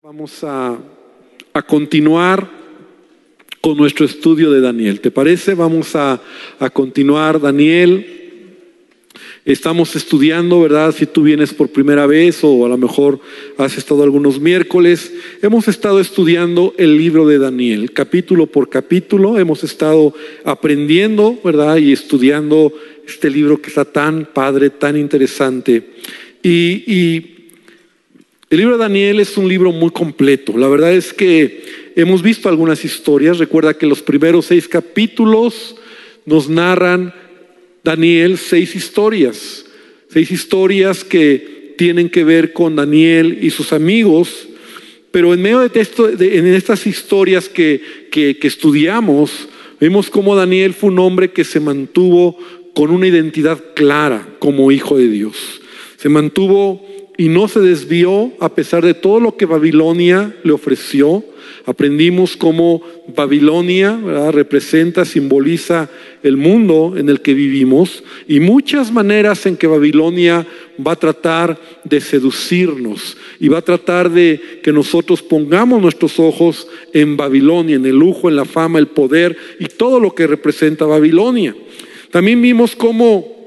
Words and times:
Vamos 0.00 0.44
a, 0.44 0.78
a 1.52 1.62
continuar 1.62 2.48
con 3.60 3.76
nuestro 3.76 4.06
estudio 4.06 4.52
de 4.52 4.60
Daniel. 4.60 5.00
¿Te 5.00 5.10
parece? 5.10 5.54
Vamos 5.54 5.96
a, 5.96 6.22
a 6.60 6.70
continuar, 6.70 7.40
Daniel. 7.40 8.06
Estamos 9.44 9.96
estudiando, 9.96 10.60
¿verdad? 10.60 10.94
Si 10.96 11.04
tú 11.06 11.24
vienes 11.24 11.52
por 11.52 11.70
primera 11.70 12.06
vez 12.06 12.44
o 12.44 12.64
a 12.64 12.68
lo 12.68 12.78
mejor 12.78 13.18
has 13.56 13.76
estado 13.76 14.04
algunos 14.04 14.38
miércoles, 14.38 15.12
hemos 15.42 15.66
estado 15.66 15.98
estudiando 15.98 16.74
el 16.78 16.96
libro 16.96 17.26
de 17.26 17.40
Daniel, 17.40 17.92
capítulo 17.92 18.46
por 18.46 18.68
capítulo. 18.68 19.36
Hemos 19.36 19.64
estado 19.64 20.14
aprendiendo, 20.44 21.36
¿verdad? 21.42 21.78
Y 21.78 21.90
estudiando 21.90 22.72
este 23.04 23.30
libro 23.30 23.60
que 23.60 23.70
está 23.70 23.84
tan 23.84 24.26
padre, 24.32 24.70
tan 24.70 24.96
interesante. 24.96 25.90
Y, 26.40 26.84
y 26.86 27.37
el 28.50 28.58
libro 28.58 28.78
de 28.78 28.82
Daniel 28.84 29.20
es 29.20 29.36
un 29.36 29.46
libro 29.46 29.72
muy 29.72 29.90
completo. 29.90 30.56
La 30.56 30.68
verdad 30.68 30.94
es 30.94 31.12
que 31.12 31.64
hemos 31.96 32.22
visto 32.22 32.48
algunas 32.48 32.82
historias. 32.84 33.38
Recuerda 33.38 33.74
que 33.74 33.86
los 33.86 34.00
primeros 34.00 34.46
seis 34.46 34.66
capítulos 34.66 35.76
nos 36.24 36.48
narran 36.48 37.12
Daniel 37.84 38.38
seis 38.38 38.74
historias. 38.74 39.66
Seis 40.08 40.30
historias 40.30 41.04
que 41.04 41.74
tienen 41.76 42.08
que 42.08 42.24
ver 42.24 42.54
con 42.54 42.74
Daniel 42.74 43.38
y 43.42 43.50
sus 43.50 43.74
amigos. 43.74 44.48
Pero 45.10 45.34
en 45.34 45.42
medio 45.42 45.60
de, 45.60 45.68
de 46.16 46.38
en 46.38 46.46
estas 46.46 46.86
historias 46.86 47.50
que, 47.50 47.82
que 48.10 48.38
estudiamos, 48.42 49.46
vemos 49.78 50.08
cómo 50.08 50.34
Daniel 50.34 50.72
fue 50.72 50.88
un 50.90 51.00
hombre 51.00 51.32
que 51.32 51.44
se 51.44 51.60
mantuvo 51.60 52.38
con 52.74 52.90
una 52.90 53.08
identidad 53.08 53.62
clara 53.74 54.26
como 54.38 54.72
hijo 54.72 54.96
de 54.96 55.08
Dios. 55.08 55.60
Se 55.98 56.08
mantuvo 56.08 56.86
y 57.20 57.28
no 57.28 57.48
se 57.48 57.58
desvió 57.58 58.32
a 58.38 58.54
pesar 58.54 58.84
de 58.84 58.94
todo 58.94 59.18
lo 59.18 59.36
que 59.36 59.44
Babilonia 59.44 60.36
le 60.44 60.52
ofreció. 60.52 61.24
Aprendimos 61.66 62.36
cómo 62.36 62.80
Babilonia 63.14 64.30
representa, 64.30 65.04
simboliza 65.04 65.90
el 66.22 66.36
mundo 66.36 66.94
en 66.96 67.08
el 67.08 67.20
que 67.20 67.34
vivimos 67.34 68.04
y 68.28 68.38
muchas 68.38 68.92
maneras 68.92 69.44
en 69.46 69.56
que 69.56 69.66
Babilonia 69.66 70.46
va 70.86 70.92
a 70.92 70.96
tratar 70.96 71.58
de 71.82 72.00
seducirnos 72.00 73.16
y 73.40 73.48
va 73.48 73.58
a 73.58 73.62
tratar 73.62 74.10
de 74.10 74.60
que 74.62 74.72
nosotros 74.72 75.20
pongamos 75.20 75.82
nuestros 75.82 76.20
ojos 76.20 76.68
en 76.92 77.16
Babilonia, 77.16 77.76
en 77.76 77.84
el 77.84 77.96
lujo, 77.96 78.28
en 78.28 78.36
la 78.36 78.44
fama, 78.44 78.78
el 78.78 78.86
poder 78.86 79.36
y 79.58 79.66
todo 79.66 79.98
lo 79.98 80.14
que 80.14 80.28
representa 80.28 80.86
Babilonia. 80.86 81.54
También 82.12 82.40
vimos 82.40 82.76
cómo 82.76 83.37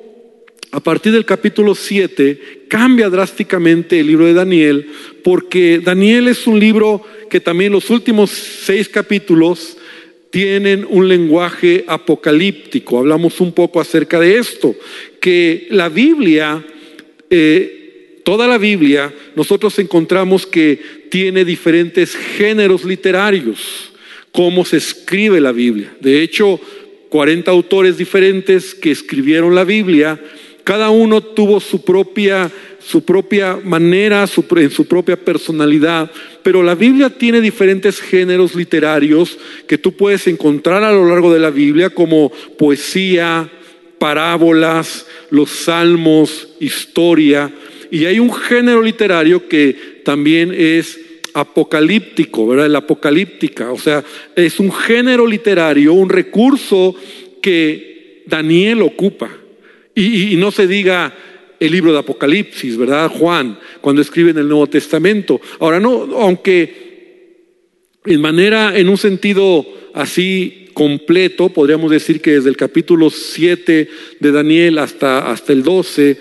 a 0.72 0.80
partir 0.80 1.12
del 1.12 1.26
capítulo 1.26 1.76
7 1.76 2.66
cambia 2.70 3.10
drásticamente 3.10 4.00
el 4.00 4.08
libro 4.08 4.26
de 4.26 4.34
Daniel, 4.34 4.88
porque 5.24 5.80
Daniel 5.80 6.30
es 6.30 6.48
un 6.48 6.60
libro 6.60 7.06
que 7.30 7.42
también 7.42 7.74
los 7.74 7.90
últimos 7.90 8.30
seis 8.30 8.88
capítulos 8.88 9.78
tienen 10.30 10.88
un 10.90 11.10
lenguaje 11.10 11.84
apocalíptico. 11.88 13.00
Hablamos 13.00 13.42
un 13.42 13.52
poco 13.52 13.82
acerca 13.82 14.18
de 14.20 14.38
esto, 14.38 14.74
que 15.20 15.68
la 15.72 15.90
Biblia, 15.90 16.66
eh, 17.30 18.22
toda 18.24 18.48
la 18.48 18.58
Biblia, 18.58 19.14
nosotros 19.36 19.78
encontramos 19.78 20.48
que 20.48 20.80
tiene 21.10 21.44
diferentes 21.44 22.16
géneros 22.16 22.86
literarios, 22.86 23.92
cómo 24.32 24.64
se 24.64 24.78
escribe 24.78 25.42
la 25.42 25.52
Biblia. 25.52 25.94
De 26.00 26.22
hecho, 26.22 26.62
40 27.10 27.52
autores 27.52 27.98
diferentes 27.98 28.74
que 28.74 28.92
escribieron 28.92 29.54
la 29.54 29.66
Biblia 29.66 30.18
cada 30.64 30.90
uno 30.90 31.22
tuvo 31.22 31.60
su 31.60 31.84
propia, 31.84 32.52
su 32.80 33.04
propia 33.04 33.60
manera, 33.64 34.28
su, 34.28 34.46
en 34.58 34.72
su 34.72 34.86
propia 34.86 35.16
personalidad, 35.16 36.12
pero 36.44 36.64
la 36.64 36.76
Biblia 36.76 37.10
tiene 37.10 37.42
diferentes 37.42 38.00
géneros 38.00 38.56
literarios 38.56 39.38
que 39.68 39.78
tú 39.78 39.94
puedes 39.94 40.28
encontrar 40.28 40.84
a 40.84 40.92
lo 40.92 41.08
largo 41.08 41.34
de 41.34 41.40
la 41.40 41.50
Biblia, 41.50 41.90
como 41.90 42.32
poesía, 42.58 43.50
parábolas, 43.98 45.06
los 45.30 45.50
salmos, 45.50 46.50
historia, 46.60 47.52
y 47.92 48.06
hay 48.06 48.20
un 48.20 48.34
género 48.34 48.82
literario 48.82 49.48
que 49.48 50.02
también 50.04 50.54
es 50.58 51.00
apocalíptico, 51.34 52.48
¿verdad? 52.48 52.70
La 52.70 52.80
apocalíptica, 52.80 53.72
o 53.72 53.78
sea, 53.78 54.04
es 54.36 54.60
un 54.60 54.72
género 54.72 55.28
literario, 55.28 55.94
un 55.94 56.10
recurso 56.10 56.96
que 57.42 58.24
Daniel 58.26 58.82
ocupa. 58.82 59.41
Y, 59.96 60.36
no 60.38 60.52
se 60.52 60.68
diga 60.68 61.14
el 61.60 61.72
libro 61.72 61.92
de 61.92 62.00
Apocalipsis, 62.00 62.78
¿verdad? 62.78 63.10
Juan, 63.10 63.60
cuando 63.82 64.02
escribe 64.02 64.32
en 64.32 64.38
el 64.38 64.48
Nuevo 64.48 64.68
Testamento. 64.68 65.40
Ahora, 65.60 65.80
no, 65.80 66.08
aunque 66.18 66.92
en 68.06 68.22
manera, 68.22 68.78
en 68.78 68.90
un 68.90 68.98
sentido 68.98 69.66
así 69.94 70.70
completo, 70.74 71.50
podríamos 71.50 71.92
decir 71.92 72.22
que 72.22 72.32
desde 72.32 72.50
el 72.50 72.58
capítulo 72.58 73.10
7 73.10 73.90
de 74.20 74.32
Daniel 74.32 74.80
hasta, 74.80 75.30
hasta 75.30 75.54
el 75.54 75.62
12, 75.64 76.18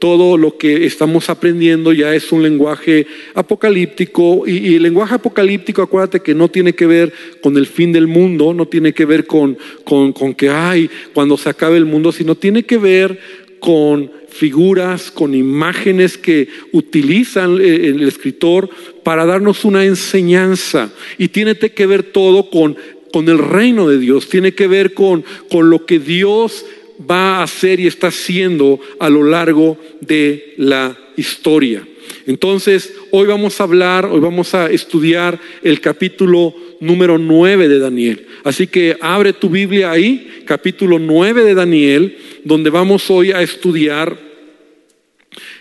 todo 0.00 0.38
lo 0.38 0.56
que 0.56 0.86
estamos 0.86 1.28
aprendiendo 1.28 1.92
ya 1.92 2.14
es 2.14 2.32
un 2.32 2.42
lenguaje 2.42 3.06
apocalíptico 3.34 4.44
y, 4.46 4.74
el 4.74 4.82
lenguaje 4.82 5.14
apocalíptico, 5.14 5.82
acuérdate 5.82 6.20
que 6.20 6.34
no 6.34 6.48
tiene 6.48 6.72
que 6.72 6.86
ver 6.86 7.12
con 7.42 7.56
el 7.56 7.66
fin 7.66 7.92
del 7.92 8.08
mundo, 8.08 8.54
no 8.54 8.66
tiene 8.66 8.92
que 8.94 9.04
ver 9.04 9.26
con, 9.26 9.56
con, 9.84 10.12
con 10.12 10.34
que 10.34 10.48
hay 10.48 10.90
cuando 11.12 11.36
se 11.36 11.50
acabe 11.50 11.76
el 11.76 11.84
mundo, 11.84 12.10
sino 12.10 12.34
tiene 12.34 12.64
que 12.64 12.78
ver 12.78 13.20
con 13.60 14.10
figuras, 14.30 15.10
con 15.10 15.34
imágenes 15.34 16.16
que 16.16 16.48
utilizan 16.72 17.60
el 17.60 18.02
escritor 18.08 18.70
para 19.02 19.26
darnos 19.26 19.66
una 19.66 19.84
enseñanza. 19.84 20.90
Y 21.18 21.28
tiene 21.28 21.56
que 21.56 21.86
ver 21.86 22.04
todo 22.04 22.48
con, 22.48 22.76
con 23.12 23.28
el 23.28 23.38
reino 23.38 23.86
de 23.86 23.98
Dios, 23.98 24.30
tiene 24.30 24.54
que 24.54 24.66
ver 24.66 24.94
con, 24.94 25.24
con 25.50 25.68
lo 25.68 25.84
que 25.84 25.98
Dios 25.98 26.64
va 27.08 27.38
a 27.38 27.42
hacer 27.44 27.80
y 27.80 27.86
está 27.86 28.08
haciendo 28.08 28.80
a 28.98 29.08
lo 29.08 29.24
largo 29.24 29.78
de 30.00 30.54
la 30.58 30.96
historia. 31.16 31.86
Entonces, 32.26 32.92
hoy 33.10 33.26
vamos 33.26 33.60
a 33.60 33.64
hablar, 33.64 34.06
hoy 34.06 34.20
vamos 34.20 34.54
a 34.54 34.70
estudiar 34.70 35.40
el 35.62 35.80
capítulo 35.80 36.54
número 36.80 37.18
9 37.18 37.68
de 37.68 37.78
Daniel. 37.78 38.26
Así 38.44 38.66
que 38.66 38.96
abre 39.00 39.32
tu 39.32 39.48
Biblia 39.48 39.90
ahí, 39.90 40.42
capítulo 40.44 40.98
9 40.98 41.44
de 41.44 41.54
Daniel, 41.54 42.18
donde 42.44 42.70
vamos 42.70 43.10
hoy 43.10 43.32
a 43.32 43.42
estudiar 43.42 44.18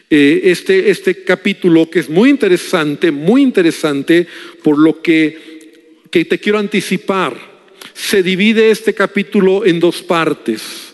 eh, 0.09 0.41
este, 0.45 0.89
este 0.89 1.23
capítulo 1.23 1.89
que 1.89 1.99
es 1.99 2.09
muy 2.09 2.29
interesante, 2.29 3.11
muy 3.11 3.41
interesante, 3.41 4.27
por 4.63 4.77
lo 4.77 5.01
que, 5.01 6.01
que 6.09 6.25
te 6.25 6.39
quiero 6.39 6.57
anticipar. 6.57 7.37
Se 7.93 8.23
divide 8.23 8.71
este 8.71 8.93
capítulo 8.93 9.65
en 9.65 9.79
dos 9.79 10.01
partes. 10.01 10.88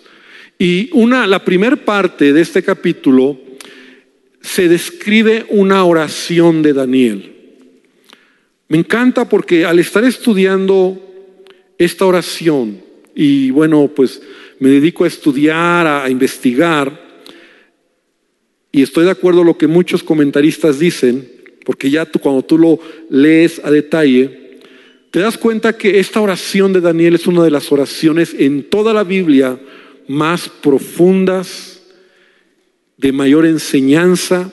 Y 0.58 0.90
una, 0.94 1.28
la 1.28 1.44
primera 1.44 1.76
parte 1.76 2.32
de 2.32 2.42
este 2.42 2.64
capítulo 2.64 3.38
se 4.42 4.70
describe 4.70 5.46
una 5.50 5.84
oración 5.84 6.62
de 6.62 6.74
Daniel. 6.74 7.36
Me 8.68 8.78
encanta 8.78 9.28
porque 9.28 9.66
al 9.66 9.80
estar 9.80 10.04
estudiando 10.04 11.02
esta 11.78 12.06
oración, 12.06 12.82
y 13.14 13.52
bueno, 13.52 13.92
pues 13.94 14.22
me 14.60 14.70
dedico 14.70 15.04
a 15.04 15.08
estudiar, 15.08 15.88
a, 15.88 16.10
investigar, 16.10 17.04
y 18.72 18.82
estoy 18.82 19.06
de 19.06 19.12
acuerdo 19.12 19.40
con 19.40 19.48
lo 19.48 19.58
que 19.58 19.68
muchos 19.68 20.04
comentaristas 20.04 20.80
dicen, 20.80 21.30
porque 21.66 21.90
ya 21.90 22.06
tú, 22.06 22.20
cuando 22.20 22.44
tú 22.44 22.58
lo 22.58 22.80
lees 23.10 23.60
a 23.64 23.72
detalle, 23.72 24.60
te 25.12 25.20
das 25.20 25.38
cuenta 25.38 25.78
que 25.78 26.00
esta 26.00 26.22
oración 26.22 26.72
de 26.74 26.82
Daniel 26.82 27.16
es 27.16 27.28
una 27.28 27.44
de 27.44 27.52
las 27.52 27.72
oraciones 27.72 28.36
en 28.38 28.64
toda 28.70 28.94
la 28.94 29.04
Biblia 29.04 29.60
más 30.08 30.50
profundas, 30.50 31.82
de 32.98 33.12
mayor 33.12 33.46
enseñanza 33.46 34.52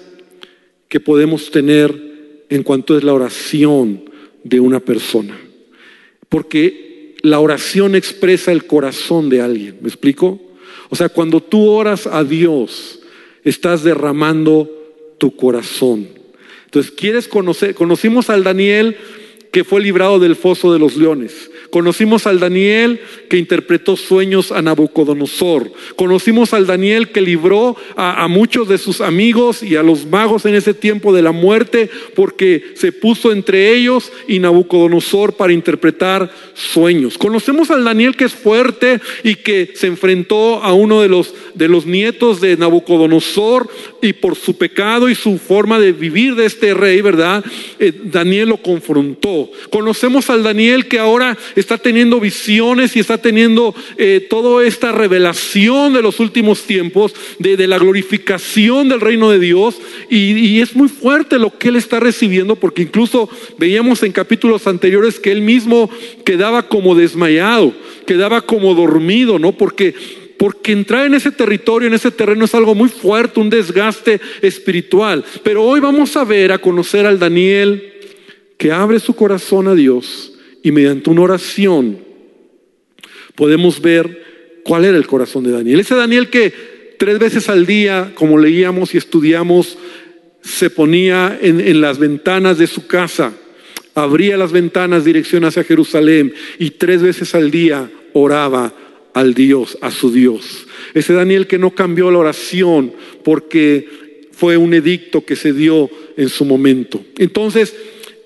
que 0.89 1.01
podemos 1.01 1.51
tener 1.51 2.45
en 2.49 2.63
cuanto 2.63 2.97
es 2.97 3.05
la 3.05 3.15
oración 3.15 4.05
de 4.45 4.61
una 4.61 4.81
persona. 4.81 5.39
Porque 6.29 7.15
la 7.23 7.41
oración 7.41 7.95
expresa 7.95 8.53
el 8.53 8.67
corazón 8.67 9.29
de 9.29 9.41
alguien, 9.41 9.79
¿me 9.81 9.89
explico? 9.89 10.41
O 10.91 10.97
sea, 10.97 11.09
cuando 11.09 11.41
tú 11.41 11.69
oras 11.69 12.07
a 12.07 12.25
Dios, 12.25 13.01
estás 13.45 13.83
derramando 13.85 14.71
tu 15.19 15.35
corazón. 15.37 16.09
Entonces, 16.65 16.93
¿quieres 16.93 17.29
conocer? 17.29 17.75
Conocimos 17.75 18.29
al 18.29 18.45
Daniel 18.45 18.97
que 19.51 19.65
fue 19.65 19.81
librado 19.81 20.19
del 20.19 20.37
foso 20.37 20.73
de 20.73 20.79
los 20.79 20.97
leones. 20.97 21.51
Conocimos 21.73 22.27
al 22.27 22.39
Daniel 22.39 23.01
que 23.31 23.39
interpretó 23.39 23.97
sueños 23.97 24.53
a 24.53 24.61
Nabucodonosor. 24.61 25.73
Conocimos 25.97 26.53
al 26.53 26.67
Daniel 26.67 27.09
que 27.09 27.23
libró 27.23 27.77
a, 27.97 28.29
muchos 28.29 28.69
de 28.69 28.77
sus 28.77 29.01
amigos 29.01 29.63
y 29.63 29.77
a 29.77 29.83
los 29.83 30.05
magos 30.05 30.45
en 30.45 30.55
ese 30.55 30.75
tiempo 30.75 31.15
de 31.15 31.23
la 31.23 31.33
muerte 31.33 31.89
porque 32.15 32.75
se 32.75 32.93
puso 32.93 33.33
entre 33.33 33.73
ellos 33.73 34.13
y 34.29 34.39
Nabucodonosor 34.39 35.33
para 35.33 35.55
interpretar 35.55 36.31
sueños. 36.53 37.17
Conocemos 37.17 37.71
al 37.71 37.85
Daniel 37.85 38.17
que 38.17 38.25
es 38.25 38.35
fuerte 38.35 39.01
y 39.25 39.37
que 39.37 39.73
se 39.75 39.87
enfrentó 39.87 40.63
a 40.63 40.75
uno 40.75 41.01
de 41.01 41.09
los, 41.09 41.33
de 41.55 41.69
los 41.69 41.87
nietos 41.87 42.43
de 42.43 42.59
Nabucodonosor 42.59 43.71
y 44.03 44.13
por 44.13 44.37
su 44.37 44.59
pecado 44.59 45.09
y 45.09 45.15
su 45.15 45.39
forma 45.39 45.81
de 45.81 45.93
vivir 45.93 46.35
de 46.35 46.45
este 46.45 46.75
rey, 46.75 47.01
¿verdad? 47.01 47.43
Eh, 47.79 47.95
Daniel 48.05 48.51
lo 48.51 48.59
confrontó. 48.59 49.51
Conocemos 49.71 50.29
al 50.29 50.43
Daniel 50.43 50.87
que 50.87 50.99
ahora 50.99 51.39
está 51.63 51.79
teniendo 51.79 52.21
visiones 52.21 52.95
y 52.95 53.01
está 53.01 53.19
teniendo 53.19 53.75
eh, 53.97 54.27
toda 54.29 54.65
esta 54.67 54.93
revelación 54.93 55.95
de 55.95 56.03
los 56.03 56.21
últimos 56.21 56.63
tiempos, 56.63 57.15
de, 57.39 57.67
la 57.67 57.79
glorificación 57.79 58.89
del 58.89 59.01
reino 59.01 59.31
de 59.31 59.39
Dios. 59.39 59.77
Y, 60.11 60.33
y 60.33 60.61
es 60.61 60.77
muy 60.77 60.89
fuerte 60.89 61.39
lo 61.39 61.57
que 61.57 61.69
él 61.69 61.77
está 61.77 62.01
recibiendo, 62.01 62.57
porque 62.57 62.83
incluso 62.83 63.29
veíamos 63.59 64.03
en 64.03 64.13
capítulos 64.13 64.67
anteriores 64.67 65.19
que 65.19 65.33
él 65.33 65.41
mismo 65.41 65.89
quedaba 66.25 66.69
como 66.69 66.95
desmayado, 66.95 67.73
quedaba 68.07 68.43
como 68.43 68.75
dormido, 68.75 69.39
¿no? 69.39 69.53
Porque 69.53 69.95
porque 70.43 70.73
entrar 70.73 71.07
en 71.07 71.15
ese 71.15 71.31
territorio, 71.31 71.87
en 71.87 71.95
ese 71.95 72.11
terreno 72.11 72.47
es 72.47 72.55
algo 72.57 72.75
muy 72.75 72.89
fuerte, 72.89 73.39
un 73.39 73.49
desgaste 73.49 74.21
espiritual. 74.41 75.25
Pero 75.45 75.63
hoy 75.63 75.79
vamos 75.79 76.17
a 76.17 76.25
ver, 76.25 76.51
a 76.51 76.59
conocer 76.59 77.07
al 77.07 77.21
Daniel 77.21 77.93
que 78.59 78.73
abre 78.73 78.99
su 78.99 79.15
corazón 79.15 79.69
a 79.69 79.77
Dios 79.77 80.32
y 80.63 80.73
mediante 80.73 81.11
una 81.11 81.23
oración 81.23 81.99
podemos 83.35 83.81
ver 83.81 84.61
cuál 84.65 84.85
era 84.85 84.97
el 84.97 85.07
corazón 85.07 85.45
de 85.45 85.51
Daniel. 85.51 85.81
Ese 85.81 85.95
Daniel 85.95 86.31
que 86.31 86.53
tres 86.99 87.19
veces 87.19 87.49
al 87.49 87.67
día, 87.67 88.13
como 88.15 88.39
leíamos 88.39 88.95
y 88.95 88.99
estudiamos, 88.99 89.77
se 90.43 90.71
ponía 90.71 91.39
en, 91.41 91.81
las 91.81 91.99
ventanas 91.99 92.59
de 92.59 92.67
su 92.67 92.87
casa, 92.87 93.33
abría 93.95 94.37
las 94.37 94.53
ventanas 94.53 95.05
dirección 95.05 95.45
hacia 95.45 95.65
Jerusalén 95.65 96.35
y 96.59 96.71
tres 96.71 97.03
veces 97.03 97.35
al 97.35 97.51
día 97.51 97.91
oraba 98.13 98.75
al 99.15 99.35
Dios, 99.35 99.79
a 99.81 99.91
su 99.91 100.11
Dios. 100.11 100.67
Ese 100.95 101.13
Daniel 101.13 101.47
que 101.47 101.59
no 101.59 101.75
cambió 101.75 102.11
la 102.11 102.19
oración 102.19 102.93
porque 103.25 104.29
fue 104.33 104.57
un 104.57 104.75
edicto 104.75 105.25
que 105.25 105.37
se 105.37 105.53
dio 105.53 105.91
en 106.17 106.29
su 106.29 106.45
momento. 106.45 107.05
Entonces, 107.19 107.75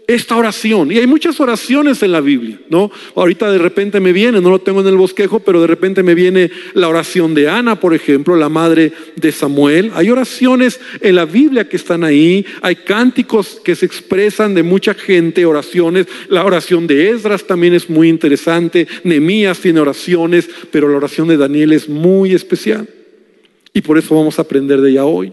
esta 0.06 0.37
oración. 0.37 0.93
Y 0.93 0.99
hay 0.99 1.06
muchas 1.06 1.41
oraciones 1.41 2.03
en 2.03 2.12
la 2.12 2.20
Biblia, 2.20 2.61
¿no? 2.69 2.91
Ahorita 3.14 3.50
de 3.50 3.58
repente 3.58 3.99
me 3.99 4.12
viene, 4.12 4.41
no 4.41 4.50
lo 4.50 4.61
tengo 4.61 4.81
en 4.81 4.87
el 4.87 4.97
bosquejo, 4.97 5.41
pero 5.41 5.61
de 5.61 5.67
repente 5.67 6.03
me 6.03 6.14
viene 6.14 6.50
la 6.75 6.88
oración 6.88 7.35
de 7.35 7.49
Ana, 7.49 7.81
por 7.81 7.94
ejemplo, 7.94 8.37
la 8.37 8.49
madre 8.49 8.93
de 9.17 9.32
Samuel. 9.32 9.91
Hay 9.94 10.11
oraciones 10.11 10.81
en 11.00 11.17
la 11.17 11.25
Biblia 11.25 11.69
que 11.69 11.76
están 11.76 12.05
ahí, 12.05 12.47
hay 12.62 12.76
cánticos 12.76 13.61
que 13.64 13.75
se 13.75 13.87
expresan 13.87 14.55
de 14.55 14.62
mucha 14.62 14.94
gente, 14.94 15.44
oraciones. 15.44 16.06
La 16.29 16.44
oración 16.44 16.87
de 16.87 17.11
Esdras 17.11 17.44
también 17.44 17.75
es 17.75 17.91
muy 17.91 18.08
interesante, 18.08 18.87
Nemías 19.03 19.58
tiene 19.58 19.81
oraciones, 19.81 20.49
pero 20.70 20.88
la 20.88 20.99
oración 20.99 21.29
de 21.29 21.37
Daniel 21.37 21.73
es 21.73 21.88
muy 21.88 22.32
especial. 22.32 22.88
Y 23.73 23.81
por 23.82 23.99
eso 23.99 24.14
vamos 24.14 24.38
a 24.38 24.43
aprender 24.43 24.81
de 24.81 24.91
ella 24.91 25.05
hoy. 25.05 25.32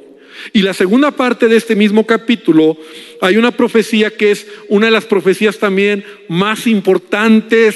Y 0.54 0.62
la 0.62 0.74
segunda 0.74 1.12
parte 1.12 1.48
de 1.48 1.58
este 1.58 1.76
mismo 1.76 2.06
capítulo, 2.06 2.78
hay 3.22 3.38
una 3.38 3.52
profecía 3.52 4.12
que 4.12 4.32
es 4.32 4.48
una 4.70 4.88
de 4.88 4.92
las 4.92 5.06
profecías 5.06 5.58
también 5.58 6.06
más 6.28 6.68
importantes, 6.68 7.76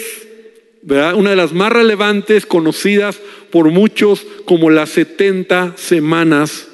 una 0.84 1.32
de 1.32 1.36
las 1.36 1.54
más 1.54 1.72
relevantes, 1.72 2.46
conocidas 2.46 3.20
por 3.50 3.70
muchos 3.72 4.26
como 4.46 4.70
las 4.70 4.90
70 4.90 5.74
semanas 5.78 6.68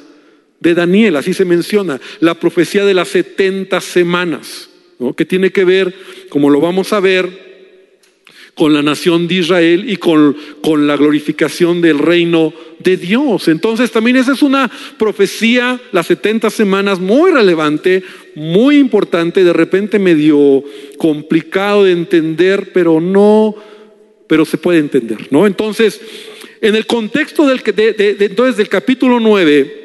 de 0.59 0.73
Daniel, 0.73 1.17
así 1.17 1.33
se 1.33 1.45
menciona, 1.45 1.99
la 2.21 2.35
profecía 2.35 2.85
de 2.85 2.93
las 2.93 3.09
70 3.09 3.81
semanas, 3.81 4.69
que 5.17 5.25
tiene 5.25 5.51
que 5.51 5.65
ver, 5.65 5.93
como 6.29 6.49
lo 6.49 6.61
vamos 6.61 6.93
a 6.93 7.01
ver, 7.01 7.42
con 8.55 8.73
la 8.73 8.83
nación 8.83 9.27
de 9.27 9.35
Israel 9.35 9.85
y 9.87 9.97
con, 9.97 10.35
con, 10.61 10.85
la 10.85 10.95
glorificación 10.95 11.81
del 11.81 11.97
reino 11.97 12.53
de 12.79 12.97
Dios. 12.97 13.47
Entonces 13.47 13.91
también 13.91 14.15
esa 14.17 14.33
es 14.33 14.43
una 14.43 14.69
profecía, 14.97 15.79
las 15.91 16.07
70 16.07 16.49
semanas, 16.49 16.99
muy 16.99 17.31
relevante, 17.31 18.03
muy 18.35 18.77
importante, 18.77 19.43
de 19.43 19.53
repente 19.53 19.97
medio 19.97 20.63
complicado 20.97 21.83
de 21.83 21.93
entender, 21.93 22.71
pero 22.73 23.01
no, 23.01 23.55
pero 24.27 24.45
se 24.45 24.57
puede 24.57 24.79
entender, 24.79 25.27
¿no? 25.31 25.47
Entonces, 25.47 25.99
en 26.61 26.75
el 26.75 26.85
contexto 26.85 27.47
del, 27.47 27.61
de, 27.61 28.15
entonces 28.19 28.57
del 28.57 28.69
capítulo 28.69 29.19
9, 29.19 29.82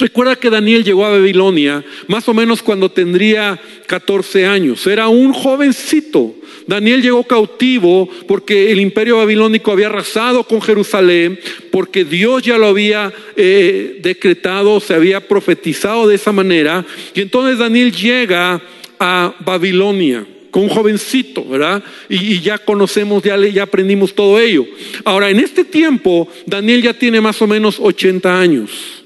Recuerda 0.00 0.36
que 0.36 0.48
Daniel 0.48 0.82
llegó 0.82 1.04
a 1.04 1.10
Babilonia 1.10 1.84
más 2.08 2.26
o 2.28 2.34
menos 2.34 2.62
cuando 2.62 2.90
tendría 2.90 3.60
14 3.86 4.46
años. 4.46 4.86
Era 4.86 5.08
un 5.08 5.32
jovencito. 5.32 6.34
Daniel 6.66 7.02
llegó 7.02 7.24
cautivo 7.24 8.08
porque 8.26 8.70
el 8.70 8.80
imperio 8.80 9.18
babilónico 9.18 9.72
había 9.72 9.88
arrasado 9.88 10.44
con 10.44 10.62
Jerusalén, 10.62 11.38
porque 11.70 12.04
Dios 12.04 12.42
ya 12.42 12.56
lo 12.56 12.68
había 12.68 13.12
eh, 13.36 13.98
decretado, 14.02 14.80
se 14.80 14.94
había 14.94 15.20
profetizado 15.20 16.08
de 16.08 16.14
esa 16.14 16.32
manera. 16.32 16.86
Y 17.14 17.20
entonces 17.20 17.58
Daniel 17.58 17.92
llega 17.92 18.62
a 18.98 19.34
Babilonia 19.40 20.26
con 20.50 20.64
un 20.64 20.68
jovencito, 20.68 21.44
¿verdad? 21.44 21.82
Y, 22.08 22.40
ya 22.40 22.58
conocemos, 22.58 23.22
ya, 23.22 23.36
ya 23.36 23.64
aprendimos 23.64 24.14
todo 24.14 24.38
ello. 24.40 24.66
Ahora, 25.04 25.30
en 25.30 25.40
este 25.40 25.64
tiempo, 25.64 26.28
Daniel 26.46 26.82
ya 26.82 26.94
tiene 26.94 27.20
más 27.20 27.40
o 27.42 27.46
menos 27.46 27.78
80 27.78 28.40
años. 28.40 28.99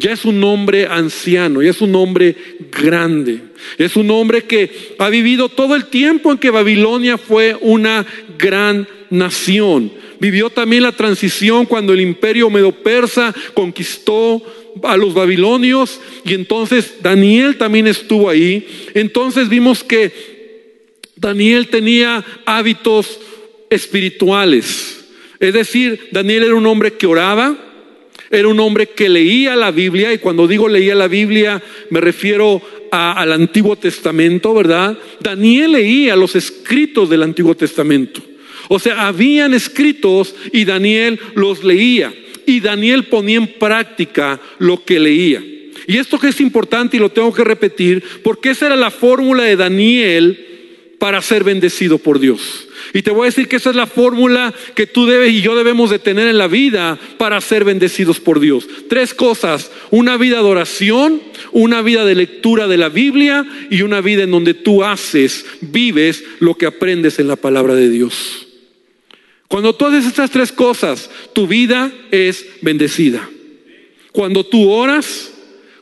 Ya 0.00 0.12
es 0.12 0.24
un 0.24 0.42
hombre 0.42 0.86
anciano, 0.86 1.62
ya 1.62 1.70
es 1.70 1.82
un 1.82 1.94
hombre 1.94 2.34
grande. 2.72 3.40
Es 3.76 3.96
un 3.96 4.10
hombre 4.10 4.44
que 4.44 4.94
ha 4.98 5.10
vivido 5.10 5.50
todo 5.50 5.76
el 5.76 5.86
tiempo 5.86 6.32
en 6.32 6.38
que 6.38 6.48
Babilonia 6.48 7.18
fue 7.18 7.54
una 7.60 8.06
gran 8.38 8.88
nación. 9.10 9.92
Vivió 10.18 10.48
también 10.48 10.84
la 10.84 10.92
transición 10.92 11.66
cuando 11.66 11.92
el 11.92 12.00
imperio 12.00 12.48
medo-persa 12.48 13.34
conquistó 13.52 14.42
a 14.82 14.96
los 14.96 15.12
babilonios 15.12 16.00
y 16.24 16.32
entonces 16.32 16.94
Daniel 17.02 17.58
también 17.58 17.86
estuvo 17.86 18.30
ahí. 18.30 18.66
Entonces 18.94 19.50
vimos 19.50 19.84
que 19.84 20.12
Daniel 21.14 21.68
tenía 21.68 22.24
hábitos 22.46 23.20
espirituales. 23.68 25.04
Es 25.38 25.52
decir, 25.52 26.08
Daniel 26.10 26.44
era 26.44 26.54
un 26.54 26.66
hombre 26.66 26.94
que 26.94 27.06
oraba, 27.06 27.69
era 28.30 28.48
un 28.48 28.60
hombre 28.60 28.86
que 28.86 29.08
leía 29.08 29.56
la 29.56 29.72
Biblia, 29.72 30.12
y 30.12 30.18
cuando 30.18 30.46
digo 30.46 30.68
leía 30.68 30.94
la 30.94 31.08
Biblia 31.08 31.60
me 31.90 32.00
refiero 32.00 32.62
al 32.90 33.32
Antiguo 33.32 33.76
Testamento, 33.76 34.54
¿verdad? 34.54 34.96
Daniel 35.20 35.72
leía 35.72 36.16
los 36.16 36.36
escritos 36.36 37.10
del 37.10 37.22
Antiguo 37.22 37.54
Testamento. 37.54 38.22
O 38.68 38.78
sea, 38.78 39.08
habían 39.08 39.52
escritos 39.52 40.34
y 40.52 40.64
Daniel 40.64 41.18
los 41.34 41.64
leía. 41.64 42.14
Y 42.46 42.60
Daniel 42.60 43.04
ponía 43.04 43.36
en 43.38 43.46
práctica 43.46 44.40
lo 44.58 44.84
que 44.84 44.98
leía. 44.98 45.42
Y 45.86 45.98
esto 45.98 46.18
que 46.18 46.28
es 46.28 46.40
importante 46.40 46.96
y 46.96 47.00
lo 47.00 47.10
tengo 47.10 47.32
que 47.32 47.42
repetir, 47.42 48.02
porque 48.22 48.50
esa 48.50 48.66
era 48.66 48.76
la 48.76 48.90
fórmula 48.90 49.44
de 49.44 49.56
Daniel 49.56 50.46
para 51.00 51.22
ser 51.22 51.44
bendecido 51.44 51.96
por 51.96 52.20
Dios. 52.20 52.68
Y 52.92 53.00
te 53.00 53.10
voy 53.10 53.22
a 53.22 53.30
decir 53.30 53.48
que 53.48 53.56
esa 53.56 53.70
es 53.70 53.76
la 53.76 53.86
fórmula 53.86 54.52
que 54.74 54.86
tú 54.86 55.06
debes 55.06 55.32
y 55.32 55.40
yo 55.40 55.56
debemos 55.56 55.88
de 55.88 55.98
tener 55.98 56.28
en 56.28 56.36
la 56.36 56.46
vida 56.46 56.98
para 57.16 57.40
ser 57.40 57.64
bendecidos 57.64 58.20
por 58.20 58.38
Dios. 58.38 58.68
Tres 58.90 59.14
cosas, 59.14 59.70
una 59.90 60.18
vida 60.18 60.36
de 60.36 60.44
oración, 60.44 61.22
una 61.52 61.80
vida 61.80 62.04
de 62.04 62.14
lectura 62.14 62.68
de 62.68 62.76
la 62.76 62.90
Biblia 62.90 63.46
y 63.70 63.80
una 63.80 64.02
vida 64.02 64.24
en 64.24 64.30
donde 64.30 64.52
tú 64.52 64.84
haces, 64.84 65.46
vives 65.62 66.22
lo 66.38 66.54
que 66.56 66.66
aprendes 66.66 67.18
en 67.18 67.28
la 67.28 67.36
palabra 67.36 67.74
de 67.74 67.88
Dios. 67.88 68.46
Cuando 69.48 69.74
tú 69.74 69.86
haces 69.86 70.04
estas 70.04 70.30
tres 70.30 70.52
cosas, 70.52 71.10
tu 71.32 71.46
vida 71.46 71.90
es 72.10 72.44
bendecida. 72.60 73.26
Cuando 74.12 74.44
tú 74.44 74.68
oras, 74.68 75.32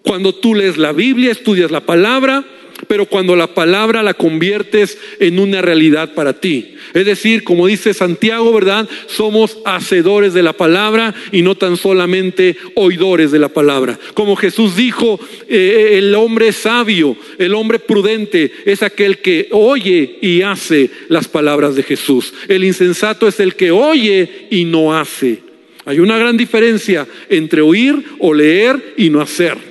cuando 0.02 0.32
tú 0.32 0.54
lees 0.54 0.78
la 0.78 0.92
Biblia, 0.92 1.32
estudias 1.32 1.72
la 1.72 1.84
palabra, 1.84 2.44
pero 2.86 3.06
cuando 3.06 3.34
la 3.34 3.54
palabra 3.54 4.02
la 4.02 4.14
conviertes 4.14 4.98
en 5.18 5.38
una 5.38 5.62
realidad 5.62 6.14
para 6.14 6.34
ti. 6.40 6.74
Es 6.94 7.04
decir, 7.04 7.44
como 7.44 7.66
dice 7.66 7.92
Santiago, 7.92 8.52
¿verdad? 8.52 8.88
Somos 9.06 9.58
hacedores 9.64 10.34
de 10.34 10.42
la 10.42 10.52
palabra 10.52 11.14
y 11.32 11.42
no 11.42 11.54
tan 11.54 11.76
solamente 11.76 12.56
oidores 12.74 13.30
de 13.30 13.38
la 13.38 13.48
palabra. 13.48 13.98
Como 14.14 14.36
Jesús 14.36 14.76
dijo, 14.76 15.20
eh, 15.48 15.98
el 15.98 16.14
hombre 16.14 16.52
sabio, 16.52 17.16
el 17.38 17.54
hombre 17.54 17.78
prudente 17.78 18.52
es 18.64 18.82
aquel 18.82 19.18
que 19.18 19.48
oye 19.50 20.18
y 20.20 20.42
hace 20.42 20.90
las 21.08 21.28
palabras 21.28 21.74
de 21.74 21.82
Jesús. 21.82 22.32
El 22.48 22.64
insensato 22.64 23.28
es 23.28 23.40
el 23.40 23.54
que 23.54 23.70
oye 23.70 24.46
y 24.50 24.64
no 24.64 24.96
hace. 24.96 25.40
Hay 25.84 26.00
una 26.00 26.18
gran 26.18 26.36
diferencia 26.36 27.06
entre 27.30 27.62
oír 27.62 27.96
o 28.18 28.34
leer 28.34 28.94
y 28.96 29.08
no 29.08 29.20
hacer. 29.20 29.67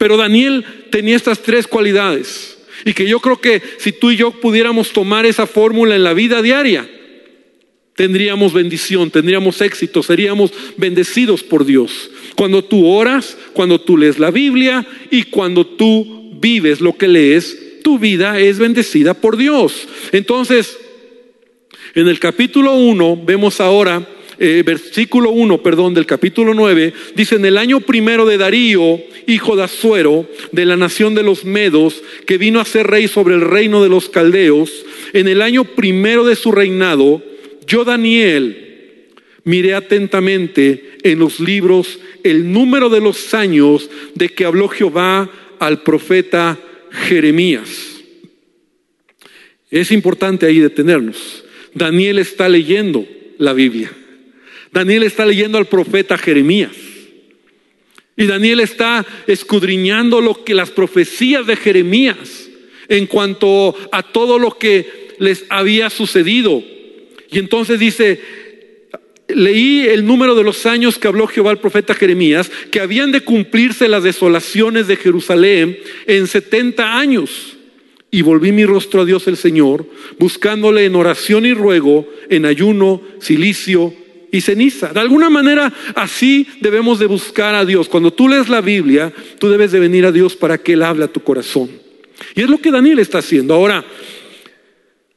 Pero 0.00 0.16
Daniel 0.16 0.64
tenía 0.88 1.14
estas 1.14 1.42
tres 1.42 1.66
cualidades. 1.66 2.56
Y 2.86 2.94
que 2.94 3.06
yo 3.06 3.20
creo 3.20 3.38
que 3.38 3.60
si 3.76 3.92
tú 3.92 4.10
y 4.10 4.16
yo 4.16 4.30
pudiéramos 4.30 4.94
tomar 4.94 5.26
esa 5.26 5.46
fórmula 5.46 5.94
en 5.94 6.02
la 6.02 6.14
vida 6.14 6.40
diaria, 6.40 6.88
tendríamos 7.96 8.54
bendición, 8.54 9.10
tendríamos 9.10 9.60
éxito, 9.60 10.02
seríamos 10.02 10.52
bendecidos 10.78 11.42
por 11.42 11.66
Dios. 11.66 12.10
Cuando 12.34 12.64
tú 12.64 12.86
oras, 12.86 13.36
cuando 13.52 13.78
tú 13.78 13.98
lees 13.98 14.18
la 14.18 14.30
Biblia 14.30 14.86
y 15.10 15.24
cuando 15.24 15.66
tú 15.66 16.30
vives 16.40 16.80
lo 16.80 16.96
que 16.96 17.06
lees, 17.06 17.82
tu 17.84 17.98
vida 17.98 18.40
es 18.40 18.58
bendecida 18.58 19.12
por 19.12 19.36
Dios. 19.36 19.86
Entonces, 20.12 20.78
en 21.94 22.08
el 22.08 22.18
capítulo 22.18 22.72
1 22.72 23.20
vemos 23.26 23.60
ahora 23.60 24.08
eh, 24.42 24.62
versículo 24.64 25.32
1, 25.32 25.62
perdón, 25.62 25.92
del 25.92 26.06
capítulo 26.06 26.54
9, 26.54 26.94
dice, 27.14 27.34
en 27.34 27.44
el 27.44 27.58
año 27.58 27.80
primero 27.80 28.24
de 28.24 28.38
Darío, 28.38 28.98
hijo 29.26 29.56
de 29.56 29.64
Azuero, 29.64 30.28
de 30.52 30.64
la 30.64 30.76
nación 30.76 31.14
de 31.14 31.22
los 31.22 31.44
Medos, 31.44 32.02
que 32.26 32.38
vino 32.38 32.60
a 32.60 32.64
ser 32.64 32.86
rey 32.86 33.08
sobre 33.08 33.34
el 33.34 33.42
reino 33.42 33.82
de 33.82 33.88
los 33.88 34.08
Caldeos, 34.08 34.84
en 35.12 35.28
el 35.28 35.42
año 35.42 35.64
primero 35.64 36.24
de 36.24 36.36
su 36.36 36.52
reinado, 36.52 37.22
yo 37.66 37.84
Daniel 37.84 38.66
miré 39.44 39.74
atentamente 39.74 40.98
en 41.02 41.18
los 41.18 41.40
libros 41.40 41.98
el 42.22 42.52
número 42.52 42.88
de 42.88 43.00
los 43.00 43.34
años 43.34 43.90
de 44.14 44.28
que 44.28 44.44
habló 44.44 44.68
Jehová 44.68 45.30
al 45.58 45.82
profeta 45.82 46.58
Jeremías. 46.90 48.00
Es 49.70 49.92
importante 49.92 50.46
ahí 50.46 50.58
detenernos. 50.58 51.44
Daniel 51.74 52.18
está 52.18 52.48
leyendo 52.48 53.06
la 53.38 53.52
Biblia. 53.52 53.90
Daniel 54.72 55.04
está 55.04 55.24
leyendo 55.24 55.58
al 55.58 55.66
profeta 55.66 56.18
Jeremías. 56.18 56.72
Y 58.20 58.26
Daniel 58.26 58.60
está 58.60 59.06
escudriñando 59.26 60.20
lo 60.20 60.44
que 60.44 60.52
las 60.52 60.70
profecías 60.70 61.46
de 61.46 61.56
Jeremías 61.56 62.50
en 62.86 63.06
cuanto 63.06 63.74
a 63.90 64.02
todo 64.02 64.38
lo 64.38 64.58
que 64.58 65.14
les 65.18 65.46
había 65.48 65.88
sucedido. 65.88 66.62
Y 67.30 67.38
entonces 67.38 67.80
dice, 67.80 68.20
leí 69.26 69.86
el 69.88 70.04
número 70.04 70.34
de 70.34 70.44
los 70.44 70.66
años 70.66 70.98
que 70.98 71.08
habló 71.08 71.28
Jehová 71.28 71.52
al 71.52 71.60
profeta 71.60 71.94
Jeremías, 71.94 72.50
que 72.70 72.80
habían 72.80 73.10
de 73.10 73.22
cumplirse 73.22 73.88
las 73.88 74.02
desolaciones 74.02 74.86
de 74.86 74.96
Jerusalén 74.96 75.78
en 76.06 76.26
70 76.26 76.98
años. 76.98 77.56
Y 78.10 78.20
volví 78.20 78.52
mi 78.52 78.66
rostro 78.66 79.00
a 79.00 79.04
Dios 79.06 79.28
el 79.28 79.38
Señor, 79.38 79.86
buscándole 80.18 80.84
en 80.84 80.94
oración 80.94 81.46
y 81.46 81.54
ruego, 81.54 82.06
en 82.28 82.44
ayuno, 82.44 83.00
silicio 83.18 83.94
y 84.32 84.40
ceniza. 84.40 84.92
De 84.92 85.00
alguna 85.00 85.30
manera 85.30 85.72
así 85.94 86.46
debemos 86.60 86.98
de 86.98 87.06
buscar 87.06 87.54
a 87.54 87.64
Dios. 87.64 87.88
Cuando 87.88 88.12
tú 88.12 88.28
lees 88.28 88.48
la 88.48 88.60
Biblia, 88.60 89.12
tú 89.38 89.48
debes 89.48 89.72
de 89.72 89.80
venir 89.80 90.04
a 90.06 90.12
Dios 90.12 90.36
para 90.36 90.58
que 90.58 90.74
Él 90.74 90.82
hable 90.82 91.04
a 91.04 91.12
tu 91.12 91.20
corazón. 91.20 91.70
Y 92.34 92.42
es 92.42 92.50
lo 92.50 92.58
que 92.58 92.70
Daniel 92.70 92.98
está 92.98 93.18
haciendo. 93.18 93.54
Ahora, 93.54 93.84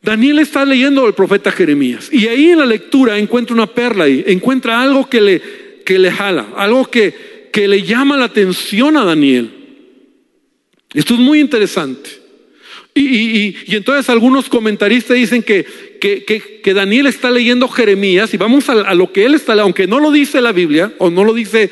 Daniel 0.02 0.40
está 0.40 0.66
leyendo 0.66 1.06
al 1.06 1.16
profeta 1.16 1.52
Jeremías 1.52 2.10
y 2.12 2.28
ahí 2.28 2.50
en 2.50 2.60
la 2.60 2.66
lectura 2.66 3.18
encuentra 3.18 3.56
una 3.56 3.68
perla 3.68 4.10
y 4.10 4.24
encuentra 4.28 4.82
algo 4.82 5.10
que 5.10 5.22
le, 5.22 5.42
que 5.86 5.98
le 5.98 6.12
jala, 6.12 6.48
algo 6.58 6.86
que, 6.86 7.50
que 7.54 7.68
le 7.68 7.84
llama 7.84 8.18
la 8.18 8.26
atención 8.26 8.98
a 8.98 9.06
Daniel. 9.06 9.50
Esto 10.94 11.14
es 11.14 11.20
muy 11.20 11.40
interesante. 11.40 12.24
Y, 12.96 13.56
entonces 13.76 14.08
algunos 14.10 14.50
comentaristas 14.50 15.18
dicen 15.18 15.42
que, 15.42 15.66
que, 16.04 16.74
Daniel 16.74 17.08
está 17.08 17.32
leyendo 17.32 17.70
Jeremías 17.70 18.34
y 18.34 18.38
vamos 18.38 18.68
a, 18.68 18.94
lo 18.94 19.14
que 19.14 19.26
él 19.26 19.36
está, 19.36 19.54
aunque 19.54 19.88
no 19.88 20.00
lo 20.00 20.12
dice 20.12 20.42
la 20.42 20.52
Biblia 20.52 20.92
o 20.98 21.10
no 21.10 21.24
lo 21.24 21.34
dice 21.34 21.70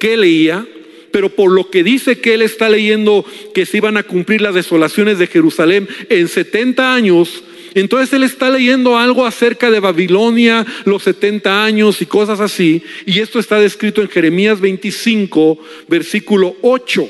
que 0.00 0.16
leía, 0.16 0.66
pero 1.12 1.28
por 1.28 1.52
lo 1.52 1.70
que 1.70 1.84
dice 1.84 2.20
que 2.20 2.34
él 2.34 2.42
está 2.42 2.68
leyendo 2.68 3.24
que 3.54 3.66
se 3.66 3.76
iban 3.76 3.96
a 3.96 4.02
cumplir 4.02 4.40
las 4.40 4.54
desolaciones 4.54 5.18
de 5.18 5.28
Jerusalén 5.28 5.88
en 6.08 6.26
70 6.26 6.94
años, 6.94 7.44
entonces 7.74 8.12
él 8.12 8.24
está 8.24 8.50
leyendo 8.50 8.98
algo 8.98 9.24
acerca 9.24 9.70
de 9.70 9.78
Babilonia, 9.78 10.66
los 10.84 11.04
70 11.04 11.64
años 11.64 12.02
y 12.02 12.06
cosas 12.06 12.40
así, 12.40 12.82
y 13.06 13.20
esto 13.20 13.38
está 13.38 13.60
descrito 13.60 14.02
en 14.02 14.08
Jeremías 14.08 14.60
25, 14.60 15.58
versículo 15.86 16.56
8 16.62 17.08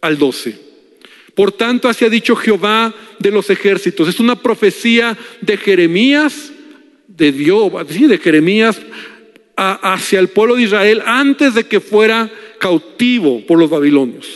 al 0.00 0.18
12. 0.18 0.69
Por 1.40 1.52
tanto, 1.52 1.88
así 1.88 2.04
ha 2.04 2.10
dicho 2.10 2.36
Jehová 2.36 2.92
de 3.18 3.30
los 3.30 3.48
ejércitos. 3.48 4.06
Es 4.06 4.20
una 4.20 4.36
profecía 4.36 5.16
de 5.40 5.56
Jeremías, 5.56 6.52
de 7.08 7.32
Dios, 7.32 7.72
de 7.88 8.18
Jeremías 8.18 8.78
hacia 9.56 10.20
el 10.20 10.28
pueblo 10.28 10.56
de 10.56 10.64
Israel 10.64 11.02
antes 11.06 11.54
de 11.54 11.64
que 11.64 11.80
fuera 11.80 12.30
cautivo 12.58 13.40
por 13.46 13.58
los 13.58 13.70
babilonios. 13.70 14.28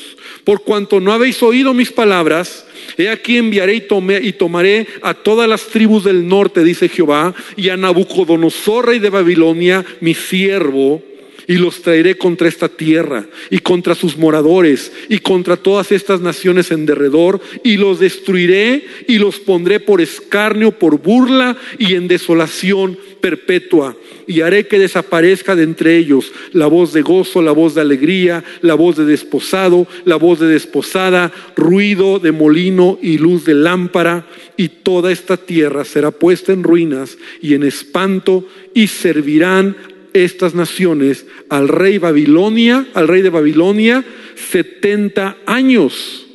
Por 0.44 0.62
cuanto 0.62 0.98
no 0.98 1.12
habéis 1.12 1.42
oído 1.42 1.74
mis 1.74 1.92
palabras, 1.92 2.66
he 2.96 3.10
aquí 3.10 3.36
enviaré 3.36 3.74
y, 3.74 4.26
y 4.26 4.32
tomaré 4.32 4.86
a 5.02 5.12
todas 5.12 5.46
las 5.46 5.66
tribus 5.66 6.04
del 6.04 6.26
norte, 6.26 6.64
dice 6.64 6.88
Jehová, 6.88 7.34
y 7.54 7.68
a 7.68 7.76
Nabucodonosor, 7.76 8.86
rey 8.86 8.98
de 8.98 9.10
Babilonia, 9.10 9.84
mi 10.00 10.14
siervo, 10.14 11.02
y 11.46 11.54
los 11.54 11.82
traeré 11.82 12.16
contra 12.16 12.48
esta 12.48 12.68
tierra 12.68 13.26
y 13.50 13.58
contra 13.58 13.94
sus 13.94 14.16
moradores 14.16 14.92
y 15.08 15.18
contra 15.18 15.56
todas 15.56 15.92
estas 15.92 16.20
naciones 16.20 16.70
en 16.70 16.86
derredor 16.86 17.40
y 17.62 17.76
los 17.76 18.00
destruiré 18.00 18.84
y 19.08 19.18
los 19.18 19.38
pondré 19.38 19.80
por 19.80 20.00
escarnio, 20.00 20.72
por 20.72 21.00
burla 21.00 21.56
y 21.78 21.94
en 21.94 22.08
desolación 22.08 22.98
perpetua. 23.20 23.96
Y 24.26 24.40
haré 24.40 24.66
que 24.66 24.78
desaparezca 24.78 25.54
de 25.54 25.64
entre 25.64 25.98
ellos 25.98 26.32
la 26.52 26.66
voz 26.66 26.92
de 26.92 27.02
gozo, 27.02 27.42
la 27.42 27.52
voz 27.52 27.74
de 27.74 27.82
alegría, 27.82 28.42
la 28.62 28.74
voz 28.74 28.96
de 28.96 29.04
desposado, 29.04 29.86
la 30.04 30.16
voz 30.16 30.40
de 30.40 30.46
desposada, 30.46 31.30
ruido 31.56 32.18
de 32.18 32.32
molino 32.32 32.98
y 33.02 33.18
luz 33.18 33.44
de 33.44 33.54
lámpara 33.54 34.26
y 34.56 34.68
toda 34.68 35.12
esta 35.12 35.36
tierra 35.36 35.84
será 35.84 36.10
puesta 36.10 36.52
en 36.52 36.62
ruinas 36.62 37.18
y 37.42 37.54
en 37.54 37.64
espanto 37.64 38.46
y 38.72 38.86
servirán 38.86 39.76
estas 40.14 40.54
naciones 40.54 41.26
al 41.50 41.68
rey 41.68 41.98
Babilonia, 41.98 42.86
al 42.94 43.08
rey 43.08 43.20
de 43.20 43.30
Babilonia, 43.30 44.04
70 44.50 45.38
años. 45.44 46.26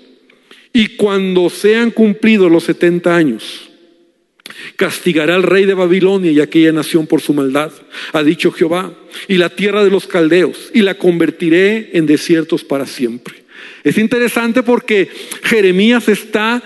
Y 0.71 0.89
cuando 0.97 1.49
sean 1.49 1.89
cumplidos 1.89 2.51
los 2.51 2.65
70 2.65 3.15
años, 3.15 3.69
castigará 4.75 5.35
al 5.35 5.43
rey 5.43 5.65
de 5.65 5.73
Babilonia 5.73 6.31
y 6.31 6.41
aquella 6.41 6.71
nación 6.71 7.07
por 7.07 7.21
su 7.21 7.33
maldad, 7.33 7.71
ha 8.13 8.21
dicho 8.21 8.51
Jehová, 8.51 8.93
y 9.27 9.37
la 9.37 9.49
tierra 9.49 9.83
de 9.83 9.89
los 9.89 10.05
caldeos, 10.05 10.69
y 10.73 10.81
la 10.81 10.95
convertiré 10.95 11.89
en 11.93 12.05
desiertos 12.05 12.63
para 12.63 12.85
siempre. 12.85 13.43
Es 13.83 13.97
interesante 13.97 14.61
porque 14.61 15.09
Jeremías 15.43 16.07
está 16.09 16.61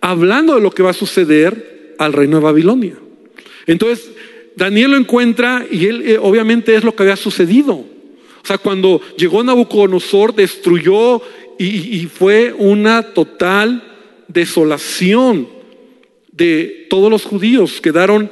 hablando 0.00 0.54
de 0.54 0.60
lo 0.60 0.70
que 0.70 0.82
va 0.82 0.90
a 0.90 0.94
suceder 0.94 1.94
al 1.98 2.12
reino 2.12 2.38
de 2.38 2.44
Babilonia. 2.44 2.94
Entonces, 3.66 4.10
Daniel 4.56 4.92
lo 4.92 4.96
encuentra 4.96 5.66
y 5.70 5.86
él 5.86 6.02
eh, 6.04 6.18
obviamente 6.20 6.74
es 6.74 6.84
lo 6.84 6.94
que 6.94 7.02
había 7.02 7.16
sucedido. 7.16 7.74
O 7.74 8.46
sea, 8.46 8.58
cuando 8.58 9.00
llegó 9.16 9.42
Nabucodonosor, 9.42 10.34
destruyó 10.34 11.22
y, 11.58 11.98
y 11.98 12.06
fue 12.06 12.52
una 12.56 13.02
total 13.14 13.82
desolación 14.28 15.48
de 16.30 16.86
todos 16.90 17.10
los 17.10 17.24
judíos. 17.24 17.80
Quedaron 17.80 18.30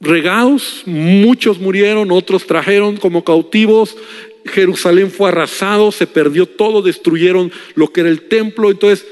regados, 0.00 0.82
muchos 0.86 1.58
murieron, 1.58 2.10
otros 2.10 2.46
trajeron 2.46 2.96
como 2.96 3.24
cautivos. 3.24 3.96
Jerusalén 4.46 5.10
fue 5.10 5.28
arrasado, 5.28 5.92
se 5.92 6.06
perdió 6.06 6.46
todo, 6.46 6.82
destruyeron 6.82 7.52
lo 7.74 7.92
que 7.92 8.00
era 8.00 8.10
el 8.10 8.22
templo. 8.22 8.70
Entonces, 8.70 9.06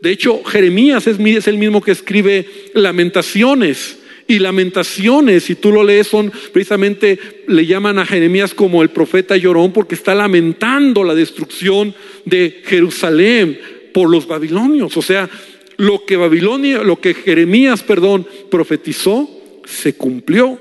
de 0.00 0.10
hecho, 0.10 0.44
Jeremías 0.44 1.06
es, 1.06 1.48
el 1.48 1.58
mismo 1.58 1.80
que 1.80 1.92
escribe 1.92 2.46
Lamentaciones. 2.74 3.98
Y 4.26 4.38
lamentaciones, 4.38 5.44
si 5.44 5.54
tú 5.54 5.70
lo 5.70 5.84
lees, 5.84 6.06
son 6.06 6.32
precisamente, 6.52 7.18
le 7.46 7.66
llaman 7.66 7.98
a 7.98 8.06
Jeremías 8.06 8.54
como 8.54 8.82
el 8.82 8.88
profeta 8.88 9.36
llorón, 9.36 9.72
porque 9.72 9.94
está 9.94 10.14
lamentando 10.14 11.04
la 11.04 11.14
destrucción 11.14 11.94
de 12.24 12.62
Jerusalén 12.64 13.58
por 13.92 14.08
los 14.08 14.26
babilonios. 14.26 14.96
O 14.96 15.02
sea, 15.02 15.28
lo 15.76 16.06
que 16.06 16.16
Babilonia, 16.16 16.82
lo 16.82 17.00
que 17.00 17.12
Jeremías, 17.14 17.82
perdón, 17.82 18.26
profetizó, 18.50 19.28
se 19.66 19.94
cumplió. 19.94 20.58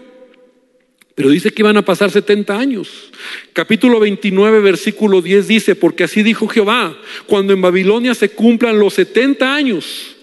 Pero 1.15 1.29
dice 1.29 1.51
que 1.51 1.61
iban 1.61 1.77
a 1.77 1.85
pasar 1.85 2.09
70 2.09 2.57
años. 2.57 3.11
Capítulo 3.53 3.99
29, 3.99 4.59
versículo 4.59 5.21
10 5.21 5.47
dice, 5.47 5.75
porque 5.75 6.03
así 6.03 6.23
dijo 6.23 6.47
Jehová, 6.47 6.97
cuando 7.27 7.53
en 7.53 7.61
Babilonia 7.61 8.15
se 8.15 8.29
cumplan 8.29 8.79
los 8.79 8.95
70 8.95 9.53
años, 9.53 10.15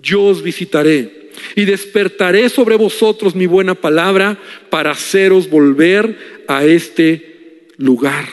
yo 0.00 0.22
os 0.22 0.42
visitaré 0.42 1.17
y 1.54 1.64
despertaré 1.64 2.48
sobre 2.48 2.76
vosotros 2.76 3.34
mi 3.34 3.46
buena 3.46 3.74
palabra 3.74 4.38
para 4.70 4.92
haceros 4.92 5.48
volver 5.48 6.44
a 6.46 6.64
este 6.64 7.68
lugar. 7.76 8.26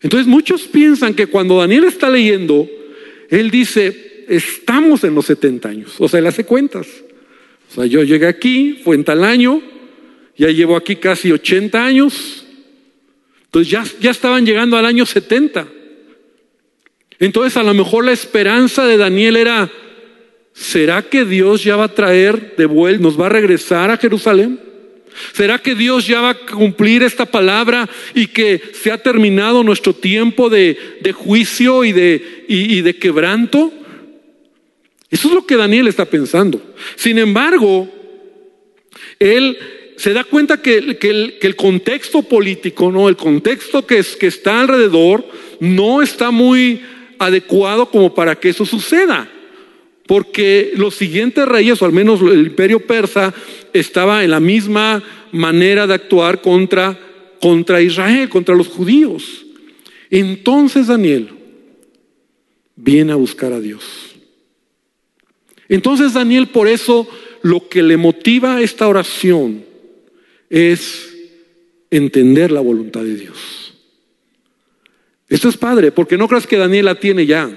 Entonces 0.00 0.26
muchos 0.26 0.62
piensan 0.62 1.14
que 1.14 1.26
cuando 1.26 1.58
Daniel 1.58 1.84
está 1.84 2.08
leyendo, 2.08 2.68
él 3.30 3.50
dice, 3.50 4.24
estamos 4.28 5.04
en 5.04 5.14
los 5.14 5.26
70 5.26 5.68
años, 5.68 5.94
o 5.98 6.08
sea, 6.08 6.20
él 6.20 6.26
hace 6.26 6.44
cuentas. 6.44 6.86
O 7.70 7.74
sea, 7.74 7.86
yo 7.86 8.02
llegué 8.02 8.26
aquí, 8.26 8.80
fue 8.82 8.96
en 8.96 9.04
tal 9.04 9.24
año, 9.24 9.60
ya 10.36 10.48
llevo 10.48 10.76
aquí 10.76 10.96
casi 10.96 11.32
80 11.32 11.84
años, 11.84 12.46
entonces 13.44 13.70
ya, 13.70 13.84
ya 14.00 14.10
estaban 14.10 14.46
llegando 14.46 14.76
al 14.76 14.86
año 14.86 15.04
70. 15.04 15.66
Entonces 17.18 17.56
a 17.56 17.62
lo 17.62 17.74
mejor 17.74 18.04
la 18.04 18.12
esperanza 18.12 18.86
de 18.86 18.96
Daniel 18.96 19.36
era, 19.36 19.70
¿será 20.58 21.02
que 21.02 21.24
Dios 21.24 21.64
ya 21.64 21.76
va 21.76 21.84
a 21.84 21.94
traer 21.94 22.56
de 22.56 22.66
vuelta, 22.66 23.02
nos 23.02 23.20
va 23.20 23.26
a 23.26 23.30
regresar 23.30 23.90
a 23.90 23.96
Jerusalén? 23.96 24.60
¿Será 25.32 25.58
que 25.58 25.74
Dios 25.74 26.06
ya 26.06 26.20
va 26.20 26.30
a 26.30 26.38
cumplir 26.38 27.02
esta 27.02 27.26
palabra 27.26 27.88
y 28.14 28.28
que 28.28 28.62
se 28.72 28.92
ha 28.92 28.98
terminado 28.98 29.64
nuestro 29.64 29.92
tiempo 29.92 30.48
de, 30.48 30.76
juicio 31.12 31.84
y 31.84 31.92
de, 31.92 32.44
y 32.46 32.80
de 32.82 32.96
quebranto? 32.96 33.72
Eso 35.10 35.28
es 35.28 35.34
lo 35.34 35.46
que 35.46 35.56
Daniel 35.56 35.88
está 35.88 36.04
pensando. 36.04 36.60
Sin 36.94 37.18
embargo, 37.18 37.88
él 39.18 39.58
se 39.96 40.12
da 40.12 40.22
cuenta 40.24 40.60
que, 40.62 40.78
el, 40.78 41.56
contexto 41.56 42.22
político, 42.22 42.92
¿no? 42.92 43.08
el 43.08 43.16
contexto 43.16 43.86
que, 43.86 43.98
es, 43.98 44.16
que 44.16 44.28
está 44.28 44.60
alrededor, 44.60 45.26
no 45.60 46.02
está 46.02 46.30
muy 46.30 46.82
adecuado 47.18 47.90
como 47.90 48.14
para 48.14 48.36
que 48.36 48.50
eso 48.50 48.64
suceda. 48.64 49.28
Porque 50.08 50.72
los 50.74 50.94
siguientes 50.94 51.46
reyes, 51.46 51.82
o 51.82 51.84
al 51.84 51.92
menos 51.92 52.22
el 52.22 52.46
imperio 52.46 52.80
persa, 52.80 53.34
estaba 53.74 54.24
en 54.24 54.30
la 54.30 54.40
misma 54.40 55.04
manera 55.32 55.86
de 55.86 55.92
actuar 55.92 56.40
contra, 56.40 56.98
contra 57.42 57.82
Israel, 57.82 58.30
contra 58.30 58.56
los 58.56 58.68
judíos. 58.68 59.44
Entonces 60.08 60.86
Daniel 60.86 61.28
viene 62.74 63.12
a 63.12 63.16
buscar 63.16 63.52
a 63.52 63.60
Dios. 63.60 63.84
Entonces 65.68 66.14
Daniel 66.14 66.46
por 66.46 66.68
eso 66.68 67.06
lo 67.42 67.68
que 67.68 67.82
le 67.82 67.98
motiva 67.98 68.62
esta 68.62 68.88
oración 68.88 69.62
es 70.48 71.14
entender 71.90 72.50
la 72.50 72.60
voluntad 72.60 73.02
de 73.02 73.14
Dios. 73.14 73.74
Esto 75.28 75.50
es 75.50 75.58
padre, 75.58 75.92
porque 75.92 76.16
no 76.16 76.28
creas 76.28 76.46
que 76.46 76.56
Daniel 76.56 76.86
la 76.86 76.98
tiene 76.98 77.26
ya. 77.26 77.50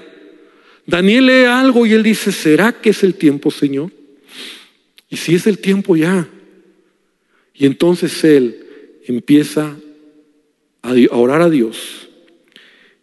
Daniel 0.86 1.26
lee 1.26 1.44
algo 1.44 1.86
y 1.86 1.92
él 1.92 2.02
dice, 2.02 2.32
¿será 2.32 2.72
que 2.72 2.90
es 2.90 3.02
el 3.02 3.14
tiempo, 3.14 3.50
Señor? 3.50 3.90
Y 5.08 5.16
si 5.16 5.34
es 5.34 5.46
el 5.46 5.58
tiempo 5.58 5.96
ya. 5.96 6.28
Y 7.54 7.66
entonces 7.66 8.24
él 8.24 8.66
empieza 9.06 9.76
a 10.82 10.94
orar 11.10 11.42
a 11.42 11.50
Dios. 11.50 12.08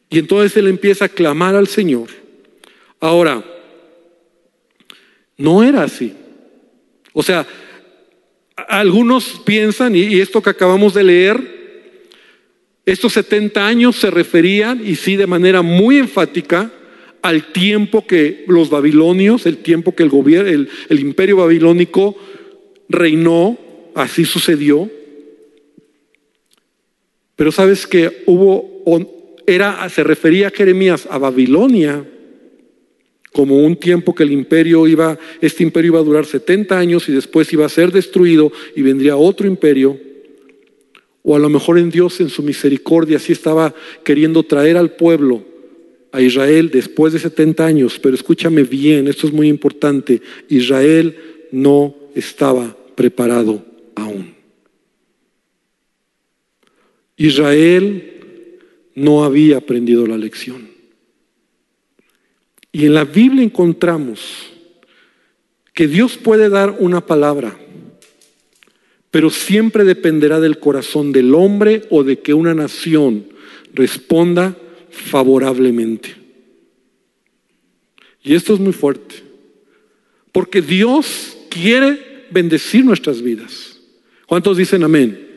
Y 0.09 0.19
entonces 0.19 0.57
él 0.57 0.67
empieza 0.67 1.05
a 1.05 1.09
clamar 1.09 1.55
al 1.55 1.67
Señor. 1.67 2.09
Ahora, 2.99 3.43
no 5.37 5.63
era 5.63 5.83
así. 5.83 6.13
O 7.13 7.23
sea, 7.23 7.47
algunos 8.67 9.41
piensan, 9.45 9.95
y 9.95 10.19
esto 10.19 10.41
que 10.41 10.49
acabamos 10.49 10.93
de 10.93 11.03
leer, 11.03 11.59
estos 12.85 13.13
70 13.13 13.65
años 13.65 13.95
se 13.95 14.11
referían, 14.11 14.85
y 14.85 14.95
sí 14.95 15.15
de 15.15 15.27
manera 15.27 15.61
muy 15.61 15.97
enfática, 15.97 16.71
al 17.21 17.51
tiempo 17.51 18.05
que 18.05 18.43
los 18.47 18.69
babilonios, 18.69 19.45
el 19.45 19.57
tiempo 19.57 19.95
que 19.95 20.03
el, 20.03 20.09
gobierno, 20.09 20.67
el, 20.89 20.99
imperio 20.99 21.37
babilónico 21.37 22.15
reinó, 22.87 23.57
así 23.95 24.25
sucedió. 24.25 24.89
Pero 27.35 27.51
sabes 27.51 27.87
que 27.87 28.23
hubo, 28.25 28.83
era, 29.45 29.87
se 29.89 30.03
refería 30.03 30.51
Jeremías 30.51 31.07
a 31.09 31.17
Babilonia 31.17 32.05
como 33.31 33.57
un 33.59 33.75
tiempo 33.75 34.15
que 34.15 34.23
el 34.23 34.31
imperio 34.31 34.87
iba, 34.87 35.17
este 35.41 35.63
imperio 35.63 35.91
iba 35.91 35.99
a 35.99 36.03
durar 36.03 36.25
70 36.25 36.77
años 36.77 37.07
y 37.09 37.11
después 37.11 37.51
iba 37.53 37.65
a 37.65 37.69
ser 37.69 37.91
destruido 37.91 38.51
y 38.75 38.81
vendría 38.81 39.17
otro 39.17 39.47
imperio. 39.47 39.99
O 41.21 41.35
a 41.35 41.39
lo 41.39 41.49
mejor 41.49 41.77
en 41.77 41.91
Dios, 41.91 42.19
en 42.21 42.29
su 42.29 42.41
misericordia, 42.41 43.19
sí 43.19 43.33
estaba 43.33 43.75
queriendo 44.03 44.43
traer 44.43 44.77
al 44.77 44.91
pueblo, 44.91 45.43
a 46.11 46.21
Israel, 46.21 46.69
después 46.71 47.13
de 47.13 47.19
70 47.19 47.65
años. 47.65 47.99
Pero 47.99 48.15
escúchame 48.15 48.63
bien, 48.63 49.07
esto 49.07 49.27
es 49.27 49.33
muy 49.33 49.47
importante. 49.47 50.21
Israel 50.47 51.15
no 51.51 51.95
estaba 52.15 52.75
preparado 52.95 53.65
aún. 53.95 54.33
Israel 57.17 58.13
no 58.95 59.23
había 59.23 59.57
aprendido 59.57 60.07
la 60.07 60.17
lección. 60.17 60.69
Y 62.71 62.85
en 62.85 62.93
la 62.93 63.03
Biblia 63.03 63.43
encontramos 63.43 64.51
que 65.73 65.87
Dios 65.87 66.17
puede 66.17 66.49
dar 66.49 66.75
una 66.79 67.05
palabra, 67.05 67.57
pero 69.11 69.29
siempre 69.29 69.83
dependerá 69.83 70.39
del 70.39 70.59
corazón 70.59 71.11
del 71.11 71.33
hombre 71.33 71.83
o 71.89 72.03
de 72.03 72.19
que 72.19 72.33
una 72.33 72.53
nación 72.53 73.25
responda 73.73 74.55
favorablemente. 74.91 76.15
Y 78.23 78.35
esto 78.35 78.53
es 78.53 78.59
muy 78.59 78.73
fuerte, 78.73 79.15
porque 80.31 80.61
Dios 80.61 81.37
quiere 81.49 82.25
bendecir 82.31 82.85
nuestras 82.85 83.21
vidas. 83.21 83.79
¿Cuántos 84.25 84.57
dicen 84.57 84.83
amén? 84.83 85.27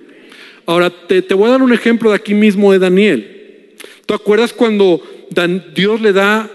Ahora, 0.66 0.90
te, 0.90 1.22
voy 1.34 1.48
a 1.48 1.52
dar 1.52 1.62
un 1.62 1.72
ejemplo 1.72 2.10
de 2.10 2.16
aquí 2.16 2.34
mismo 2.34 2.72
de 2.72 2.78
Daniel. 2.78 3.74
¿Tú 4.06 4.14
acuerdas 4.14 4.52
cuando 4.52 5.02
Dios 5.74 6.00
le 6.00 6.12
da 6.12 6.50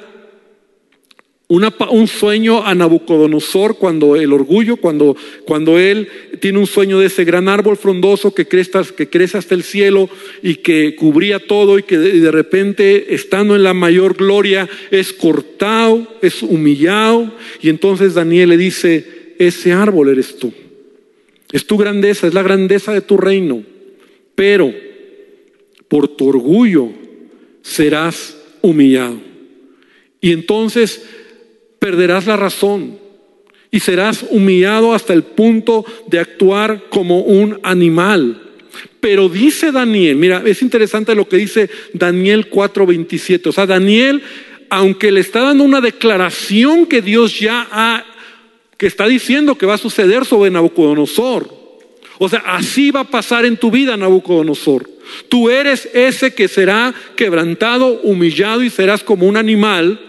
un 1.49 2.07
sueño 2.07 2.65
a 2.65 2.75
Nabucodonosor 2.75 3.77
cuando 3.77 4.17
el 4.17 4.33
orgullo, 4.33 4.75
cuando, 4.77 5.15
cuando 5.45 5.79
él 5.79 6.09
tiene 6.41 6.59
un 6.59 6.67
sueño 6.67 6.99
de 6.99 7.07
ese 7.07 7.23
gran 7.23 7.47
árbol 7.47 7.77
frondoso 7.77 8.33
que 8.33 8.47
crece, 8.47 8.79
que 8.95 9.07
crece 9.09 9.37
hasta 9.37 9.55
el 9.55 9.63
cielo 9.63 10.09
y 10.43 10.55
que 10.55 10.95
cubría 10.95 11.39
todo 11.39 11.79
y 11.79 11.83
que 11.83 11.97
de, 11.97 12.31
repente, 12.31 13.15
estando 13.15 13.55
en 13.55 13.63
la 13.63 13.73
mayor 13.73 14.17
gloria, 14.17 14.67
es 14.91 15.13
cortado, 15.13 16.05
es 16.21 16.43
humillado. 16.43 17.33
Y 17.61 17.69
entonces 17.69 18.13
Daniel 18.13 18.49
le 18.49 18.57
dice, 18.57 19.33
ese 19.39 19.71
árbol 19.71 20.09
eres 20.09 20.37
tú. 20.37 20.51
Es 21.53 21.65
tu 21.65 21.77
grandeza, 21.77 22.27
es 22.27 22.33
la 22.33 22.43
grandeza 22.43 22.91
de 22.91 23.01
tu 23.01 23.15
reino. 23.15 23.63
Pero 24.35 24.73
por 25.87 26.09
tu 26.09 26.27
orgullo 26.27 26.89
serás 27.61 28.37
humillado. 28.61 29.21
Y 30.19 30.33
entonces 30.33 31.03
perderás 31.79 32.25
la 32.25 32.37
razón 32.37 32.97
y 33.71 33.79
serás 33.79 34.25
humillado 34.29 34.93
hasta 34.93 35.13
el 35.13 35.23
punto 35.23 35.85
de 36.07 36.19
actuar 36.19 36.85
como 36.89 37.19
un 37.21 37.59
animal. 37.63 38.41
Pero 38.99 39.29
dice 39.29 39.71
Daniel, 39.71 40.15
mira, 40.15 40.41
es 40.45 40.61
interesante 40.61 41.15
lo 41.15 41.27
que 41.27 41.37
dice 41.37 41.69
Daniel 41.93 42.49
4:27. 42.49 43.49
O 43.49 43.51
sea, 43.51 43.65
Daniel, 43.65 44.21
aunque 44.69 45.11
le 45.11 45.19
está 45.19 45.41
dando 45.41 45.63
una 45.63 45.81
declaración 45.81 46.85
que 46.85 47.01
Dios 47.01 47.39
ya 47.39 47.67
ha, 47.71 48.05
que 48.77 48.87
está 48.87 49.07
diciendo 49.07 49.57
que 49.57 49.65
va 49.65 49.75
a 49.75 49.79
suceder 49.79 50.25
sobre 50.25 50.51
Nabucodonosor. 50.51 51.55
O 52.19 52.29
sea, 52.29 52.39
así 52.39 52.89
va 52.89 53.01
a 53.01 53.09
pasar 53.09 53.45
en 53.45 53.57
tu 53.57 53.69
vida, 53.69 53.95
Nabucodonosor. 53.95 54.89
Tú 55.29 55.49
eres 55.49 55.87
ese 55.93 56.33
que 56.33 56.47
será 56.47 56.93
quebrantado, 57.15 57.99
humillado 58.01 58.63
y 58.63 58.69
serás 58.69 59.03
como 59.03 59.27
un 59.27 59.37
animal 59.37 60.06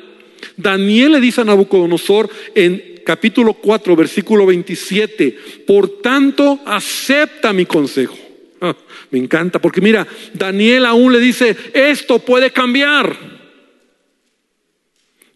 Daniel 0.59 1.13
le 1.13 1.21
dice 1.21 1.41
a 1.41 1.45
Nabucodonosor 1.45 2.29
en 2.55 3.01
capítulo 3.07 3.55
4, 3.55 3.97
versículo 3.97 4.45
27, 4.45 5.39
por 5.67 6.03
tanto, 6.03 6.61
acepta 6.67 7.55
mi 7.55 7.65
consejo. 7.65 8.19
Ah, 8.61 8.77
me 9.11 9.19
encanta, 9.19 9.61
porque 9.61 9.81
mira, 9.81 10.07
Daniel 10.35 10.85
aún 10.85 11.13
le 11.13 11.21
dice, 11.21 11.57
esto 11.73 12.19
puede 12.19 12.51
cambiar. 12.51 13.17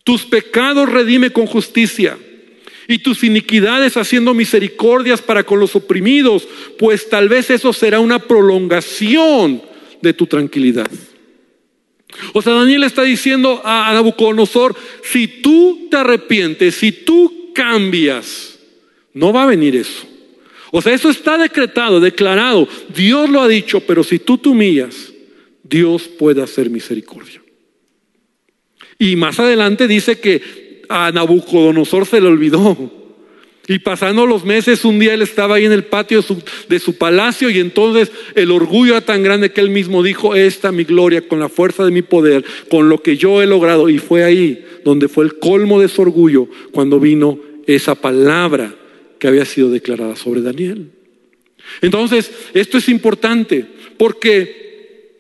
Tus 0.05 0.27
pecados 0.27 0.91
redime 0.91 1.31
con 1.31 1.47
justicia 1.47 2.19
y 2.89 2.99
tus 2.99 3.23
iniquidades 3.23 3.97
haciendo 3.97 4.35
misericordias 4.35 5.23
para 5.23 5.45
con 5.45 5.61
los 5.61 5.77
oprimidos, 5.77 6.49
pues 6.79 7.09
tal 7.09 7.29
vez 7.29 7.49
eso 7.49 7.73
será 7.73 8.01
una 8.01 8.19
prolongación 8.19 9.63
de 10.03 10.13
tu 10.13 10.27
tranquilidad. 10.27 10.91
O 12.33 12.43
sea, 12.43 12.53
Daniel 12.53 12.85
está 12.85 13.03
diciendo 13.03 13.61
a 13.65 13.93
Nabucodonosor, 13.95 14.77
si 15.03 15.27
tú 15.27 15.89
te 15.91 15.97
arrepientes, 15.97 16.75
si 16.75 16.93
tú 16.93 17.53
cambias, 17.55 18.59
no 19.15 19.33
va 19.33 19.45
a 19.45 19.47
venir 19.47 19.77
eso. 19.77 20.07
O 20.71 20.81
sea, 20.81 20.95
eso 20.95 21.11
está 21.11 21.37
decretado, 21.37 22.01
declarado. 22.01 22.67
Dios 22.95 23.29
lo 23.29 23.43
ha 23.43 23.49
dicho, 23.49 23.81
pero 23.81 24.03
si 24.03 24.19
tú 24.19 24.39
te 24.39 24.49
humillas, 24.49 25.13
Dios 25.63 26.05
puede 26.05 26.43
hacer 26.43 26.71
misericordia. 26.71 27.43
Y 28.99 29.17
más 29.17 29.39
adelante 29.39 29.89
dice 29.89 30.19
que 30.21 30.83
a 30.89 31.11
Nabucodonosor 31.13 32.07
se 32.07 32.21
le 32.21 32.29
olvidó 32.29 33.02
y 33.69 33.79
pasando 33.79 34.27
los 34.27 34.45
meses, 34.45 34.85
un 34.85 34.99
día 34.99 35.15
él 35.15 35.23
estaba 35.23 35.57
ahí 35.57 35.65
en 35.65 35.73
el 35.73 35.85
patio 35.85 36.25
de 36.69 36.79
su, 36.81 36.97
palacio 36.97 37.49
y 37.49 37.61
entonces 37.61 38.11
el 38.35 38.51
orgullo 38.51 38.93
era 38.93 39.05
tan 39.05 39.23
grande 39.23 39.53
que 39.53 39.61
él 39.61 39.71
mismo 39.71 40.03
dijo, 40.03 40.35
esta 40.35 40.73
mi 40.73 40.83
gloria, 40.83 41.29
con 41.29 41.39
la 41.39 41.49
fuerza 41.49 41.85
de 41.85 41.93
mi 41.93 42.03
poder, 42.03 42.45
con 42.69 42.89
lo 42.89 43.03
que 43.03 43.17
yo 43.17 43.41
he 43.41 43.47
logrado. 43.47 43.89
Y 43.89 43.99
fue 43.99 44.25
ahí 44.25 44.65
donde 44.85 45.07
fue 45.07 45.25
el 45.25 45.39
colmo 45.39 45.81
de 45.81 45.89
su 45.89 46.03
orgullo 46.03 46.49
cuando 46.73 46.99
vino 46.99 47.39
esa 47.69 47.95
palabra 47.95 48.75
que 49.21 49.29
había 49.29 49.45
sido 49.45 49.71
declarada 49.71 50.17
sobre 50.17 50.43
Daniel. 50.43 50.91
Entonces, 51.81 52.33
esto 52.55 52.79
es 52.79 52.89
importante 52.89 53.65
porque, 53.97 55.13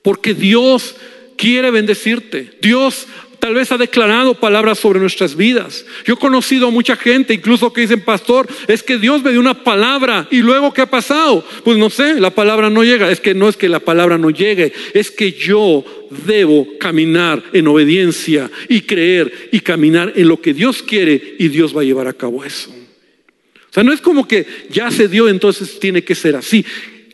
porque 0.00 0.32
Dios 0.32 0.96
quiere 1.36 1.70
bendecirte. 1.70 2.52
Dios 2.62 3.06
tal 3.40 3.54
vez 3.54 3.72
ha 3.72 3.78
declarado 3.78 4.34
palabras 4.34 4.78
sobre 4.78 5.00
nuestras 5.00 5.34
vidas. 5.34 5.84
Yo 6.04 6.14
he 6.14 6.18
conocido 6.18 6.68
a 6.68 6.70
mucha 6.70 6.94
gente, 6.94 7.34
incluso 7.34 7.72
que 7.72 7.80
dicen, 7.80 8.02
pastor, 8.02 8.46
es 8.68 8.82
que 8.82 8.98
Dios 8.98 9.24
me 9.24 9.32
dio 9.32 9.40
una 9.40 9.64
palabra 9.64 10.28
y 10.30 10.40
luego 10.40 10.72
¿qué 10.72 10.82
ha 10.82 10.90
pasado? 10.90 11.44
Pues 11.64 11.78
no 11.78 11.90
sé, 11.90 12.20
la 12.20 12.30
palabra 12.30 12.70
no 12.70 12.84
llega. 12.84 13.10
Es 13.10 13.20
que 13.20 13.34
no 13.34 13.48
es 13.48 13.56
que 13.56 13.68
la 13.68 13.80
palabra 13.80 14.18
no 14.18 14.30
llegue, 14.30 14.72
es 14.94 15.10
que 15.10 15.32
yo 15.32 15.84
debo 16.26 16.66
caminar 16.78 17.42
en 17.52 17.66
obediencia 17.66 18.50
y 18.68 18.82
creer 18.82 19.48
y 19.50 19.60
caminar 19.60 20.12
en 20.14 20.28
lo 20.28 20.40
que 20.40 20.54
Dios 20.54 20.82
quiere 20.82 21.36
y 21.38 21.48
Dios 21.48 21.76
va 21.76 21.80
a 21.80 21.84
llevar 21.84 22.06
a 22.06 22.12
cabo 22.12 22.44
eso. 22.44 22.70
O 22.70 23.72
sea, 23.72 23.82
no 23.82 23.92
es 23.92 24.00
como 24.00 24.26
que 24.26 24.46
ya 24.68 24.90
se 24.90 25.08
dio, 25.08 25.28
entonces 25.28 25.78
tiene 25.78 26.02
que 26.02 26.14
ser 26.14 26.36
así. 26.36 26.64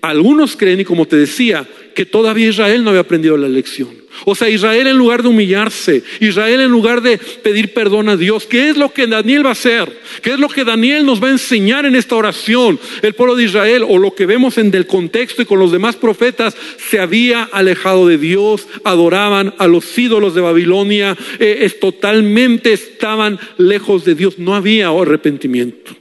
Algunos 0.00 0.56
creen, 0.56 0.80
y 0.80 0.84
como 0.84 1.06
te 1.06 1.16
decía, 1.16 1.66
que 1.94 2.06
todavía 2.06 2.48
Israel 2.48 2.82
no 2.82 2.90
había 2.90 3.02
aprendido 3.02 3.36
la 3.36 3.48
lección. 3.48 4.05
O 4.24 4.34
sea, 4.34 4.48
Israel 4.48 4.86
en 4.86 4.96
lugar 4.96 5.22
de 5.22 5.28
humillarse, 5.28 6.02
Israel 6.20 6.60
en 6.60 6.70
lugar 6.70 7.02
de 7.02 7.18
pedir 7.18 7.74
perdón 7.74 8.08
a 8.08 8.16
Dios, 8.16 8.46
¿qué 8.46 8.70
es 8.70 8.76
lo 8.76 8.92
que 8.92 9.06
Daniel 9.06 9.44
va 9.44 9.50
a 9.50 9.52
hacer? 9.52 10.00
¿Qué 10.22 10.30
es 10.30 10.38
lo 10.38 10.48
que 10.48 10.64
Daniel 10.64 11.04
nos 11.04 11.22
va 11.22 11.28
a 11.28 11.32
enseñar 11.32 11.86
en 11.86 11.94
esta 11.94 12.16
oración? 12.16 12.78
El 13.02 13.14
pueblo 13.14 13.36
de 13.36 13.44
Israel, 13.44 13.84
o 13.86 13.98
lo 13.98 14.14
que 14.14 14.26
vemos 14.26 14.58
en 14.58 14.74
el 14.74 14.86
contexto 14.86 15.42
y 15.42 15.46
con 15.46 15.58
los 15.58 15.72
demás 15.72 15.96
profetas, 15.96 16.56
se 16.90 16.98
había 16.98 17.44
alejado 17.44 18.06
de 18.08 18.18
Dios, 18.18 18.66
adoraban 18.84 19.54
a 19.58 19.66
los 19.66 19.96
ídolos 19.98 20.34
de 20.34 20.40
Babilonia, 20.40 21.16
eh, 21.38 21.58
es, 21.62 21.78
totalmente 21.78 22.72
estaban 22.72 23.38
lejos 23.58 24.04
de 24.04 24.14
Dios, 24.14 24.38
no 24.38 24.54
había 24.54 24.88
arrepentimiento. 24.88 25.96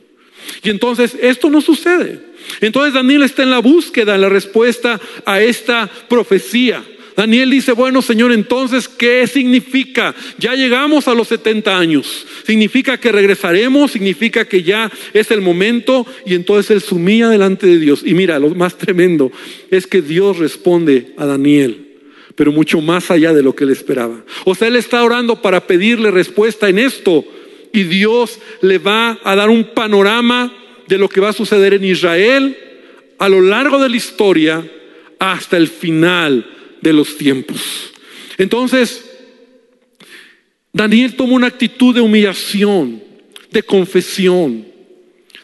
Y 0.63 0.69
entonces 0.69 1.17
esto 1.21 1.49
no 1.49 1.61
sucede. 1.61 2.19
Entonces 2.61 2.93
Daniel 2.93 3.23
está 3.23 3.43
en 3.43 3.49
la 3.49 3.59
búsqueda, 3.59 4.15
en 4.15 4.21
la 4.21 4.29
respuesta 4.29 4.99
a 5.25 5.41
esta 5.41 5.89
profecía. 6.07 6.83
Daniel 7.15 7.49
dice, 7.49 7.71
bueno 7.71 8.01
Señor, 8.01 8.31
entonces, 8.31 8.87
¿qué 8.89 9.25
significa? 9.27 10.13
Ya 10.37 10.53
llegamos 10.53 11.07
a 11.07 11.13
los 11.13 11.29
70 11.29 11.77
años. 11.77 12.25
Significa 12.45 12.97
que 12.97 13.11
regresaremos, 13.11 13.91
significa 13.91 14.45
que 14.45 14.63
ya 14.63 14.91
es 15.13 15.31
el 15.31 15.41
momento 15.41 16.05
y 16.25 16.35
entonces 16.35 16.71
él 16.71 16.81
sumía 16.81 17.29
delante 17.29 17.67
de 17.67 17.79
Dios. 17.79 18.01
Y 18.05 18.13
mira, 18.13 18.37
lo 18.37 18.49
más 18.49 18.77
tremendo 18.77 19.31
es 19.71 19.87
que 19.87 20.01
Dios 20.01 20.39
responde 20.39 21.13
a 21.17 21.25
Daniel, 21.25 21.87
pero 22.35 22.51
mucho 22.51 22.81
más 22.81 23.09
allá 23.09 23.33
de 23.33 23.43
lo 23.43 23.55
que 23.55 23.63
él 23.63 23.71
esperaba. 23.71 24.23
O 24.43 24.53
sea, 24.53 24.67
él 24.67 24.75
está 24.75 25.03
orando 25.03 25.41
para 25.41 25.67
pedirle 25.67 26.11
respuesta 26.11 26.67
en 26.67 26.79
esto 26.79 27.23
y 27.71 27.83
Dios 27.83 28.39
le 28.61 28.77
va 28.77 29.19
a 29.23 29.35
dar 29.35 29.49
un 29.49 29.63
panorama 29.73 30.53
de 30.87 30.97
lo 30.97 31.07
que 31.07 31.21
va 31.21 31.29
a 31.29 31.33
suceder 31.33 31.73
en 31.73 31.85
Israel 31.85 32.57
a 33.17 33.29
lo 33.29 33.41
largo 33.41 33.81
de 33.81 33.89
la 33.89 33.95
historia 33.95 34.69
hasta 35.19 35.55
el 35.55 35.69
final 35.69 36.45
de 36.85 36.93
los 36.93 37.17
tiempos. 37.17 37.91
Entonces, 38.37 39.03
Daniel 40.71 41.15
toma 41.15 41.33
una 41.33 41.47
actitud 41.47 41.95
de 41.95 42.01
humillación, 42.01 43.01
de 43.51 43.63
confesión, 43.63 44.65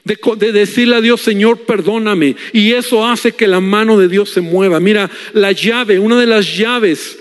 de, 0.04 0.52
decirle 0.52 0.96
a 0.98 1.02
Dios, 1.02 1.22
Señor, 1.22 1.62
perdóname. 1.62 2.36
Y 2.54 2.74
eso 2.74 3.06
hace 3.06 3.32
que 3.32 3.48
la 3.48 3.60
mano 3.60 3.98
de 3.98 4.08
Dios 4.08 4.30
se 4.30 4.42
mueva. 4.42 4.80
Mira, 4.80 5.10
la 5.34 5.52
llave, 5.52 6.00
una 6.00 6.20
de 6.20 6.28
las 6.28 6.56
llaves 6.56 7.18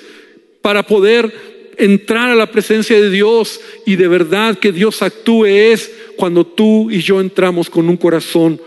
para 0.61 0.87
poder 0.87 1.33
entrar 1.79 2.29
a 2.29 2.35
la 2.35 2.51
presencia 2.51 3.01
de 3.01 3.09
Dios 3.09 3.59
y 3.87 3.97
de 3.97 4.09
verdad 4.09 4.59
que 4.59 4.71
Dios 4.71 5.01
actúe 5.01 5.47
es 5.47 5.91
cuando 6.17 6.45
tú 6.45 6.91
y 6.91 7.01
yo 7.01 7.21
entramos 7.21 7.71
con 7.71 7.89
un 7.89 7.97
corazón 7.97 8.61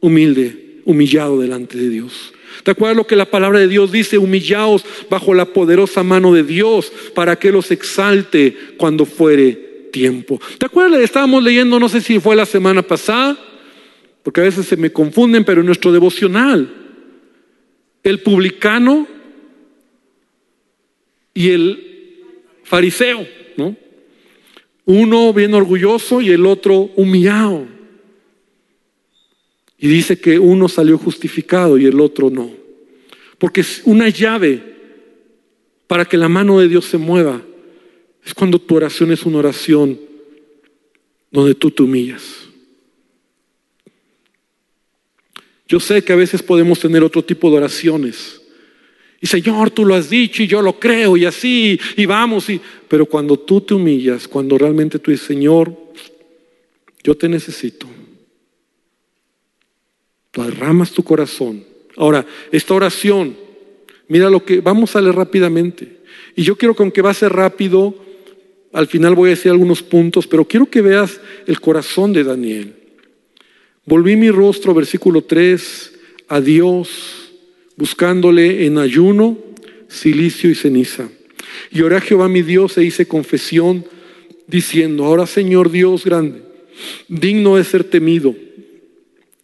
humilde, 0.00 0.80
humillado 0.84 1.38
delante 1.38 1.78
de 1.78 1.88
Dios. 1.88 2.32
¿Te 2.62 2.72
acuerdas 2.72 2.96
lo 2.96 3.06
que 3.06 3.16
la 3.16 3.26
palabra 3.26 3.58
de 3.58 3.68
Dios 3.68 3.92
dice? 3.92 4.18
Humillaos 4.18 4.84
bajo 5.08 5.34
la 5.34 5.46
poderosa 5.46 6.02
mano 6.02 6.34
de 6.34 6.42
Dios 6.42 6.92
para 7.14 7.36
que 7.36 7.52
los 7.52 7.70
exalte 7.70 8.56
cuando 8.76 9.06
fuere 9.06 9.52
tiempo. 9.92 10.40
¿Te 10.58 10.66
acuerdas? 10.66 11.00
Estábamos 11.00 11.42
leyendo, 11.42 11.78
no 11.80 11.88
sé 11.88 12.00
si 12.00 12.20
fue 12.20 12.36
la 12.36 12.46
semana 12.46 12.82
pasada, 12.82 13.38
porque 14.22 14.40
a 14.40 14.44
veces 14.44 14.66
se 14.66 14.76
me 14.76 14.92
confunden, 14.92 15.44
pero 15.44 15.60
en 15.60 15.66
nuestro 15.66 15.92
devocional, 15.92 16.72
el 18.02 18.20
publicano 18.20 19.06
y 21.34 21.50
el 21.50 21.86
fariseo, 22.64 23.26
¿no? 23.56 23.76
Uno 24.84 25.32
bien 25.32 25.54
orgulloso 25.54 26.20
y 26.20 26.30
el 26.30 26.46
otro 26.46 26.90
humillado. 26.96 27.79
Y 29.80 29.88
dice 29.88 30.20
que 30.20 30.38
uno 30.38 30.68
salió 30.68 30.98
justificado 30.98 31.78
y 31.78 31.86
el 31.86 32.00
otro 32.00 32.30
no. 32.30 32.50
Porque 33.38 33.62
es 33.62 33.82
una 33.84 34.08
llave 34.08 34.62
para 35.86 36.04
que 36.04 36.16
la 36.16 36.28
mano 36.28 36.60
de 36.60 36.68
Dios 36.68 36.84
se 36.84 36.98
mueva. 36.98 37.42
Es 38.24 38.34
cuando 38.34 38.60
tu 38.60 38.76
oración 38.76 39.10
es 39.10 39.24
una 39.24 39.38
oración 39.38 39.98
donde 41.30 41.54
tú 41.54 41.70
te 41.70 41.82
humillas. 41.82 42.46
Yo 45.66 45.80
sé 45.80 46.02
que 46.04 46.12
a 46.12 46.16
veces 46.16 46.42
podemos 46.42 46.78
tener 46.78 47.02
otro 47.02 47.24
tipo 47.24 47.50
de 47.50 47.56
oraciones 47.56 48.40
y 49.20 49.26
Señor, 49.26 49.70
tú 49.70 49.84
lo 49.84 49.94
has 49.94 50.08
dicho 50.08 50.42
y 50.42 50.46
yo 50.46 50.62
lo 50.62 50.80
creo 50.80 51.16
y 51.16 51.26
así, 51.26 51.78
y 51.96 52.06
vamos. 52.06 52.48
Y... 52.48 52.60
Pero 52.88 53.04
cuando 53.04 53.38
tú 53.38 53.60
te 53.60 53.74
humillas, 53.74 54.26
cuando 54.26 54.56
realmente 54.56 54.98
tú 54.98 55.10
dices, 55.10 55.26
Señor, 55.26 55.76
yo 57.04 57.14
te 57.14 57.28
necesito, 57.28 57.86
derramas 60.50 60.92
tu 60.92 61.02
corazón. 61.02 61.64
Ahora, 61.96 62.26
esta 62.52 62.74
oración, 62.74 63.36
mira 64.08 64.30
lo 64.30 64.44
que, 64.44 64.60
vamos 64.60 64.94
a 64.96 65.00
leer 65.00 65.16
rápidamente. 65.16 66.00
Y 66.36 66.42
yo 66.42 66.56
quiero 66.56 66.74
que 66.74 66.82
aunque 66.82 67.02
va 67.02 67.10
a 67.10 67.14
ser 67.14 67.32
rápido, 67.32 67.94
al 68.72 68.86
final 68.86 69.14
voy 69.14 69.28
a 69.28 69.30
decir 69.30 69.50
algunos 69.50 69.82
puntos, 69.82 70.26
pero 70.26 70.44
quiero 70.44 70.66
que 70.70 70.82
veas 70.82 71.20
el 71.46 71.60
corazón 71.60 72.12
de 72.12 72.24
Daniel. 72.24 72.74
Volví 73.84 74.16
mi 74.16 74.30
rostro, 74.30 74.74
versículo 74.74 75.22
3, 75.22 75.92
a 76.28 76.40
Dios 76.40 77.30
buscándole 77.76 78.66
en 78.66 78.76
ayuno, 78.76 79.38
silicio 79.88 80.50
y 80.50 80.54
ceniza. 80.54 81.08
Y 81.72 81.80
oré 81.80 81.96
a 81.96 82.00
Jehová 82.00 82.28
mi 82.28 82.42
Dios 82.42 82.76
e 82.76 82.84
hice 82.84 83.08
confesión, 83.08 83.86
diciendo, 84.46 85.04
ahora 85.04 85.26
Señor 85.26 85.70
Dios 85.70 86.04
grande, 86.04 86.42
digno 87.08 87.56
de 87.56 87.64
ser 87.64 87.84
temido, 87.84 88.34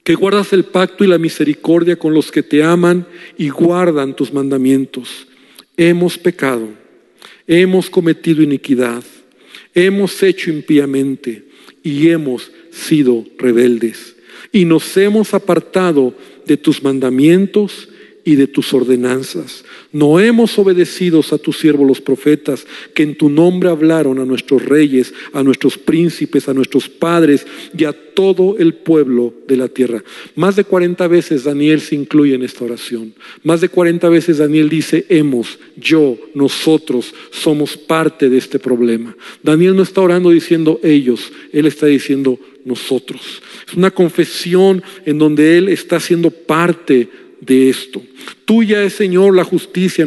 que 0.07 0.15
guardas 0.15 0.53
el 0.53 0.63
pacto 0.63 1.03
y 1.03 1.09
la 1.09 1.19
misericordia 1.19 1.97
con 1.97 2.15
los 2.15 2.31
que 2.31 2.45
te 2.45 2.63
aman 2.63 3.09
y 3.37 3.49
guardan 3.49 4.15
tus 4.15 4.33
mandamientos. 4.33 5.27
Hemos 5.77 6.17
pecado, 6.17 6.69
hemos 7.45 7.91
cometido 7.91 8.41
iniquidad, 8.41 9.03
hemos 9.75 10.23
hecho 10.23 10.53
impíamente 10.53 11.43
y 11.83 12.09
hemos 12.09 12.53
sido 12.71 13.25
rebeldes. 13.37 14.15
Y 14.53 14.65
nos 14.65 14.97
hemos 14.97 15.35
apartado 15.35 16.15
de 16.47 16.57
tus 16.57 16.85
mandamientos 16.85 17.89
y 18.27 18.35
de 18.35 18.49
tus 18.49 18.75
ordenanzas. 18.75 19.65
No 19.93 20.19
hemos 20.19 20.59
obedecido 20.59 21.21
a 21.31 21.39
tus 21.39 21.59
siervos 21.59 21.87
los 21.87 22.01
profetas, 22.01 22.67
que 22.93 23.05
en 23.05 23.15
tu 23.15 23.31
nombre 23.31 23.71
hablaron 23.71 24.19
a 24.19 24.25
nuestros 24.25 24.65
reyes, 24.65 25.15
a 25.33 25.45
nuestros 25.45 25.79
príncipes, 25.79 26.49
a 26.49 26.53
nuestros 26.53 26.89
padres 26.89 27.47
y 27.79 27.85
a 27.85 27.93
todo 27.93 28.57
el 28.59 28.75
pueblo 28.75 29.33
de 29.47 29.57
la 29.57 29.69
tierra. 29.69 30.03
Más 30.35 30.57
de 30.57 30.65
40 30.65 31.07
veces 31.07 31.45
Daniel 31.45 31.81
se 31.81 31.95
incluye 31.95 32.35
en 32.35 32.43
esta 32.43 32.65
oración. 32.65 33.15
Más 33.45 33.61
de 33.61 33.69
40 33.69 34.09
veces 34.09 34.39
Daniel 34.39 34.69
dice, 34.69 35.07
hemos, 35.09 35.61
yo, 35.77 36.19
nosotros 36.35 37.15
somos 37.31 37.77
parte 37.77 38.29
de 38.29 38.39
este 38.39 38.59
problema. 38.59 39.17
Daniel 39.41 39.77
no 39.77 39.85
está 39.85 40.01
orando 40.01 40.31
diciendo 40.31 40.81
ellos, 40.83 41.31
él 41.53 41.67
está 41.67 41.87
diciendo 41.87 42.41
nosotros. 42.65 43.41
Es 43.69 43.75
una 43.75 43.93
confesión 43.93 44.83
en 45.05 45.19
donde 45.19 45.59
él 45.59 45.69
está 45.69 46.01
siendo 46.01 46.31
parte 46.31 47.09
de 47.41 47.71
esto. 47.71 48.03
Tuya 48.47 48.85
es, 48.85 48.93
Señor, 48.93 49.35
la 49.35 49.43
justicia, 49.43 50.07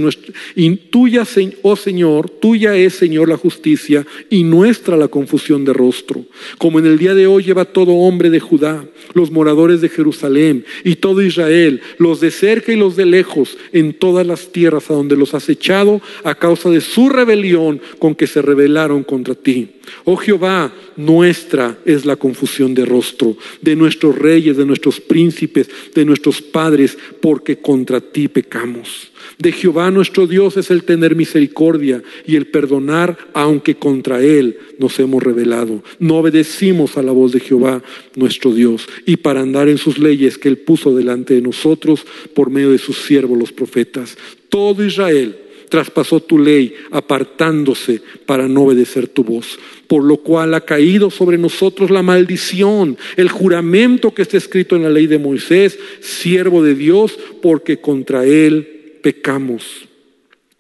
y 0.56 0.76
tuya, 0.78 1.26
oh 1.62 1.76
Señor, 1.76 2.30
tuya 2.30 2.74
es, 2.74 2.94
Señor, 2.94 3.28
la 3.28 3.36
justicia 3.36 4.08
y 4.30 4.46
nuestra 4.46 4.96
la 4.96 5.10
confusión 5.10 5.66
de 5.66 5.74
rostro. 5.74 6.24
Como 6.58 6.80
en 6.80 6.86
el 6.86 6.98
día 6.98 7.14
de 7.14 7.28
hoy 7.28 7.44
lleva 7.44 7.66
todo 7.66 7.92
hombre 7.92 8.30
de 8.30 8.40
Judá, 8.40 8.86
los 9.14 9.30
moradores 9.30 9.82
de 9.82 9.90
Jerusalén 9.90 10.64
y 10.86 10.96
todo 10.96 11.22
Israel, 11.22 11.82
los 11.98 12.22
de 12.22 12.32
cerca 12.32 12.72
y 12.72 12.78
los 12.78 12.96
de 12.96 13.06
lejos, 13.06 13.58
en 13.74 13.94
todas 13.94 14.26
las 14.26 14.54
tierras 14.54 14.90
a 14.90 14.94
donde 14.94 15.18
los 15.18 15.34
has 15.34 15.50
echado 15.50 16.02
a 16.24 16.34
causa 16.34 16.70
de 16.70 16.80
su 16.80 17.10
rebelión 17.10 17.82
con 18.00 18.16
que 18.16 18.26
se 18.26 18.42
rebelaron 18.42 19.04
contra 19.04 19.36
ti. 19.36 19.68
Oh 20.06 20.16
Jehová, 20.16 20.72
nuestra 20.96 21.78
es 21.84 22.06
la 22.06 22.16
confusión 22.16 22.74
de 22.74 22.86
rostro, 22.86 23.36
de 23.62 23.76
nuestros 23.76 24.18
reyes, 24.18 24.56
de 24.56 24.66
nuestros 24.66 25.02
príncipes, 25.02 25.70
de 25.94 26.06
nuestros 26.06 26.42
padres, 26.42 26.98
porque 27.22 27.58
contra 27.58 28.00
ti 28.00 28.29
pecamos. 28.30 29.12
De 29.38 29.52
Jehová 29.52 29.92
nuestro 29.92 30.28
Dios 30.28 30.58
es 30.58 30.72
el 30.72 30.84
tener 30.84 31.16
misericordia 31.16 32.02
y 32.26 32.36
el 32.36 32.48
perdonar, 32.48 33.18
aunque 33.34 33.76
contra 33.76 34.22
Él 34.22 34.58
nos 34.78 35.00
hemos 35.00 35.22
rebelado. 35.22 35.84
No 36.00 36.18
obedecimos 36.18 36.98
a 36.98 37.04
la 37.04 37.12
voz 37.12 37.32
de 37.32 37.40
Jehová 37.40 37.84
nuestro 38.16 38.54
Dios 38.54 38.88
y 39.06 39.18
para 39.18 39.42
andar 39.42 39.68
en 39.68 39.78
sus 39.78 40.00
leyes 40.00 40.38
que 40.38 40.50
Él 40.50 40.58
puso 40.58 40.96
delante 40.96 41.34
de 41.34 41.42
nosotros 41.42 42.06
por 42.34 42.50
medio 42.50 42.72
de 42.72 42.78
sus 42.78 42.98
siervos 43.04 43.38
los 43.38 43.52
profetas. 43.52 44.18
Todo 44.50 44.84
Israel 44.84 45.36
traspasó 45.70 46.20
tu 46.20 46.38
ley, 46.38 46.74
apartándose 46.92 48.02
para 48.26 48.48
no 48.48 48.64
obedecer 48.64 49.08
tu 49.08 49.24
voz. 49.24 49.60
Por 49.88 50.04
lo 50.04 50.18
cual 50.18 50.54
ha 50.54 50.62
caído 50.62 51.10
sobre 51.10 51.38
nosotros 51.38 51.90
la 51.90 52.04
maldición, 52.04 52.98
el 53.16 53.30
juramento 53.30 54.14
que 54.14 54.24
está 54.24 54.38
escrito 54.38 54.76
en 54.76 54.84
la 54.84 54.90
ley 54.90 55.08
de 55.08 55.20
Moisés, 55.20 55.80
siervo 56.02 56.64
de 56.64 56.76
Dios, 56.76 57.18
porque 57.42 57.78
contra 57.78 58.26
él 58.26 58.98
pecamos. 59.02 59.88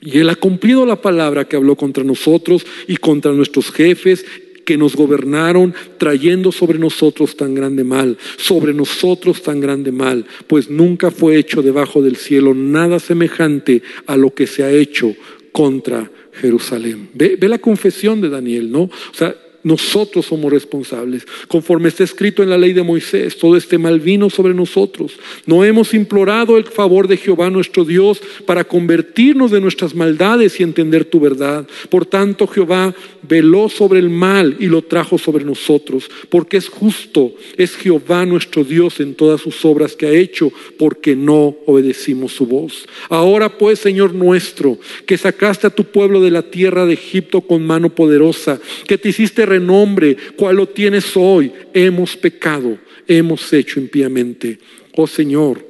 Y 0.01 0.19
Él 0.19 0.29
ha 0.29 0.35
cumplido 0.35 0.85
la 0.85 1.01
palabra 1.01 1.45
que 1.45 1.57
habló 1.57 1.75
contra 1.75 2.05
nosotros 2.05 2.65
y 2.87 2.97
contra 2.97 3.33
nuestros 3.33 3.69
jefes 3.69 4.25
que 4.69 4.77
nos 4.77 4.95
gobernaron, 4.95 5.73
trayendo 5.97 6.51
sobre 6.51 6.77
nosotros 6.77 7.35
tan 7.35 7.55
grande 7.55 7.83
mal, 7.83 8.19
sobre 8.37 8.71
nosotros 8.71 9.41
tan 9.41 9.59
grande 9.59 9.91
mal, 9.91 10.27
pues 10.45 10.69
nunca 10.69 11.09
fue 11.09 11.37
hecho 11.37 11.63
debajo 11.63 12.03
del 12.03 12.17
cielo 12.17 12.53
nada 12.53 12.99
semejante 12.99 13.81
a 14.05 14.15
lo 14.15 14.31
que 14.31 14.45
se 14.45 14.61
ha 14.61 14.69
hecho 14.69 15.15
contra 15.51 16.11
Jerusalén. 16.33 17.09
Ve, 17.15 17.35
ve 17.35 17.49
la 17.49 17.57
confesión 17.57 18.21
de 18.21 18.29
Daniel, 18.29 18.71
¿no? 18.71 18.81
O 18.81 19.13
sea, 19.13 19.35
nosotros 19.63 20.25
somos 20.25 20.51
responsables. 20.51 21.25
Conforme 21.47 21.89
está 21.89 22.03
escrito 22.03 22.43
en 22.43 22.49
la 22.49 22.57
ley 22.57 22.73
de 22.73 22.83
Moisés, 22.83 23.37
todo 23.37 23.57
este 23.57 23.77
mal 23.77 23.99
vino 23.99 24.29
sobre 24.29 24.53
nosotros. 24.53 25.13
No 25.45 25.63
hemos 25.65 25.93
implorado 25.93 26.57
el 26.57 26.65
favor 26.65 27.07
de 27.07 27.17
Jehová 27.17 27.49
nuestro 27.49 27.83
Dios 27.83 28.21
para 28.45 28.63
convertirnos 28.63 29.51
de 29.51 29.61
nuestras 29.61 29.95
maldades 29.95 30.59
y 30.59 30.63
entender 30.63 31.05
tu 31.05 31.19
verdad. 31.19 31.67
Por 31.89 32.05
tanto, 32.05 32.47
Jehová 32.47 32.95
veló 33.21 33.69
sobre 33.69 33.99
el 33.99 34.09
mal 34.09 34.55
y 34.59 34.67
lo 34.67 34.81
trajo 34.81 35.17
sobre 35.17 35.43
nosotros, 35.43 36.09
porque 36.29 36.57
es 36.57 36.69
justo, 36.69 37.33
es 37.57 37.75
Jehová 37.75 38.25
nuestro 38.25 38.63
Dios 38.63 38.99
en 38.99 39.15
todas 39.15 39.41
sus 39.41 39.63
obras 39.65 39.95
que 39.95 40.07
ha 40.07 40.11
hecho, 40.11 40.51
porque 40.77 41.15
no 41.15 41.57
obedecimos 41.65 42.33
su 42.33 42.45
voz. 42.45 42.87
Ahora 43.09 43.57
pues, 43.57 43.79
Señor 43.79 44.13
nuestro, 44.13 44.77
que 45.05 45.17
sacaste 45.17 45.67
a 45.67 45.69
tu 45.69 45.83
pueblo 45.85 46.21
de 46.21 46.31
la 46.31 46.43
tierra 46.43 46.85
de 46.85 46.93
Egipto 46.93 47.41
con 47.41 47.65
mano 47.65 47.89
poderosa, 47.89 48.59
que 48.87 48.97
te 48.97 49.09
hiciste 49.09 49.45
renombre, 49.49 50.15
cual 50.35 50.55
lo 50.55 50.67
tienes 50.67 51.15
hoy, 51.15 51.51
hemos 51.73 52.15
pecado, 52.15 52.77
hemos 53.07 53.51
hecho 53.51 53.79
impíamente. 53.79 54.59
Oh 54.95 55.07
Señor, 55.07 55.65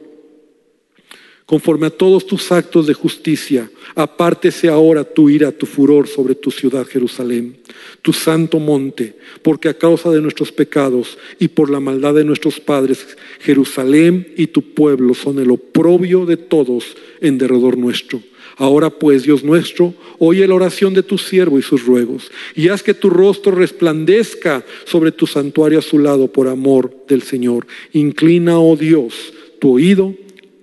conforme 1.45 1.87
a 1.87 1.89
todos 1.89 2.27
tus 2.27 2.51
actos 2.51 2.85
de 2.85 2.93
justicia, 2.93 3.71
apártese 3.95 4.67
ahora 4.67 5.03
tu 5.03 5.31
ira, 5.31 5.51
tu 5.51 5.65
furor 5.65 6.07
sobre 6.07 6.35
tu 6.35 6.51
ciudad 6.51 6.85
Jerusalén, 6.85 7.57
tu 8.03 8.13
santo 8.13 8.59
monte, 8.59 9.15
porque 9.41 9.67
a 9.67 9.73
causa 9.73 10.11
de 10.11 10.21
nuestros 10.21 10.51
pecados 10.51 11.17
y 11.39 11.47
por 11.47 11.71
la 11.71 11.79
maldad 11.79 12.13
de 12.13 12.23
nuestros 12.23 12.59
padres, 12.59 13.17
Jerusalén 13.39 14.31
y 14.37 14.45
tu 14.47 14.61
pueblo 14.61 15.15
son 15.15 15.39
el 15.39 15.49
oprobio 15.49 16.27
de 16.27 16.37
todos 16.37 16.95
en 17.19 17.39
derredor 17.39 17.79
nuestro. 17.79 18.21
Ahora 18.59 18.89
pues, 18.89 19.23
Dios 19.23 19.41
nuestro, 19.41 19.93
oye 20.17 20.45
la 20.45 20.53
oración 20.53 20.93
de 20.93 21.01
tu 21.01 21.17
siervo 21.17 21.57
y 21.57 21.61
sus 21.61 21.85
ruegos, 21.85 22.29
y 22.55 22.67
haz 22.67 22.83
que 22.83 22.93
tu 22.93 23.09
rostro 23.09 23.53
resplandezca 23.53 24.65
sobre 24.83 25.13
tu 25.13 25.27
santuario 25.27 25.79
a 25.79 25.81
su 25.81 25.97
lado 25.97 26.27
por 26.27 26.49
amor 26.49 26.93
del 27.07 27.21
Señor. 27.21 27.65
Inclina, 27.93 28.59
oh 28.59 28.75
Dios, 28.75 29.31
tu 29.59 29.75
oído, 29.75 30.13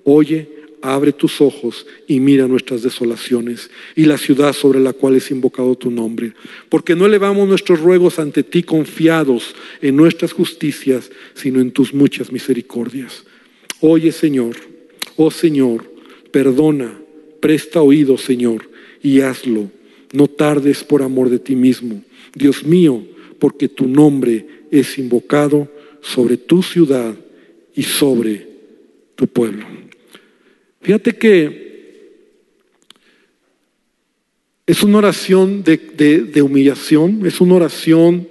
oye, 0.04 0.46
abre 0.82 1.14
tus 1.14 1.40
ojos 1.40 1.87
y 2.06 2.20
mira 2.20 2.46
nuestras 2.46 2.82
desolaciones 2.82 3.70
y 3.94 4.04
la 4.04 4.18
ciudad 4.18 4.52
sobre 4.52 4.78
la 4.78 4.92
cual 4.92 5.16
es 5.16 5.30
invocado 5.30 5.74
tu 5.74 5.90
nombre. 5.90 6.35
Porque 6.68 6.94
no 6.94 7.06
elevamos 7.06 7.48
nuestros 7.48 7.80
ruegos 7.80 8.18
ante 8.18 8.42
ti 8.42 8.62
confiados 8.62 9.54
en 9.80 9.96
nuestras 9.96 10.35
justicias, 10.35 11.11
sino 11.32 11.62
en 11.62 11.70
tus 11.70 11.94
muchas 11.94 12.30
misericordias. 12.30 13.24
Oye, 13.80 14.12
Señor, 14.12 14.54
oh 15.16 15.30
Señor, 15.30 15.90
perdona 16.30 17.06
Presta 17.46 17.80
oído, 17.80 18.18
Señor, 18.18 18.68
y 19.00 19.20
hazlo. 19.20 19.70
No 20.12 20.26
tardes 20.26 20.82
por 20.82 21.00
amor 21.00 21.30
de 21.30 21.38
ti 21.38 21.54
mismo. 21.54 22.02
Dios 22.35 22.64
mío, 22.64 23.06
porque 23.38 23.68
tu 23.68 23.87
nombre 23.87 24.44
es 24.72 24.98
invocado 24.98 25.70
sobre 26.00 26.38
tu 26.38 26.61
ciudad 26.61 27.14
y 27.72 27.85
sobre 27.85 28.48
tu 29.14 29.28
pueblo. 29.28 29.64
Fíjate 30.80 31.12
que 31.12 32.26
es 34.66 34.82
una 34.82 34.98
oración 34.98 35.62
de, 35.62 36.42
humillación, 36.42 37.24
es 37.24 37.40
una 37.40 37.54
oración 37.54 38.26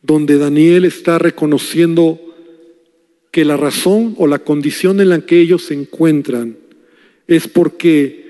donde 0.00 0.38
Daniel 0.38 0.86
está 0.86 1.18
reconociendo 1.18 2.18
que 3.30 3.44
la 3.44 3.58
razón 3.58 4.14
o 4.16 4.26
la 4.26 4.38
condición 4.38 4.98
en 5.02 5.10
la 5.10 5.20
que 5.26 5.38
ellos 5.38 5.64
se 5.64 5.74
encuentran 5.74 6.61
es 7.36 7.48
porque 7.48 8.22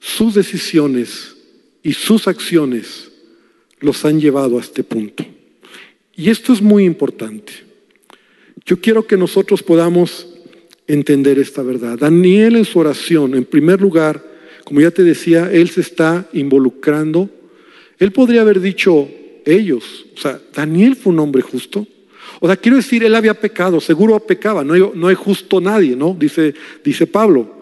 sus 0.00 0.34
decisiones 0.34 1.36
y 1.82 1.92
sus 1.92 2.28
acciones 2.28 3.10
los 3.80 4.04
han 4.04 4.20
llevado 4.20 4.58
a 4.58 4.60
este 4.60 4.82
punto. 4.84 5.24
Y 6.14 6.30
esto 6.30 6.52
es 6.52 6.60
muy 6.60 6.84
importante. 6.84 7.52
Yo 8.64 8.80
quiero 8.80 9.06
que 9.06 9.16
nosotros 9.16 9.62
podamos 9.62 10.26
entender 10.86 11.38
esta 11.38 11.62
verdad. 11.62 11.98
Daniel 11.98 12.56
en 12.56 12.64
su 12.64 12.78
oración, 12.78 13.34
en 13.34 13.44
primer 13.44 13.80
lugar, 13.80 14.24
como 14.64 14.80
ya 14.80 14.90
te 14.90 15.04
decía, 15.04 15.50
él 15.52 15.70
se 15.70 15.80
está 15.80 16.28
involucrando. 16.32 17.30
Él 17.98 18.12
podría 18.12 18.42
haber 18.42 18.60
dicho 18.60 19.08
ellos, 19.44 20.06
o 20.14 20.20
sea, 20.20 20.40
Daniel 20.54 20.96
fue 20.96 21.12
un 21.12 21.20
hombre 21.20 21.42
justo. 21.42 21.86
O 22.40 22.46
sea, 22.46 22.56
quiero 22.56 22.76
decir, 22.76 23.02
él 23.02 23.14
había 23.14 23.34
pecado, 23.34 23.80
seguro 23.80 24.18
pecaba, 24.20 24.62
no 24.62 25.08
hay, 25.08 25.14
justo 25.14 25.60
nadie, 25.60 25.96
¿no? 25.96 26.14
Dice, 26.18 26.54
dice 26.84 27.06
Pablo. 27.06 27.57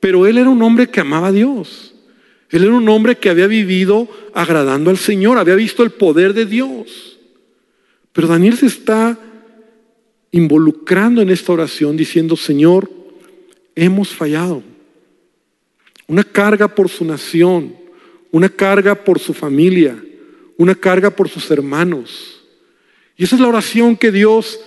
Pero 0.00 0.26
él 0.26 0.38
era 0.38 0.48
un 0.48 0.62
hombre 0.62 0.88
que 0.88 1.00
amaba 1.00 1.28
a 1.28 1.32
Dios. 1.32 1.94
Él 2.50 2.64
era 2.64 2.74
un 2.74 2.88
hombre 2.88 3.16
que 3.16 3.30
había 3.30 3.46
vivido 3.46 4.08
agradando 4.34 4.90
al 4.90 4.98
Señor, 4.98 5.38
había 5.38 5.54
visto 5.54 5.82
el 5.82 5.90
poder 5.90 6.34
de 6.34 6.46
Dios. 6.46 7.18
Pero 8.12 8.26
Daniel 8.26 8.56
se 8.56 8.66
está 8.66 9.18
involucrando 10.32 11.22
en 11.22 11.30
esta 11.30 11.52
oración 11.52 11.96
diciendo, 11.96 12.36
Señor, 12.36 12.90
hemos 13.74 14.08
fallado. 14.08 14.62
Una 16.08 16.24
carga 16.24 16.66
por 16.66 16.88
su 16.88 17.04
nación, 17.04 17.76
una 18.32 18.48
carga 18.48 18.96
por 18.96 19.18
su 19.20 19.32
familia, 19.32 20.02
una 20.56 20.74
carga 20.74 21.10
por 21.10 21.28
sus 21.28 21.50
hermanos. 21.50 22.44
Y 23.16 23.24
esa 23.24 23.36
es 23.36 23.40
la 23.40 23.48
oración 23.48 23.96
que 23.96 24.10
Dios 24.10 24.60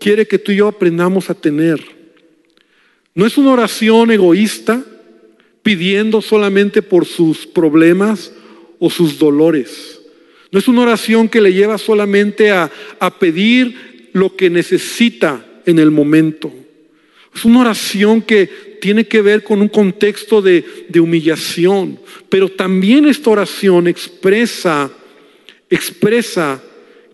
quiere 0.00 0.26
que 0.26 0.38
tú 0.38 0.52
y 0.52 0.56
yo 0.56 0.68
aprendamos 0.68 1.28
a 1.28 1.34
tener. 1.34 1.95
No 3.16 3.24
es 3.24 3.38
una 3.38 3.52
oración 3.52 4.10
egoísta 4.10 4.84
pidiendo 5.62 6.20
solamente 6.20 6.82
por 6.82 7.06
sus 7.06 7.46
problemas 7.46 8.30
o 8.78 8.90
sus 8.90 9.18
dolores. 9.18 10.02
No 10.52 10.58
es 10.58 10.68
una 10.68 10.82
oración 10.82 11.26
que 11.26 11.40
le 11.40 11.54
lleva 11.54 11.78
solamente 11.78 12.50
a, 12.50 12.70
pedir 13.18 14.10
lo 14.12 14.36
que 14.36 14.50
necesita 14.50 15.44
en 15.64 15.78
el 15.78 15.90
momento. 15.90 16.52
Es 17.34 17.46
una 17.46 17.60
oración 17.62 18.20
que 18.20 18.78
tiene 18.82 19.06
que 19.06 19.22
ver 19.22 19.42
con 19.42 19.62
un 19.62 19.68
contexto 19.68 20.42
de, 20.42 20.86
de 20.90 21.00
humillación, 21.00 21.98
pero 22.28 22.50
también 22.50 23.06
esta 23.06 23.30
oración 23.30 23.88
expresa, 23.88 24.90
expresa 25.70 26.62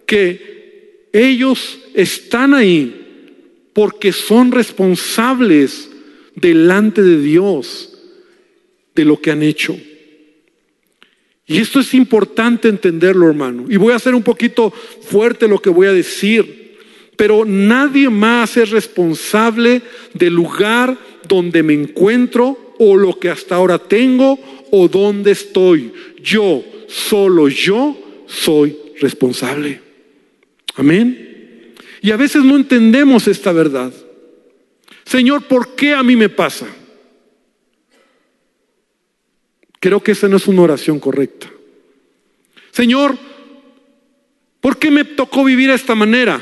que 0.05 1.07
ellos 1.13 1.79
están 1.95 2.55
ahí 2.55 3.69
porque 3.73 4.11
son 4.11 4.51
responsables 4.51 5.91
delante 6.35 7.03
de 7.03 7.21
Dios 7.21 7.93
de 8.95 9.05
lo 9.05 9.21
que 9.21 9.31
han 9.31 9.43
hecho. 9.43 9.77
Y 11.47 11.59
esto 11.59 11.81
es 11.81 11.93
importante 11.95 12.69
entenderlo, 12.69 13.29
hermano. 13.29 13.67
Y 13.69 13.77
voy 13.77 13.93
a 13.93 13.97
hacer 13.97 14.15
un 14.15 14.23
poquito 14.23 14.71
fuerte 14.71 15.49
lo 15.49 15.61
que 15.61 15.71
voy 15.71 15.87
a 15.87 15.93
decir, 15.93 16.79
pero 17.17 17.45
nadie 17.45 18.09
más 18.09 18.57
es 18.57 18.71
responsable 18.71 19.83
del 20.15 20.35
lugar 20.35 20.97
donde 21.29 21.63
me 21.63 21.75
encuentro 21.75 22.75
o 22.79 22.97
lo 22.97 23.19
que 23.19 23.29
hasta 23.29 23.57
ahora 23.57 23.79
tengo 23.79 24.39
o 24.71 24.89
donde 24.89 25.33
estoy. 25.33 25.93
Yo, 26.23 26.65
solo 26.89 27.49
yo, 27.49 27.97
soy 28.27 28.77
responsable. 29.01 29.81
Amén. 30.75 31.75
Y 32.01 32.11
a 32.11 32.17
veces 32.17 32.43
no 32.45 32.57
entendemos 32.57 33.29
esta 33.29 33.53
verdad. 33.53 33.93
Señor, 35.05 35.47
¿por 35.47 35.75
qué 35.75 35.95
a 35.95 36.03
mí 36.03 36.17
me 36.17 36.29
pasa? 36.29 36.67
Creo 39.81 40.03
que 40.03 40.13
esa 40.13 40.29
no 40.29 40.37
es 40.37 40.47
una 40.47 40.63
oración 40.63 41.01
correcta. 41.01 41.51
Señor, 42.71 43.17
¿por 44.61 44.79
qué 44.79 44.91
me 44.91 45.05
tocó 45.05 45.45
vivir 45.45 45.69
de 45.71 45.75
esta 45.75 45.95
manera? 45.95 46.41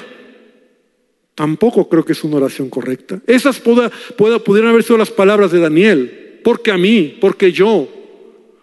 Tampoco 1.35 1.89
creo 1.89 2.05
que 2.05 2.13
es 2.13 2.23
una 2.23 2.37
oración 2.37 2.69
correcta. 2.69 3.21
Esas 3.27 3.59
pudieran 3.61 4.71
haber 4.71 4.83
sido 4.83 4.99
las 4.99 5.11
palabras 5.11 5.51
de 5.51 5.59
Daniel. 5.59 6.41
¿Por 6.45 6.61
qué 6.61 6.71
a 6.71 6.77
mí? 6.77 7.17
¿Por 7.19 7.37
qué 7.37 7.51
yo? 7.51 7.89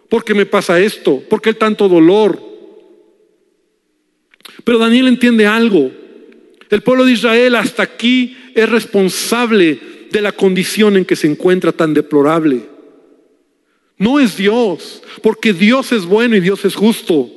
¿Por 0.09 0.23
qué 0.23 0.35
me 0.35 0.45
pasa 0.45 0.79
esto? 0.79 1.21
¿Por 1.27 1.41
qué 1.41 1.49
el 1.49 1.57
tanto 1.57 1.89
dolor? 1.89 2.39
Pero 4.63 4.77
Daniel 4.77 5.07
entiende 5.07 5.47
algo. 5.47 5.91
El 6.69 6.83
pueblo 6.83 7.05
de 7.05 7.13
Israel 7.13 7.55
hasta 7.55 7.81
aquí 7.81 8.37
es 8.53 8.69
responsable 8.69 9.79
de 10.11 10.21
la 10.21 10.31
condición 10.31 10.97
en 10.97 11.05
que 11.05 11.15
se 11.15 11.27
encuentra 11.27 11.71
tan 11.71 11.93
deplorable. 11.93 12.61
No 13.97 14.19
es 14.19 14.37
Dios, 14.37 15.01
porque 15.23 15.53
Dios 15.53 15.91
es 15.91 16.05
bueno 16.05 16.35
y 16.35 16.39
Dios 16.39 16.63
es 16.65 16.75
justo. 16.75 17.29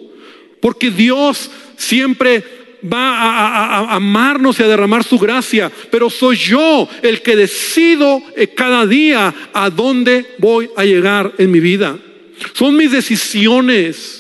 Porque 0.61 0.91
Dios 0.91 1.51
siempre 1.77 2.45
va 2.83 3.17
a, 3.17 3.95
amarnos 3.95 4.59
y 4.59 4.63
a 4.63 4.69
derramar 4.69 5.05
su 5.05 5.19
gracia, 5.19 5.71
pero 5.91 6.11
soy 6.11 6.37
yo 6.37 6.89
el 7.03 7.23
que 7.23 7.37
decido 7.37 8.23
eh, 8.37 8.49
cada 8.49 8.87
día 8.87 9.35
a 9.53 9.71
dónde 9.71 10.27
voy 10.39 10.71
a 10.77 10.85
llegar 10.85 11.33
en 11.39 11.51
mi 11.51 11.61
vida. 11.61 11.99
Son 12.53 12.77
mis 12.77 12.93
decisiones. 12.93 14.20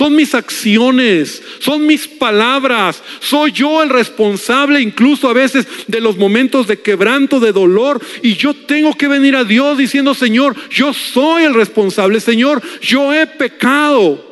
Son 0.00 0.16
mis 0.16 0.34
acciones, 0.34 1.42
son 1.58 1.86
mis 1.86 2.08
palabras. 2.08 3.02
Soy 3.20 3.52
yo 3.52 3.82
el 3.82 3.90
responsable 3.90 4.80
incluso 4.80 5.28
a 5.28 5.34
veces 5.34 5.66
de 5.88 6.00
los 6.00 6.16
momentos 6.16 6.66
de 6.66 6.80
quebranto, 6.80 7.38
de 7.38 7.52
dolor. 7.52 8.00
Y 8.22 8.34
yo 8.34 8.54
tengo 8.54 8.96
que 8.96 9.08
venir 9.08 9.36
a 9.36 9.44
Dios 9.44 9.76
diciendo, 9.76 10.14
Señor, 10.14 10.56
yo 10.70 10.94
soy 10.94 11.42
el 11.42 11.52
responsable. 11.52 12.18
Señor, 12.18 12.62
yo 12.80 13.12
he 13.12 13.26
pecado. 13.26 14.24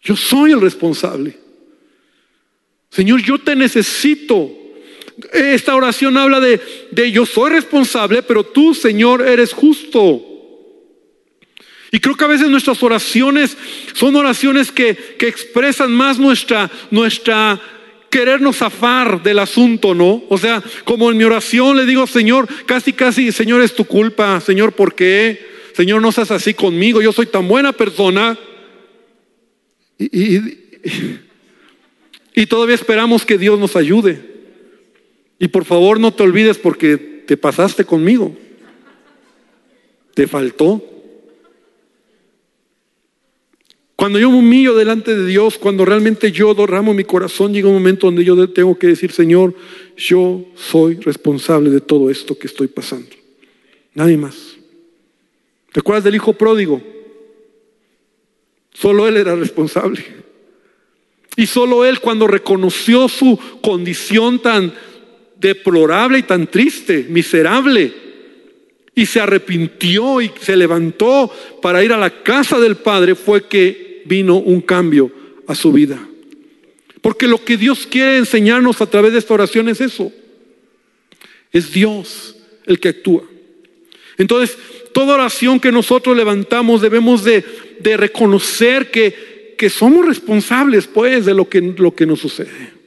Yo 0.00 0.16
soy 0.16 0.52
el 0.52 0.62
responsable. 0.62 1.36
Señor, 2.88 3.20
yo 3.20 3.38
te 3.38 3.54
necesito. 3.54 4.50
Esta 5.30 5.76
oración 5.76 6.16
habla 6.16 6.40
de, 6.40 6.58
de 6.90 7.12
yo 7.12 7.26
soy 7.26 7.50
responsable, 7.50 8.22
pero 8.22 8.44
tú, 8.44 8.72
Señor, 8.74 9.28
eres 9.28 9.52
justo. 9.52 10.27
Y 11.90 12.00
creo 12.00 12.16
que 12.16 12.24
a 12.24 12.28
veces 12.28 12.48
nuestras 12.48 12.82
oraciones 12.82 13.56
son 13.94 14.14
oraciones 14.16 14.70
que, 14.70 14.94
que 15.18 15.28
expresan 15.28 15.92
más 15.92 16.18
nuestra, 16.18 16.70
nuestra 16.90 17.60
querernos 18.10 18.56
zafar 18.56 19.22
del 19.22 19.38
asunto, 19.38 19.94
¿no? 19.94 20.22
O 20.28 20.38
sea, 20.38 20.62
como 20.84 21.10
en 21.10 21.16
mi 21.16 21.24
oración 21.24 21.76
le 21.76 21.86
digo, 21.86 22.06
Señor, 22.06 22.48
casi, 22.66 22.92
casi, 22.92 23.32
Señor, 23.32 23.62
es 23.62 23.74
tu 23.74 23.84
culpa, 23.84 24.40
Señor, 24.40 24.72
¿por 24.72 24.94
qué? 24.94 25.46
Señor, 25.74 26.02
no 26.02 26.12
seas 26.12 26.30
así 26.30 26.54
conmigo, 26.54 27.00
yo 27.00 27.12
soy 27.12 27.26
tan 27.26 27.46
buena 27.46 27.72
persona. 27.72 28.38
Y, 29.98 30.36
y, 30.36 31.20
y 32.34 32.46
todavía 32.46 32.74
esperamos 32.74 33.24
que 33.24 33.38
Dios 33.38 33.58
nos 33.58 33.76
ayude. 33.76 34.22
Y 35.38 35.48
por 35.48 35.64
favor 35.64 36.00
no 36.00 36.12
te 36.12 36.22
olvides 36.22 36.58
porque 36.58 36.96
te 36.96 37.36
pasaste 37.36 37.84
conmigo. 37.84 38.36
Te 40.14 40.26
faltó. 40.26 40.82
Cuando 43.98 44.20
yo 44.20 44.30
me 44.30 44.38
humillo 44.38 44.76
delante 44.76 45.16
de 45.16 45.26
Dios, 45.26 45.58
cuando 45.58 45.84
realmente 45.84 46.30
yo 46.30 46.54
derramo 46.54 46.94
mi 46.94 47.02
corazón, 47.02 47.52
llega 47.52 47.66
un 47.66 47.74
momento 47.74 48.06
donde 48.06 48.24
yo 48.24 48.48
tengo 48.48 48.78
que 48.78 48.86
decir, 48.86 49.10
Señor, 49.10 49.56
yo 49.96 50.44
soy 50.54 50.94
responsable 51.00 51.68
de 51.68 51.80
todo 51.80 52.08
esto 52.08 52.38
que 52.38 52.46
estoy 52.46 52.68
pasando. 52.68 53.08
Nadie 53.94 54.16
más. 54.16 54.54
¿Te 55.72 55.80
acuerdas 55.80 56.04
del 56.04 56.14
hijo 56.14 56.32
pródigo? 56.32 56.80
Solo 58.72 59.08
él 59.08 59.16
era 59.16 59.34
responsable. 59.34 60.04
Y 61.34 61.46
solo 61.46 61.84
él 61.84 61.98
cuando 61.98 62.28
reconoció 62.28 63.08
su 63.08 63.36
condición 63.60 64.38
tan 64.38 64.72
deplorable 65.40 66.20
y 66.20 66.22
tan 66.22 66.46
triste, 66.46 67.04
miserable, 67.08 67.92
y 68.94 69.06
se 69.06 69.20
arrepintió 69.20 70.20
y 70.20 70.30
se 70.40 70.56
levantó 70.56 71.32
para 71.60 71.82
ir 71.82 71.92
a 71.92 71.98
la 71.98 72.22
casa 72.22 72.60
del 72.60 72.76
Padre, 72.76 73.16
fue 73.16 73.48
que 73.48 73.87
vino 74.08 74.36
un 74.36 74.60
cambio 74.60 75.10
a 75.46 75.54
su 75.54 75.72
vida. 75.72 75.98
Porque 77.00 77.28
lo 77.28 77.44
que 77.44 77.56
Dios 77.56 77.86
quiere 77.86 78.18
enseñarnos 78.18 78.80
a 78.80 78.86
través 78.86 79.12
de 79.12 79.18
esta 79.18 79.34
oración 79.34 79.68
es 79.68 79.80
eso. 79.80 80.12
Es 81.52 81.72
Dios 81.72 82.36
el 82.66 82.80
que 82.80 82.88
actúa. 82.88 83.22
Entonces, 84.16 84.56
toda 84.92 85.14
oración 85.14 85.60
que 85.60 85.70
nosotros 85.70 86.16
levantamos 86.16 86.82
debemos 86.82 87.22
de, 87.22 87.44
de 87.80 87.96
reconocer 87.96 88.90
que 88.90 89.38
que 89.58 89.68
somos 89.68 90.06
responsables 90.06 90.86
pues 90.86 91.26
de 91.26 91.34
lo 91.34 91.48
que, 91.48 91.60
lo 91.60 91.94
que 91.94 92.06
nos 92.06 92.20
sucede. 92.20 92.77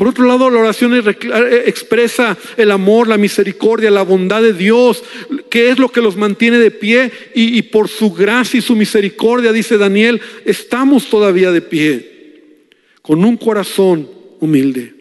Por 0.00 0.08
otro 0.08 0.24
lado, 0.24 0.48
la 0.48 0.60
oración 0.60 0.94
eh, 0.94 1.62
expresa 1.66 2.34
el 2.56 2.70
amor, 2.70 3.06
la 3.06 3.18
misericordia, 3.18 3.90
la 3.90 4.00
bondad 4.00 4.40
de 4.40 4.54
Dios, 4.54 5.04
que 5.50 5.68
es 5.68 5.78
lo 5.78 5.90
que 5.90 6.00
los 6.00 6.16
mantiene 6.16 6.56
de 6.56 6.70
pie 6.70 7.12
y, 7.34 7.58
y 7.58 7.60
por 7.60 7.86
su 7.86 8.10
gracia 8.10 8.56
y 8.56 8.62
su 8.62 8.74
misericordia, 8.74 9.52
dice 9.52 9.76
Daniel, 9.76 10.18
estamos 10.46 11.04
todavía 11.10 11.52
de 11.52 11.60
pie, 11.60 12.70
con 13.02 13.22
un 13.22 13.36
corazón 13.36 14.08
humilde. 14.40 14.94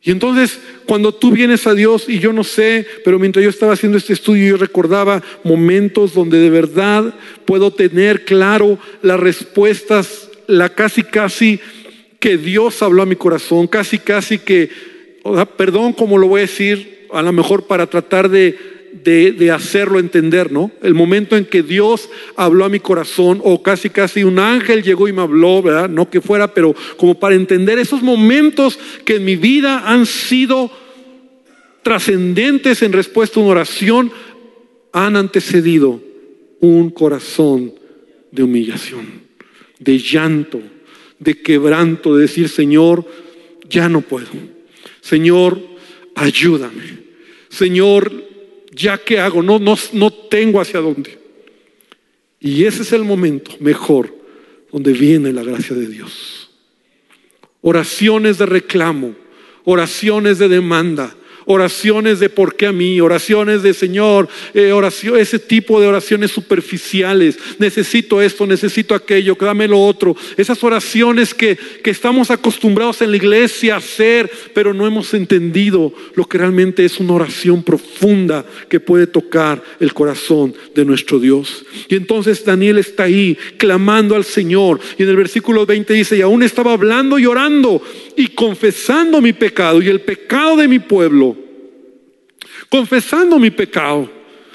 Y 0.00 0.10
entonces, 0.10 0.58
cuando 0.86 1.12
tú 1.12 1.30
vienes 1.30 1.66
a 1.66 1.74
Dios, 1.74 2.08
y 2.08 2.20
yo 2.20 2.32
no 2.32 2.42
sé, 2.42 2.86
pero 3.04 3.18
mientras 3.18 3.42
yo 3.42 3.50
estaba 3.50 3.74
haciendo 3.74 3.98
este 3.98 4.14
estudio, 4.14 4.48
yo 4.48 4.56
recordaba 4.56 5.22
momentos 5.44 6.14
donde 6.14 6.38
de 6.38 6.48
verdad 6.48 7.14
puedo 7.44 7.70
tener 7.70 8.24
claro 8.24 8.78
las 9.02 9.20
respuestas, 9.20 10.30
la 10.46 10.70
casi, 10.70 11.02
casi 11.02 11.60
que 12.22 12.38
Dios 12.38 12.80
habló 12.84 13.02
a 13.02 13.06
mi 13.06 13.16
corazón, 13.16 13.66
casi, 13.66 13.98
casi 13.98 14.38
que, 14.38 14.70
perdón, 15.56 15.92
como 15.92 16.18
lo 16.18 16.28
voy 16.28 16.38
a 16.38 16.42
decir, 16.42 17.08
a 17.12 17.20
lo 17.20 17.32
mejor 17.32 17.66
para 17.66 17.88
tratar 17.88 18.28
de 18.28 18.56
de, 18.92 19.50
hacerlo 19.50 19.98
entender, 19.98 20.52
¿no? 20.52 20.70
El 20.82 20.94
momento 20.94 21.36
en 21.36 21.46
que 21.46 21.62
Dios 21.62 22.08
habló 22.36 22.64
a 22.64 22.68
mi 22.68 22.78
corazón, 22.78 23.40
o 23.42 23.60
casi 23.60 23.90
casi 23.90 24.22
un 24.22 24.38
ángel 24.38 24.84
llegó 24.84 25.08
y 25.08 25.12
me 25.12 25.22
habló, 25.22 25.62
¿verdad? 25.62 25.88
No 25.88 26.10
que 26.10 26.20
fuera, 26.20 26.54
pero 26.54 26.76
como 26.96 27.18
para 27.18 27.34
entender 27.34 27.78
esos 27.80 28.02
momentos 28.02 28.78
que 29.04 29.16
en 29.16 29.24
mi 29.24 29.34
vida 29.34 29.90
han 29.90 30.06
sido 30.06 30.70
trascendentes 31.82 32.82
en 32.82 32.92
respuesta 32.92 33.40
a 33.40 33.42
una 33.42 33.52
oración, 33.52 34.12
han 34.92 35.16
antecedido 35.16 36.00
un 36.60 36.90
corazón 36.90 37.72
de 38.30 38.42
humillación, 38.44 39.22
de 39.80 39.98
llanto, 39.98 40.60
de 41.22 41.40
quebranto, 41.40 42.16
de 42.16 42.22
decir, 42.22 42.48
Señor, 42.48 43.06
ya 43.68 43.88
no 43.88 44.00
puedo. 44.00 44.28
Señor, 45.00 45.60
ayúdame. 46.16 46.98
Señor, 47.48 48.12
ya 48.72 48.98
que 48.98 49.20
hago, 49.20 49.42
no, 49.42 49.58
no, 49.58 49.76
no 49.92 50.10
tengo 50.10 50.60
hacia 50.60 50.80
dónde. 50.80 51.18
Y 52.40 52.64
ese 52.64 52.82
es 52.82 52.92
el 52.92 53.04
momento 53.04 53.52
mejor 53.60 54.14
donde 54.72 54.92
viene 54.92 55.32
la 55.32 55.44
gracia 55.44 55.76
de 55.76 55.86
Dios. 55.86 56.50
Oraciones 57.60 58.38
de 58.38 58.46
reclamo, 58.46 59.14
oraciones 59.64 60.38
de 60.38 60.48
demanda, 60.48 61.14
oraciones 61.46 62.20
de 62.20 62.28
por 62.28 62.56
qué 62.56 62.66
a 62.66 62.72
mí, 62.72 63.00
oraciones 63.00 63.62
de 63.62 63.74
Señor, 63.74 64.28
eh, 64.54 64.72
ese 65.18 65.38
tipo 65.38 65.80
de 65.80 65.86
oraciones 65.86 66.30
superficiales. 66.30 67.38
Necesito 67.58 68.20
esto, 68.20 68.46
necesito 68.46 68.94
aquello, 68.94 69.36
dame 69.40 69.68
lo 69.68 69.80
otro. 69.80 70.16
Esas 70.36 70.62
oraciones 70.64 71.34
que, 71.34 71.58
que 71.82 71.90
estamos 71.90 72.30
acostumbrados 72.30 73.02
en 73.02 73.10
la 73.10 73.16
iglesia 73.16 73.74
a 73.74 73.78
hacer, 73.78 74.30
pero 74.54 74.72
no 74.72 74.86
hemos 74.86 75.14
entendido 75.14 75.92
lo 76.14 76.24
que 76.24 76.38
realmente 76.38 76.84
es 76.84 77.00
una 77.00 77.14
oración 77.14 77.62
profunda 77.62 78.44
que 78.68 78.80
puede 78.80 79.06
tocar 79.06 79.62
el 79.80 79.92
corazón 79.92 80.54
de 80.74 80.84
nuestro 80.84 81.18
Dios. 81.18 81.64
Y 81.88 81.96
entonces 81.96 82.44
Daniel 82.44 82.78
está 82.78 83.04
ahí 83.04 83.36
clamando 83.56 84.14
al 84.14 84.24
Señor. 84.24 84.80
Y 84.98 85.02
en 85.02 85.08
el 85.08 85.16
versículo 85.16 85.66
20 85.66 85.92
dice, 85.94 86.16
y 86.16 86.22
aún 86.22 86.42
estaba 86.42 86.72
hablando 86.72 87.18
y 87.18 87.26
orando 87.26 87.82
y 88.16 88.28
confesando 88.28 89.20
mi 89.20 89.32
pecado 89.32 89.82
y 89.82 89.88
el 89.88 90.00
pecado 90.00 90.56
de 90.56 90.68
mi 90.68 90.78
pueblo 90.78 91.36
confesando 92.72 93.38
mi 93.38 93.50
pecado. 93.50 94.10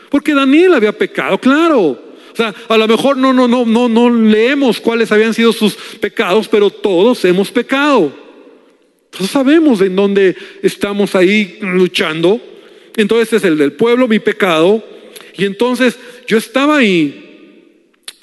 Porque 0.10 0.34
Daniel 0.34 0.74
había 0.74 0.92
pecado, 0.92 1.38
claro. 1.38 1.90
O 2.34 2.36
sea, 2.36 2.52
a 2.68 2.76
lo 2.76 2.88
mejor 2.88 3.16
no, 3.16 3.32
no, 3.32 3.48
no, 3.48 3.64
no, 3.64 3.88
no 3.88 4.10
leemos 4.10 4.82
cuáles 4.82 5.12
habían 5.12 5.36
sido 5.36 5.54
sus 5.54 5.76
pecados, 5.76 6.48
pero 6.48 6.72
todos 6.72 7.24
hemos 7.26 7.52
pecado. 7.52 8.12
Todos 9.12 9.30
sabemos 9.30 9.82
en 9.82 9.96
dónde 9.96 10.36
estamos 10.64 11.14
ahí 11.14 11.60
luchando. 11.62 12.42
Entonces 12.96 13.34
es 13.34 13.44
el 13.44 13.56
del 13.56 13.74
pueblo, 13.74 14.08
mi 14.08 14.18
pecado. 14.18 14.84
Y 15.36 15.46
entonces 15.46 16.00
yo 16.26 16.40
estaba 16.40 16.78
ahí 16.78 17.27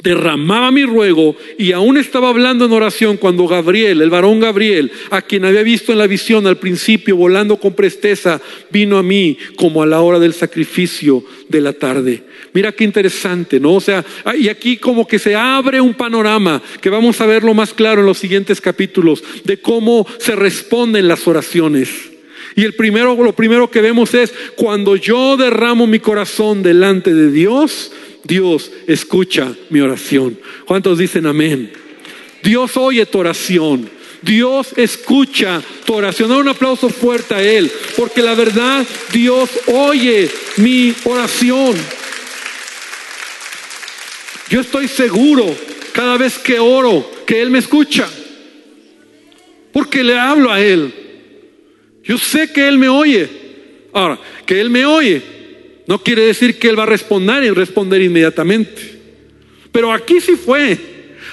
derramaba 0.05 0.71
mi 0.71 0.85
ruego 0.85 1.35
y 1.59 1.73
aún 1.73 1.97
estaba 1.97 2.29
hablando 2.29 2.67
en 2.67 2.73
oración 2.73 3.17
cuando 3.17 3.49
Gabriel, 3.49 4.03
el 4.03 4.11
varón 4.11 4.39
Gabriel, 4.39 4.93
a 5.11 5.23
quien 5.23 5.47
había 5.47 5.63
visto 5.63 5.93
en 5.93 5.99
la 5.99 6.07
visión 6.07 6.47
al 6.47 6.59
principio 6.59 7.17
volando 7.17 7.57
con 7.57 7.73
presteza, 7.73 8.41
vino 8.71 8.99
a 8.99 9.03
mí 9.03 9.39
como 9.57 9.83
a 9.83 9.87
la 9.87 10.03
hora 10.03 10.19
del 10.19 10.35
sacrificio 10.35 11.25
de 11.49 11.61
la 11.63 11.73
tarde. 11.73 12.23
Mira 12.53 12.73
qué 12.73 12.85
interesante, 12.85 13.59
¿no? 13.59 13.77
O 13.77 13.81
sea, 13.81 14.05
y 14.39 14.49
aquí 14.49 14.77
como 14.77 15.09
que 15.09 15.19
se 15.19 15.35
abre 15.35 15.81
un 15.81 15.95
panorama 15.95 16.63
que 16.83 16.91
vamos 16.91 17.21
a 17.23 17.27
verlo 17.27 17.55
más 17.55 17.73
claro 17.73 18.03
en 18.03 18.07
los 18.07 18.19
siguientes 18.19 18.61
capítulos 18.61 19.25
de 19.45 19.59
cómo 19.59 20.07
se 20.19 20.37
responden 20.37 21.09
las 21.09 21.27
oraciones. 21.27 21.89
Y 22.57 22.63
el 22.63 22.75
primero, 22.75 23.17
lo 23.17 23.35
primero 23.35 23.71
que 23.71 23.81
vemos 23.81 24.13
es 24.13 24.35
cuando 24.55 24.97
yo 24.97 25.39
derramo 25.39 25.87
mi 25.87 25.99
corazón 25.99 26.63
delante 26.63 27.15
de 27.15 27.33
Dios, 27.33 27.91
Dios 28.25 28.71
escucha 28.87 29.55
mi 29.71 29.81
oración. 29.81 30.39
¿Cuántos 30.65 30.99
dicen 30.99 31.27
amén? 31.27 31.73
Dios 32.43 32.77
oye 32.77 33.07
tu 33.07 33.19
oración. 33.19 33.89
Dios 34.23 34.69
escucha 34.77 35.63
tu 35.85 35.95
oración. 35.95 36.31
Da 36.31 36.39
un 36.39 36.49
aplauso 36.49 36.89
fuerte 36.89 37.35
a 37.35 37.43
Él, 37.43 37.71
porque 37.97 38.23
la 38.23 38.35
verdad, 38.35 38.87
Dios 39.13 39.51
oye 39.67 40.31
mi 40.57 40.95
oración. 41.05 41.77
Yo 44.49 44.61
estoy 44.61 44.89
seguro 44.89 45.55
cada 45.93 46.17
vez 46.17 46.39
que 46.39 46.59
oro 46.59 47.11
que 47.27 47.43
Él 47.43 47.51
me 47.51 47.59
escucha, 47.59 48.09
porque 49.73 50.03
le 50.03 50.19
hablo 50.19 50.51
a 50.51 50.61
Él. 50.61 50.93
Yo 52.03 52.17
sé 52.17 52.51
que 52.53 52.67
Él 52.67 52.79
me 52.79 52.89
oye. 52.89 53.29
Ahora, 53.93 54.19
que 54.47 54.61
Él 54.61 54.71
me 54.71 54.87
oye 54.87 55.35
no 55.87 56.03
quiere 56.03 56.23
decir 56.23 56.59
que 56.59 56.69
Él 56.69 56.79
va 56.79 56.85
a 56.85 56.87
responder 56.87 57.45
y 57.45 57.51
responder 57.51 58.03
inmediatamente. 58.03 59.01
Pero 59.71 59.93
aquí 59.93 60.21
sí 60.21 60.37
fue. 60.37 60.79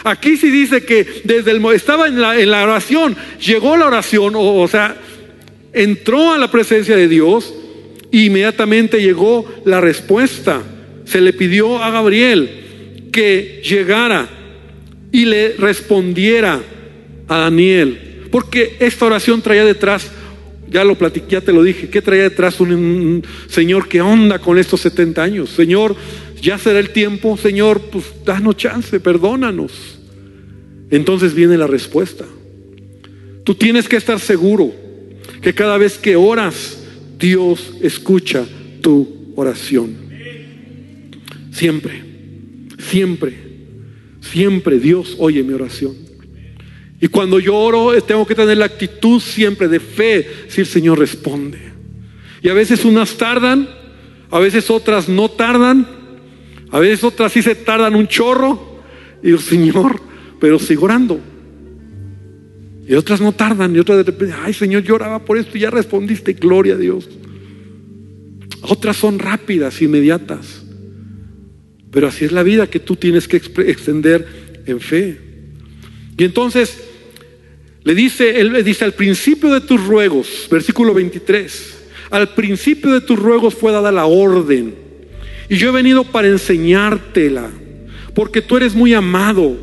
Aquí 0.03 0.35
sí 0.35 0.49
dice 0.49 0.83
que 0.83 1.21
desde 1.23 1.51
el 1.51 1.63
estaba 1.73 2.07
en 2.07 2.19
la, 2.19 2.39
en 2.39 2.49
la 2.49 2.63
oración, 2.63 3.15
llegó 3.45 3.77
la 3.77 3.85
oración, 3.85 4.33
o, 4.35 4.67
sea, 4.67 4.97
entró 5.73 6.33
a 6.33 6.37
la 6.37 6.49
presencia 6.49 6.95
de 6.95 7.07
Dios 7.07 7.53
e 8.11 8.17
inmediatamente 8.23 9.01
llegó 9.01 9.47
la 9.63 9.79
respuesta. 9.79 10.63
Se 11.05 11.21
le 11.21 11.33
pidió 11.33 11.81
a 11.83 11.91
Gabriel 11.91 13.09
que 13.11 13.61
llegara 13.63 14.27
y 15.11 15.25
le 15.25 15.53
respondiera 15.53 16.61
a 17.27 17.37
Daniel, 17.37 18.27
porque 18.31 18.77
esta 18.79 19.05
oración 19.05 19.41
traía 19.41 19.65
detrás 19.65 20.09
ya 20.71 20.83
lo 20.85 20.97
platiqué, 20.97 21.27
ya 21.31 21.41
te 21.41 21.51
lo 21.51 21.63
dije, 21.63 21.89
¿qué 21.89 22.01
traía 22.01 22.23
detrás 22.23 22.59
un, 22.61 22.71
un, 22.71 23.23
Señor 23.47 23.89
que 23.89 24.01
onda 24.01 24.39
con 24.39 24.57
estos 24.57 24.81
70 24.81 25.21
años? 25.21 25.49
Señor, 25.49 25.95
ya 26.41 26.57
será 26.57 26.79
el 26.79 26.91
tiempo, 26.91 27.37
Señor, 27.37 27.81
pues 27.91 28.05
danos 28.25 28.55
chance, 28.55 28.99
perdónanos. 28.99 29.99
Entonces 30.89 31.33
viene 31.33 31.57
la 31.57 31.67
respuesta. 31.67 32.25
Tú 33.43 33.53
tienes 33.55 33.89
que 33.89 33.97
estar 33.97 34.19
seguro 34.19 34.73
que 35.41 35.53
cada 35.53 35.77
vez 35.77 35.97
que 35.97 36.15
oras, 36.15 36.79
Dios 37.19 37.73
escucha 37.81 38.45
tu 38.81 39.33
oración. 39.35 39.95
Siempre, 41.51 42.01
siempre, 42.79 43.33
siempre 44.21 44.79
Dios 44.79 45.15
oye 45.19 45.43
mi 45.43 45.53
oración. 45.53 46.10
Y 47.01 47.07
cuando 47.07 47.39
yo 47.39 47.57
oro, 47.57 47.99
tengo 48.03 48.27
que 48.27 48.35
tener 48.35 48.55
la 48.57 48.65
actitud 48.65 49.19
siempre 49.19 49.67
de 49.67 49.79
fe, 49.79 50.27
si 50.47 50.61
el 50.61 50.67
Señor 50.67 50.99
responde. 50.99 51.59
Y 52.43 52.49
a 52.49 52.53
veces 52.53 52.85
unas 52.85 53.17
tardan, 53.17 53.67
a 54.29 54.37
veces 54.37 54.69
otras 54.69 55.09
no 55.09 55.27
tardan, 55.29 55.87
a 56.69 56.79
veces 56.79 57.03
otras 57.03 57.31
sí 57.31 57.41
se 57.41 57.55
tardan 57.55 57.95
un 57.95 58.07
chorro. 58.07 58.83
Y 59.23 59.27
digo, 59.27 59.39
Señor, 59.39 59.99
pero 60.39 60.59
sigo 60.59 60.85
orando. 60.85 61.19
Y 62.87 62.93
otras 62.93 63.19
no 63.19 63.31
tardan. 63.31 63.75
Y 63.75 63.79
otras 63.79 63.97
de 63.97 64.03
repente, 64.03 64.35
ay 64.39 64.53
Señor, 64.53 64.83
yo 64.83 64.93
oraba 64.93 65.25
por 65.25 65.39
esto 65.39 65.57
y 65.57 65.61
ya 65.61 65.71
respondiste, 65.71 66.33
gloria 66.33 66.75
a 66.75 66.77
Dios. 66.77 67.09
Otras 68.61 68.95
son 68.95 69.17
rápidas, 69.17 69.81
inmediatas. 69.81 70.63
Pero 71.89 72.07
así 72.07 72.25
es 72.25 72.31
la 72.31 72.43
vida 72.43 72.67
que 72.67 72.79
tú 72.79 72.95
tienes 72.95 73.27
que 73.27 73.37
extender 73.37 74.61
en 74.67 74.79
fe. 74.79 75.19
Y 76.15 76.25
entonces 76.25 76.90
le 77.83 77.95
dice, 77.95 78.39
él 78.39 78.53
le 78.53 78.63
dice 78.63 78.85
al 78.85 78.93
principio 78.93 79.53
de 79.53 79.61
tus 79.61 79.83
ruegos, 79.85 80.47
versículo 80.51 80.93
23, 80.93 81.77
al 82.11 82.33
principio 82.33 82.93
de 82.93 83.01
tus 83.01 83.17
ruegos 83.17 83.55
fue 83.55 83.71
dada 83.71 83.91
la 83.91 84.05
orden 84.05 84.75
y 85.51 85.57
yo 85.57 85.67
he 85.67 85.71
venido 85.73 86.05
para 86.05 86.29
enseñártela, 86.29 87.49
porque 88.13 88.41
tú 88.41 88.55
eres 88.55 88.73
muy 88.73 88.93
amado. 88.93 89.57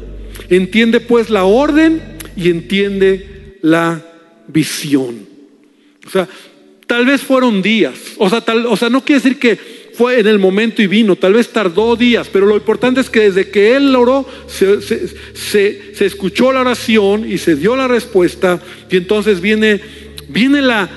Entiende 0.50 1.00
pues 1.00 1.30
la 1.30 1.44
orden 1.44 2.02
y 2.36 2.50
entiende 2.50 3.56
la 3.62 4.04
visión. 4.46 5.26
O 6.06 6.10
sea, 6.10 6.28
tal 6.86 7.06
vez 7.06 7.22
fueron 7.22 7.62
días. 7.62 7.94
O 8.18 8.28
sea, 8.28 8.42
tal, 8.42 8.66
o 8.66 8.76
sea, 8.76 8.90
no 8.90 9.02
quiere 9.02 9.22
decir 9.22 9.38
que 9.38 9.58
fue 9.98 10.20
en 10.20 10.28
el 10.28 10.38
momento 10.38 10.80
y 10.80 10.86
vino, 10.86 11.16
tal 11.16 11.32
vez 11.32 11.48
tardó 11.48 11.96
días, 11.96 12.30
pero 12.32 12.46
lo 12.46 12.54
importante 12.54 13.00
es 13.00 13.10
que 13.10 13.22
desde 13.22 13.50
que 13.50 13.74
él 13.74 13.96
oró, 13.96 14.24
se, 14.46 15.92
escuchó 15.98 16.52
la 16.52 16.60
oración 16.60 17.28
y 17.28 17.36
se 17.36 17.56
dio 17.56 17.74
la 17.74 17.88
respuesta, 17.88 18.62
y 18.88 18.96
entonces 18.96 19.40
viene, 19.40 19.80
viene 20.28 20.62
la, 20.62 20.88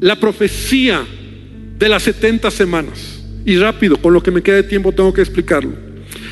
la 0.00 0.18
profecía 0.18 1.04
de 1.78 1.86
las 1.86 2.02
70 2.04 2.50
semanas. 2.50 3.22
Y 3.44 3.58
rápido, 3.58 3.98
con 3.98 4.14
lo 4.14 4.22
que 4.22 4.30
me 4.30 4.42
queda 4.42 4.56
de 4.56 4.62
tiempo 4.62 4.90
tengo 4.92 5.12
que 5.12 5.20
explicarlo. 5.20 5.74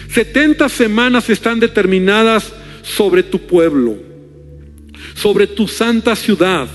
70 0.08 0.70
semanas 0.70 1.28
están 1.28 1.60
determinadas 1.60 2.54
sobre 2.80 3.22
tu 3.22 3.38
pueblo, 3.38 3.98
sobre 5.14 5.46
tu 5.46 5.68
santa 5.68 6.16
ciudad, 6.16 6.66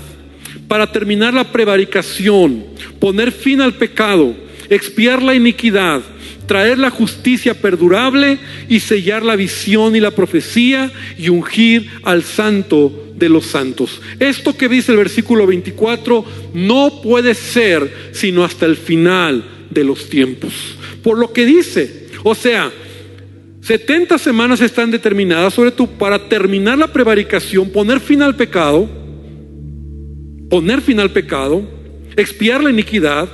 para 0.68 0.92
terminar 0.92 1.34
la 1.34 1.50
prevaricación, 1.50 2.66
poner 3.00 3.32
fin 3.32 3.60
al 3.60 3.74
pecado, 3.74 4.46
expiar 4.70 5.22
la 5.22 5.34
iniquidad, 5.34 6.02
traer 6.46 6.78
la 6.78 6.90
justicia 6.90 7.54
perdurable 7.54 8.38
y 8.68 8.80
sellar 8.80 9.22
la 9.22 9.36
visión 9.36 9.94
y 9.96 10.00
la 10.00 10.10
profecía 10.10 10.90
y 11.18 11.28
ungir 11.28 11.88
al 12.02 12.22
santo 12.22 13.12
de 13.14 13.28
los 13.28 13.46
santos. 13.46 14.00
Esto 14.18 14.56
que 14.56 14.68
dice 14.68 14.92
el 14.92 14.98
versículo 14.98 15.46
24 15.46 16.24
no 16.54 17.00
puede 17.02 17.34
ser 17.34 18.10
sino 18.12 18.44
hasta 18.44 18.66
el 18.66 18.76
final 18.76 19.44
de 19.70 19.84
los 19.84 20.08
tiempos. 20.08 20.52
Por 21.02 21.18
lo 21.18 21.32
que 21.32 21.44
dice, 21.44 22.08
o 22.22 22.34
sea, 22.34 22.72
70 23.60 24.16
semanas 24.18 24.60
están 24.60 24.90
determinadas 24.90 25.52
sobre 25.54 25.72
tú 25.72 25.86
para 25.86 26.28
terminar 26.28 26.78
la 26.78 26.92
prevaricación, 26.92 27.70
poner 27.70 28.00
fin 28.00 28.22
al 28.22 28.34
pecado, 28.34 28.88
poner 30.48 30.80
fin 30.80 31.00
al 31.00 31.10
pecado, 31.10 31.62
expiar 32.16 32.62
la 32.62 32.70
iniquidad, 32.70 33.28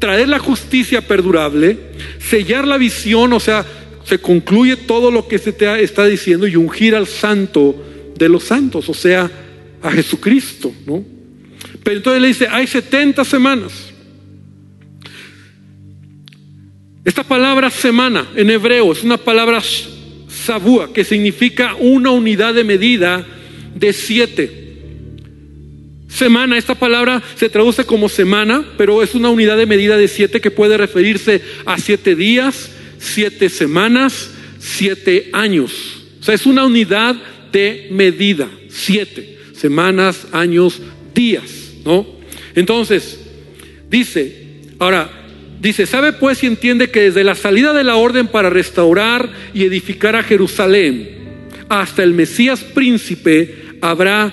traer 0.00 0.28
la 0.28 0.40
justicia 0.40 1.00
perdurable, 1.02 1.78
sellar 2.18 2.66
la 2.66 2.78
visión, 2.78 3.32
o 3.32 3.38
sea, 3.38 3.64
se 4.04 4.18
concluye 4.18 4.74
todo 4.76 5.12
lo 5.12 5.28
que 5.28 5.38
se 5.38 5.52
te 5.52 5.84
está 5.84 6.06
diciendo 6.06 6.48
y 6.48 6.56
ungir 6.56 6.96
al 6.96 7.06
santo 7.06 7.76
de 8.16 8.28
los 8.28 8.42
santos, 8.42 8.88
o 8.88 8.94
sea, 8.94 9.30
a 9.82 9.90
Jesucristo, 9.92 10.72
¿no? 10.86 11.04
Pero 11.84 11.98
entonces 11.98 12.20
le 12.20 12.28
dice, 12.28 12.48
hay 12.50 12.66
70 12.66 13.24
semanas. 13.24 13.72
Esta 17.04 17.22
palabra 17.22 17.70
semana 17.70 18.28
en 18.34 18.50
hebreo 18.50 18.92
es 18.92 19.04
una 19.04 19.16
palabra 19.16 19.62
sabúa 20.28 20.92
que 20.92 21.04
significa 21.04 21.74
una 21.78 22.10
unidad 22.10 22.54
de 22.54 22.64
medida 22.64 23.26
de 23.74 23.92
siete. 23.92 24.59
Semana, 26.10 26.58
esta 26.58 26.74
palabra 26.74 27.22
se 27.36 27.48
traduce 27.48 27.84
como 27.84 28.08
semana, 28.08 28.64
pero 28.76 29.02
es 29.02 29.14
una 29.14 29.30
unidad 29.30 29.56
de 29.56 29.66
medida 29.66 29.96
de 29.96 30.08
siete 30.08 30.40
que 30.40 30.50
puede 30.50 30.76
referirse 30.76 31.40
a 31.64 31.78
siete 31.78 32.14
días, 32.14 32.70
siete 32.98 33.48
semanas, 33.48 34.30
siete 34.58 35.30
años. 35.32 35.72
O 36.20 36.24
sea, 36.24 36.34
es 36.34 36.46
una 36.46 36.66
unidad 36.66 37.16
de 37.52 37.88
medida, 37.92 38.48
siete 38.68 39.38
semanas, 39.54 40.26
años, 40.32 40.80
días, 41.14 41.72
¿no? 41.84 42.06
Entonces, 42.54 43.18
dice, 43.88 44.46
ahora, 44.78 45.20
Dice, 45.60 45.84
¿sabe 45.84 46.14
pues 46.14 46.42
y 46.42 46.46
entiende 46.46 46.90
que 46.90 47.02
desde 47.02 47.22
la 47.22 47.34
salida 47.34 47.74
de 47.74 47.84
la 47.84 47.96
orden 47.96 48.28
para 48.28 48.48
restaurar 48.48 49.28
y 49.52 49.64
edificar 49.64 50.16
a 50.16 50.22
Jerusalén 50.22 51.18
hasta 51.68 52.02
el 52.02 52.14
Mesías 52.14 52.64
príncipe 52.64 53.76
habrá 53.82 54.32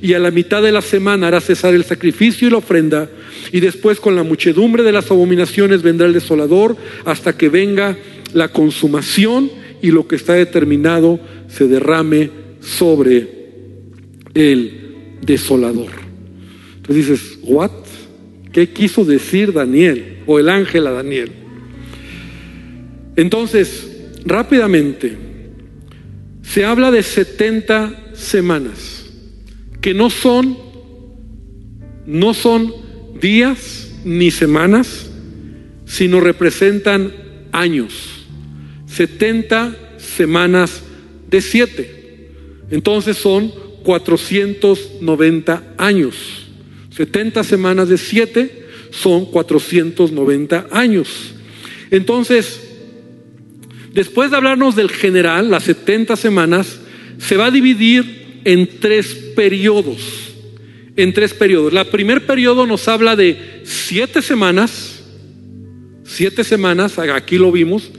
y 0.00 0.14
a 0.14 0.18
la 0.18 0.30
mitad 0.30 0.62
de 0.62 0.72
la 0.72 0.82
semana 0.82 1.28
hará 1.28 1.40
cesar 1.40 1.74
el 1.74 1.84
sacrificio 1.84 2.48
y 2.48 2.50
la 2.50 2.58
ofrenda 2.58 3.08
y 3.52 3.60
después 3.60 4.00
con 4.00 4.16
la 4.16 4.22
muchedumbre 4.22 4.82
de 4.82 4.92
las 4.92 5.10
abominaciones 5.10 5.82
vendrá 5.82 6.06
el 6.06 6.12
desolador 6.12 6.76
hasta 7.04 7.36
que 7.36 7.48
venga 7.48 7.96
la 8.32 8.48
consumación 8.48 9.50
y 9.82 9.90
lo 9.90 10.06
que 10.06 10.16
está 10.16 10.34
determinado 10.34 11.20
se 11.48 11.66
derrame 11.66 12.30
sobre 12.60 13.28
el 14.34 14.72
desolador. 15.22 15.90
Entonces 16.76 17.08
dices, 17.08 17.38
¿what? 17.42 17.70
¿Qué 18.52 18.70
quiso 18.70 19.04
decir 19.04 19.52
Daniel 19.52 20.18
o 20.26 20.38
el 20.38 20.48
ángel 20.48 20.86
a 20.86 20.90
Daniel? 20.92 21.30
Entonces, 23.16 23.88
rápidamente, 24.24 25.16
se 26.42 26.64
habla 26.64 26.90
de 26.90 27.02
70 27.02 28.12
semanas, 28.14 28.97
que 29.80 29.94
no 29.94 30.10
son 30.10 30.68
no 32.08 32.32
son 32.32 32.72
días 33.20 33.92
ni 34.02 34.30
semanas, 34.30 35.10
sino 35.84 36.20
representan 36.20 37.12
años. 37.52 38.24
70 38.86 39.76
semanas 39.98 40.82
de 41.28 41.42
7. 41.42 42.30
Entonces 42.70 43.18
son 43.18 43.52
490 43.84 45.74
años. 45.76 46.16
70 46.96 47.44
semanas 47.44 47.90
de 47.90 47.98
7 47.98 48.66
son 48.90 49.26
490 49.26 50.68
años. 50.70 51.34
Entonces, 51.90 52.60
después 53.92 54.30
de 54.30 54.38
hablarnos 54.38 54.76
del 54.76 54.90
general, 54.90 55.50
las 55.50 55.64
70 55.64 56.16
semanas, 56.16 56.80
se 57.18 57.36
va 57.36 57.46
a 57.46 57.50
dividir 57.50 58.17
en 58.44 58.80
tres 58.80 59.14
periodos. 59.34 60.32
En 60.96 61.12
tres 61.12 61.34
periodos. 61.34 61.72
La 61.72 61.84
primer 61.84 62.26
periodo 62.26 62.66
nos 62.66 62.88
habla 62.88 63.16
de 63.16 63.62
siete 63.64 64.22
semanas. 64.22 65.02
Siete 66.04 66.44
semanas, 66.44 66.98
aquí 66.98 67.38
lo 67.38 67.52
vimos. 67.52 67.90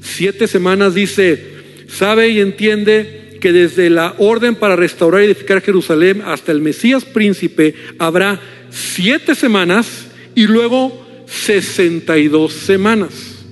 Siete 0.00 0.46
semanas 0.46 0.94
dice, 0.94 1.44
sabe 1.88 2.30
y 2.30 2.40
entiende 2.40 3.38
que 3.40 3.52
desde 3.52 3.90
la 3.90 4.14
orden 4.18 4.54
para 4.54 4.76
restaurar 4.76 5.22
y 5.22 5.26
edificar 5.26 5.60
Jerusalén 5.60 6.22
hasta 6.24 6.52
el 6.52 6.60
Mesías 6.60 7.04
príncipe 7.04 7.74
habrá 7.98 8.40
siete 8.70 9.34
semanas 9.34 10.06
y 10.34 10.46
luego 10.46 11.06
62 11.26 12.52
semanas. 12.52 13.44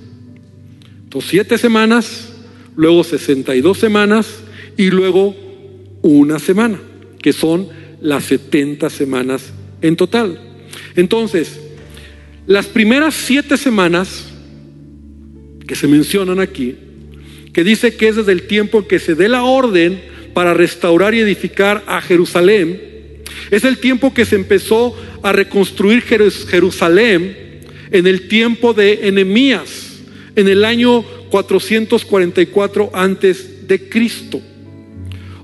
Entonces, 1.03 1.29
siete 1.29 1.57
semanas, 1.57 2.29
luego 2.75 3.03
62 3.03 3.77
semanas 3.77 4.27
y 4.77 4.89
luego 4.89 5.35
una 6.05 6.37
semana, 6.37 6.79
que 7.19 7.33
son 7.33 7.67
las 7.99 8.25
70 8.25 8.91
semanas 8.91 9.51
en 9.81 9.95
total. 9.95 10.39
Entonces, 10.95 11.59
las 12.45 12.67
primeras 12.67 13.15
siete 13.15 13.57
semanas 13.57 14.27
que 15.67 15.75
se 15.75 15.87
mencionan 15.87 16.39
aquí, 16.39 16.75
que 17.51 17.63
dice 17.63 17.95
que 17.95 18.09
es 18.09 18.17
desde 18.17 18.33
el 18.33 18.43
tiempo 18.43 18.87
que 18.87 18.99
se 18.99 19.15
dé 19.15 19.27
la 19.27 19.45
orden 19.45 19.99
para 20.35 20.53
restaurar 20.53 21.15
y 21.15 21.21
edificar 21.21 21.83
a 21.87 21.99
Jerusalén, 22.01 22.79
es 23.49 23.63
el 23.63 23.79
tiempo 23.79 24.13
que 24.13 24.25
se 24.25 24.35
empezó 24.35 24.95
a 25.23 25.31
reconstruir 25.31 26.03
Jerusalén 26.03 27.35
en 27.89 28.05
el 28.05 28.27
tiempo 28.27 28.73
de 28.73 29.07
Enemías, 29.07 30.01
en 30.35 30.49
el 30.49 30.65
año 30.65 31.01
444 31.31 32.91
antes 32.93 33.67
de 33.67 33.89
Cristo. 33.89 34.39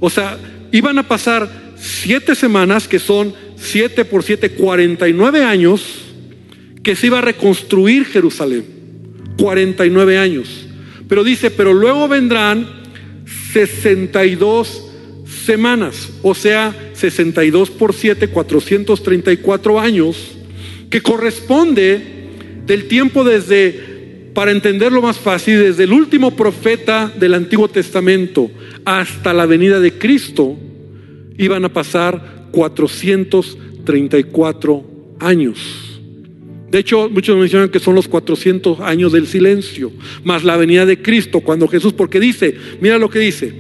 O 0.01 0.09
sea, 0.09 0.37
iban 0.73 0.97
a 0.97 1.07
pasar 1.07 1.49
siete 1.77 2.35
semanas, 2.35 2.89
que 2.89 2.99
son 2.99 3.33
siete 3.55 4.03
por 4.03 4.23
siete, 4.23 4.49
49 4.49 5.45
años, 5.45 5.81
que 6.83 6.97
se 6.97 7.07
iba 7.07 7.19
a 7.19 7.21
reconstruir 7.21 8.05
Jerusalén. 8.05 8.65
49 9.37 10.17
años. 10.17 10.67
Pero 11.07 11.23
dice, 11.23 11.51
pero 11.51 11.73
luego 11.73 12.07
vendrán 12.07 12.67
62 13.53 14.91
semanas, 15.45 16.09
o 16.21 16.33
sea, 16.35 16.91
62 16.93 17.69
por 17.71 17.93
7, 17.93 18.27
434 18.27 19.79
años, 19.79 20.17
que 20.89 21.01
corresponde 21.01 22.01
del 22.65 22.87
tiempo 22.87 23.23
desde, 23.23 23.90
para 24.34 24.51
entenderlo 24.51 25.01
más 25.01 25.17
fácil, 25.17 25.59
desde 25.59 25.84
el 25.84 25.93
último 25.93 26.36
profeta 26.36 27.11
del 27.19 27.34
Antiguo 27.34 27.67
Testamento 27.67 28.49
hasta 28.86 29.34
la 29.34 29.45
venida 29.45 29.79
de 29.79 29.97
Cristo, 29.97 30.57
iban 31.38 31.65
a 31.65 31.73
pasar 31.73 32.47
434 32.51 34.86
años. 35.19 35.88
De 36.69 36.79
hecho, 36.79 37.09
muchos 37.09 37.38
mencionan 37.38 37.69
que 37.69 37.79
son 37.79 37.95
los 37.95 38.07
400 38.07 38.79
años 38.79 39.11
del 39.11 39.27
silencio, 39.27 39.91
más 40.23 40.45
la 40.45 40.55
venida 40.55 40.86
de 40.86 41.01
Cristo, 41.01 41.41
cuando 41.41 41.67
Jesús, 41.67 41.91
porque 41.91 42.19
dice, 42.19 42.55
mira 42.79 42.97
lo 42.97 43.09
que 43.09 43.19
dice, 43.19 43.53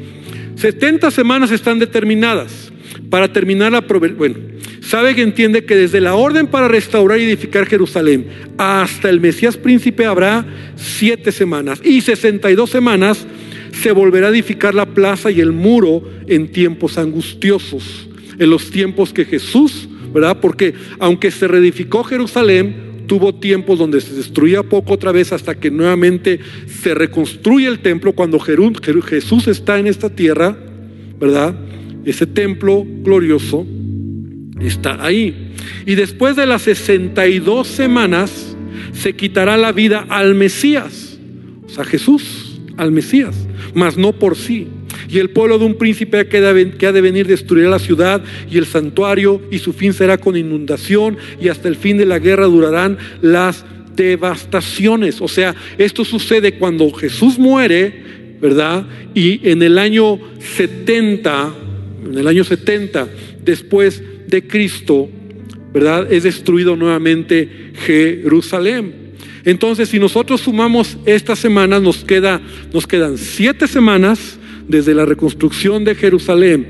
70 0.55 1.11
semanas 1.11 1.51
están 1.51 1.79
determinadas 1.79 2.71
para 3.11 3.31
terminar 3.31 3.73
la... 3.73 3.81
Bueno, 3.81 4.37
sabe 4.79 5.13
que 5.13 5.21
entiende 5.21 5.65
que 5.65 5.75
desde 5.75 6.01
la 6.01 6.15
orden 6.15 6.47
para 6.47 6.67
restaurar 6.67 7.19
y 7.19 7.25
edificar 7.25 7.67
Jerusalén 7.67 8.25
hasta 8.57 9.09
el 9.09 9.19
Mesías 9.19 9.57
príncipe 9.57 10.05
habrá 10.05 10.43
siete 10.75 11.31
semanas 11.31 11.81
y 11.83 12.01
62 12.01 12.67
semanas 12.67 13.27
se 13.73 13.91
volverá 13.91 14.27
a 14.27 14.29
edificar 14.31 14.73
la 14.73 14.85
plaza 14.85 15.29
y 15.29 15.41
el 15.41 15.51
muro 15.51 16.01
en 16.25 16.51
tiempos 16.51 16.97
angustiosos, 16.97 18.07
en 18.39 18.49
los 18.49 18.71
tiempos 18.71 19.13
que 19.13 19.25
Jesús, 19.25 19.87
¿verdad? 20.13 20.39
Porque 20.39 20.73
aunque 20.97 21.31
se 21.31 21.47
reedificó 21.47 22.03
Jerusalén, 22.03 23.05
tuvo 23.07 23.35
tiempos 23.35 23.77
donde 23.77 23.99
se 23.99 24.13
destruía 24.13 24.63
poco 24.63 24.93
otra 24.93 25.11
vez 25.11 25.33
hasta 25.33 25.55
que 25.55 25.69
nuevamente 25.69 26.39
se 26.81 26.93
reconstruye 26.93 27.67
el 27.67 27.79
templo 27.79 28.13
cuando 28.13 28.39
Jesús 28.39 29.47
está 29.49 29.79
en 29.79 29.87
esta 29.87 30.09
tierra, 30.09 30.55
¿verdad? 31.19 31.55
Ese 32.05 32.25
templo 32.25 32.85
glorioso 33.03 33.65
está 34.59 35.03
ahí. 35.03 35.53
Y 35.85 35.95
después 35.95 36.35
de 36.35 36.45
las 36.45 36.63
62 36.63 37.67
semanas 37.67 38.55
se 38.93 39.13
quitará 39.13 39.57
la 39.57 39.71
vida 39.71 40.05
al 40.09 40.35
Mesías, 40.35 41.19
o 41.65 41.69
sea, 41.69 41.85
Jesús, 41.85 42.59
al 42.77 42.91
Mesías, 42.91 43.35
mas 43.73 43.97
no 43.97 44.13
por 44.13 44.35
sí. 44.35 44.67
Y 45.09 45.19
el 45.19 45.29
pueblo 45.29 45.59
de 45.59 45.65
un 45.65 45.75
príncipe 45.75 46.27
que 46.27 46.37
ha 46.37 46.91
de 46.91 47.01
venir 47.01 47.27
destruirá 47.27 47.69
la 47.69 47.79
ciudad 47.79 48.23
y 48.49 48.57
el 48.57 48.65
santuario 48.65 49.41
y 49.51 49.59
su 49.59 49.73
fin 49.73 49.93
será 49.93 50.17
con 50.17 50.37
inundación 50.37 51.17
y 51.39 51.49
hasta 51.49 51.67
el 51.67 51.75
fin 51.75 51.97
de 51.97 52.05
la 52.05 52.19
guerra 52.19 52.45
durarán 52.45 52.97
las 53.21 53.65
devastaciones. 53.95 55.21
O 55.21 55.27
sea, 55.27 55.55
esto 55.77 56.05
sucede 56.05 56.53
cuando 56.53 56.91
Jesús 56.91 57.37
muere, 57.37 58.37
¿verdad? 58.41 58.85
Y 59.13 59.47
en 59.49 59.61
el 59.63 59.77
año 59.77 60.19
70, 60.39 61.53
en 62.05 62.17
el 62.17 62.27
año 62.27 62.43
70 62.43 63.07
después 63.43 64.01
de 64.27 64.47
Cristo, 64.47 65.09
¿verdad? 65.73 66.11
Es 66.11 66.23
destruido 66.23 66.75
nuevamente 66.75 67.71
Jerusalén. 67.85 69.01
Entonces, 69.43 69.89
si 69.89 69.99
nosotros 69.99 70.41
sumamos 70.41 70.97
estas 71.05 71.39
semanas, 71.39 71.81
nos, 71.81 72.03
queda, 72.03 72.41
nos 72.73 72.85
quedan 72.85 73.17
siete 73.17 73.67
semanas 73.67 74.37
desde 74.67 74.93
la 74.93 75.05
reconstrucción 75.05 75.83
de 75.83 75.95
Jerusalén, 75.95 76.67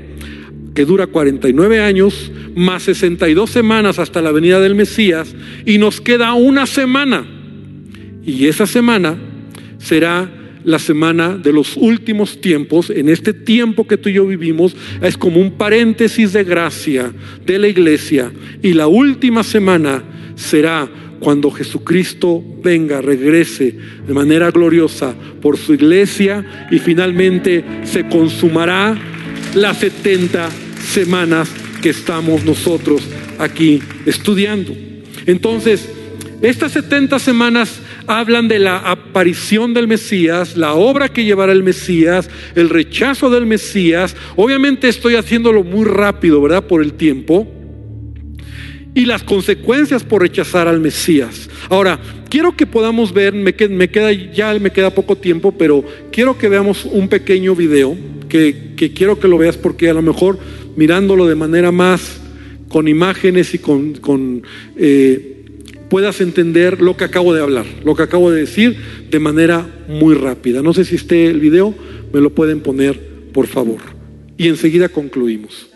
que 0.74 0.84
dura 0.84 1.06
49 1.06 1.80
años, 1.80 2.32
más 2.54 2.84
62 2.84 3.50
semanas 3.50 3.98
hasta 3.98 4.22
la 4.22 4.32
venida 4.32 4.60
del 4.60 4.74
Mesías, 4.74 5.34
y 5.66 5.78
nos 5.78 6.00
queda 6.00 6.32
una 6.32 6.66
semana. 6.66 7.26
Y 8.24 8.46
esa 8.46 8.66
semana 8.66 9.18
será 9.78 10.30
la 10.64 10.78
semana 10.78 11.36
de 11.36 11.52
los 11.52 11.76
últimos 11.76 12.40
tiempos, 12.40 12.90
en 12.90 13.08
este 13.08 13.32
tiempo 13.32 13.86
que 13.86 13.96
tú 13.96 14.08
y 14.08 14.14
yo 14.14 14.26
vivimos, 14.26 14.76
es 15.00 15.16
como 15.16 15.40
un 15.40 15.52
paréntesis 15.52 16.32
de 16.32 16.44
gracia 16.44 17.12
de 17.44 17.58
la 17.58 17.68
iglesia. 17.68 18.32
Y 18.62 18.72
la 18.74 18.86
última 18.86 19.42
semana 19.42 20.02
será 20.34 20.88
cuando 21.20 21.50
Jesucristo 21.50 22.42
venga, 22.62 23.00
regrese 23.00 23.76
de 24.06 24.12
manera 24.12 24.50
gloriosa 24.50 25.14
por 25.40 25.56
su 25.56 25.74
iglesia 25.74 26.68
y 26.70 26.78
finalmente 26.78 27.64
se 27.84 28.08
consumará 28.08 28.98
las 29.54 29.78
70 29.78 30.50
semanas 30.80 31.48
que 31.80 31.90
estamos 31.90 32.44
nosotros 32.44 33.02
aquí 33.38 33.80
estudiando. 34.04 34.74
Entonces, 35.26 35.88
estas 36.42 36.72
70 36.72 37.18
semanas 37.20 37.80
hablan 38.06 38.48
de 38.48 38.58
la 38.58 38.78
aparición 38.78 39.74
del 39.74 39.88
Mesías, 39.88 40.56
la 40.56 40.74
obra 40.74 41.08
que 41.08 41.24
llevará 41.24 41.52
el 41.52 41.62
Mesías, 41.62 42.28
el 42.54 42.68
rechazo 42.68 43.30
del 43.30 43.46
Mesías. 43.46 44.16
Obviamente 44.36 44.88
estoy 44.88 45.16
haciéndolo 45.16 45.64
muy 45.64 45.84
rápido, 45.84 46.40
¿verdad? 46.40 46.66
Por 46.66 46.82
el 46.82 46.94
tiempo 46.94 47.48
y 48.94 49.06
las 49.06 49.22
consecuencias 49.22 50.04
por 50.04 50.22
rechazar 50.22 50.68
al 50.68 50.80
Mesías. 50.80 51.48
Ahora, 51.70 51.98
quiero 52.28 52.56
que 52.56 52.66
podamos 52.66 53.12
ver, 53.12 53.32
me 53.32 53.54
queda, 53.54 54.12
ya 54.12 54.52
me 54.58 54.70
queda 54.70 54.90
poco 54.90 55.16
tiempo, 55.16 55.52
pero 55.52 55.84
quiero 56.10 56.36
que 56.36 56.48
veamos 56.48 56.84
un 56.84 57.08
pequeño 57.08 57.54
video, 57.54 57.96
que, 58.28 58.72
quiero 58.94 59.18
que 59.18 59.28
lo 59.28 59.38
veas 59.38 59.56
porque 59.56 59.88
a 59.88 59.94
lo 59.94 60.02
mejor 60.02 60.38
mirándolo 60.76 61.26
de 61.26 61.34
manera 61.34 61.70
más 61.70 62.20
con 62.68 62.88
imágenes 62.88 63.54
y 63.54 63.58
con, 63.58 63.94
con 63.94 64.42
eh, 64.76 65.31
puedas 65.92 66.22
entender 66.22 66.80
lo 66.80 66.96
que 66.96 67.04
acabo 67.04 67.34
de 67.34 67.42
hablar, 67.42 67.66
lo 67.84 67.94
que 67.94 68.02
acabo 68.02 68.30
de 68.30 68.40
decir 68.40 68.78
de 69.10 69.18
manera 69.18 69.84
muy 69.88 70.14
rápida. 70.14 70.62
No 70.62 70.72
sé 70.72 70.86
si 70.86 70.94
esté 70.94 71.26
el 71.26 71.38
video, 71.38 71.74
me 72.14 72.22
lo 72.22 72.34
pueden 72.34 72.60
poner, 72.60 72.98
por 73.34 73.46
favor. 73.46 73.82
Y 74.38 74.48
enseguida 74.48 74.88
concluimos. 74.88 75.68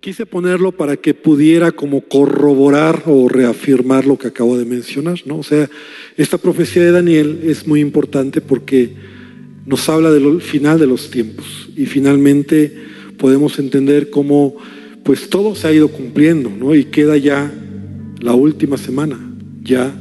Quise 0.00 0.26
ponerlo 0.26 0.72
para 0.72 0.96
que 0.96 1.14
pudiera 1.14 1.70
como 1.70 2.00
corroborar 2.00 3.04
o 3.06 3.28
reafirmar 3.28 4.08
lo 4.08 4.18
que 4.18 4.26
acabo 4.26 4.58
de 4.58 4.64
mencionar, 4.64 5.20
¿no? 5.24 5.38
O 5.38 5.44
sea, 5.44 5.70
esta 6.16 6.36
profecía 6.36 6.82
de 6.82 6.90
Daniel 6.90 7.42
es 7.44 7.64
muy 7.64 7.78
importante 7.78 8.40
porque 8.40 8.90
nos 9.66 9.88
habla 9.88 10.10
del 10.10 10.40
final 10.40 10.80
de 10.80 10.88
los 10.88 11.12
tiempos 11.12 11.68
y 11.76 11.86
finalmente 11.86 12.74
podemos 13.18 13.56
entender 13.60 14.10
cómo 14.10 14.56
pues 15.04 15.30
todo 15.30 15.54
se 15.54 15.68
ha 15.68 15.72
ido 15.72 15.86
cumpliendo, 15.86 16.50
¿no? 16.50 16.74
Y 16.74 16.86
queda 16.86 17.16
ya 17.16 17.52
la 18.20 18.34
última 18.34 18.76
semana, 18.76 19.18
ya 19.62 19.92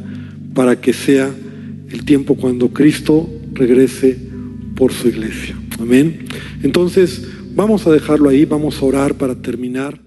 para 0.53 0.79
que 0.79 0.93
sea 0.93 1.29
el 1.89 2.03
tiempo 2.05 2.35
cuando 2.35 2.69
Cristo 2.69 3.29
regrese 3.53 4.17
por 4.75 4.91
su 4.91 5.07
iglesia. 5.07 5.55
Amén. 5.79 6.25
Entonces, 6.63 7.27
vamos 7.55 7.85
a 7.87 7.91
dejarlo 7.91 8.29
ahí, 8.29 8.45
vamos 8.45 8.81
a 8.81 8.85
orar 8.85 9.15
para 9.15 9.35
terminar. 9.35 10.06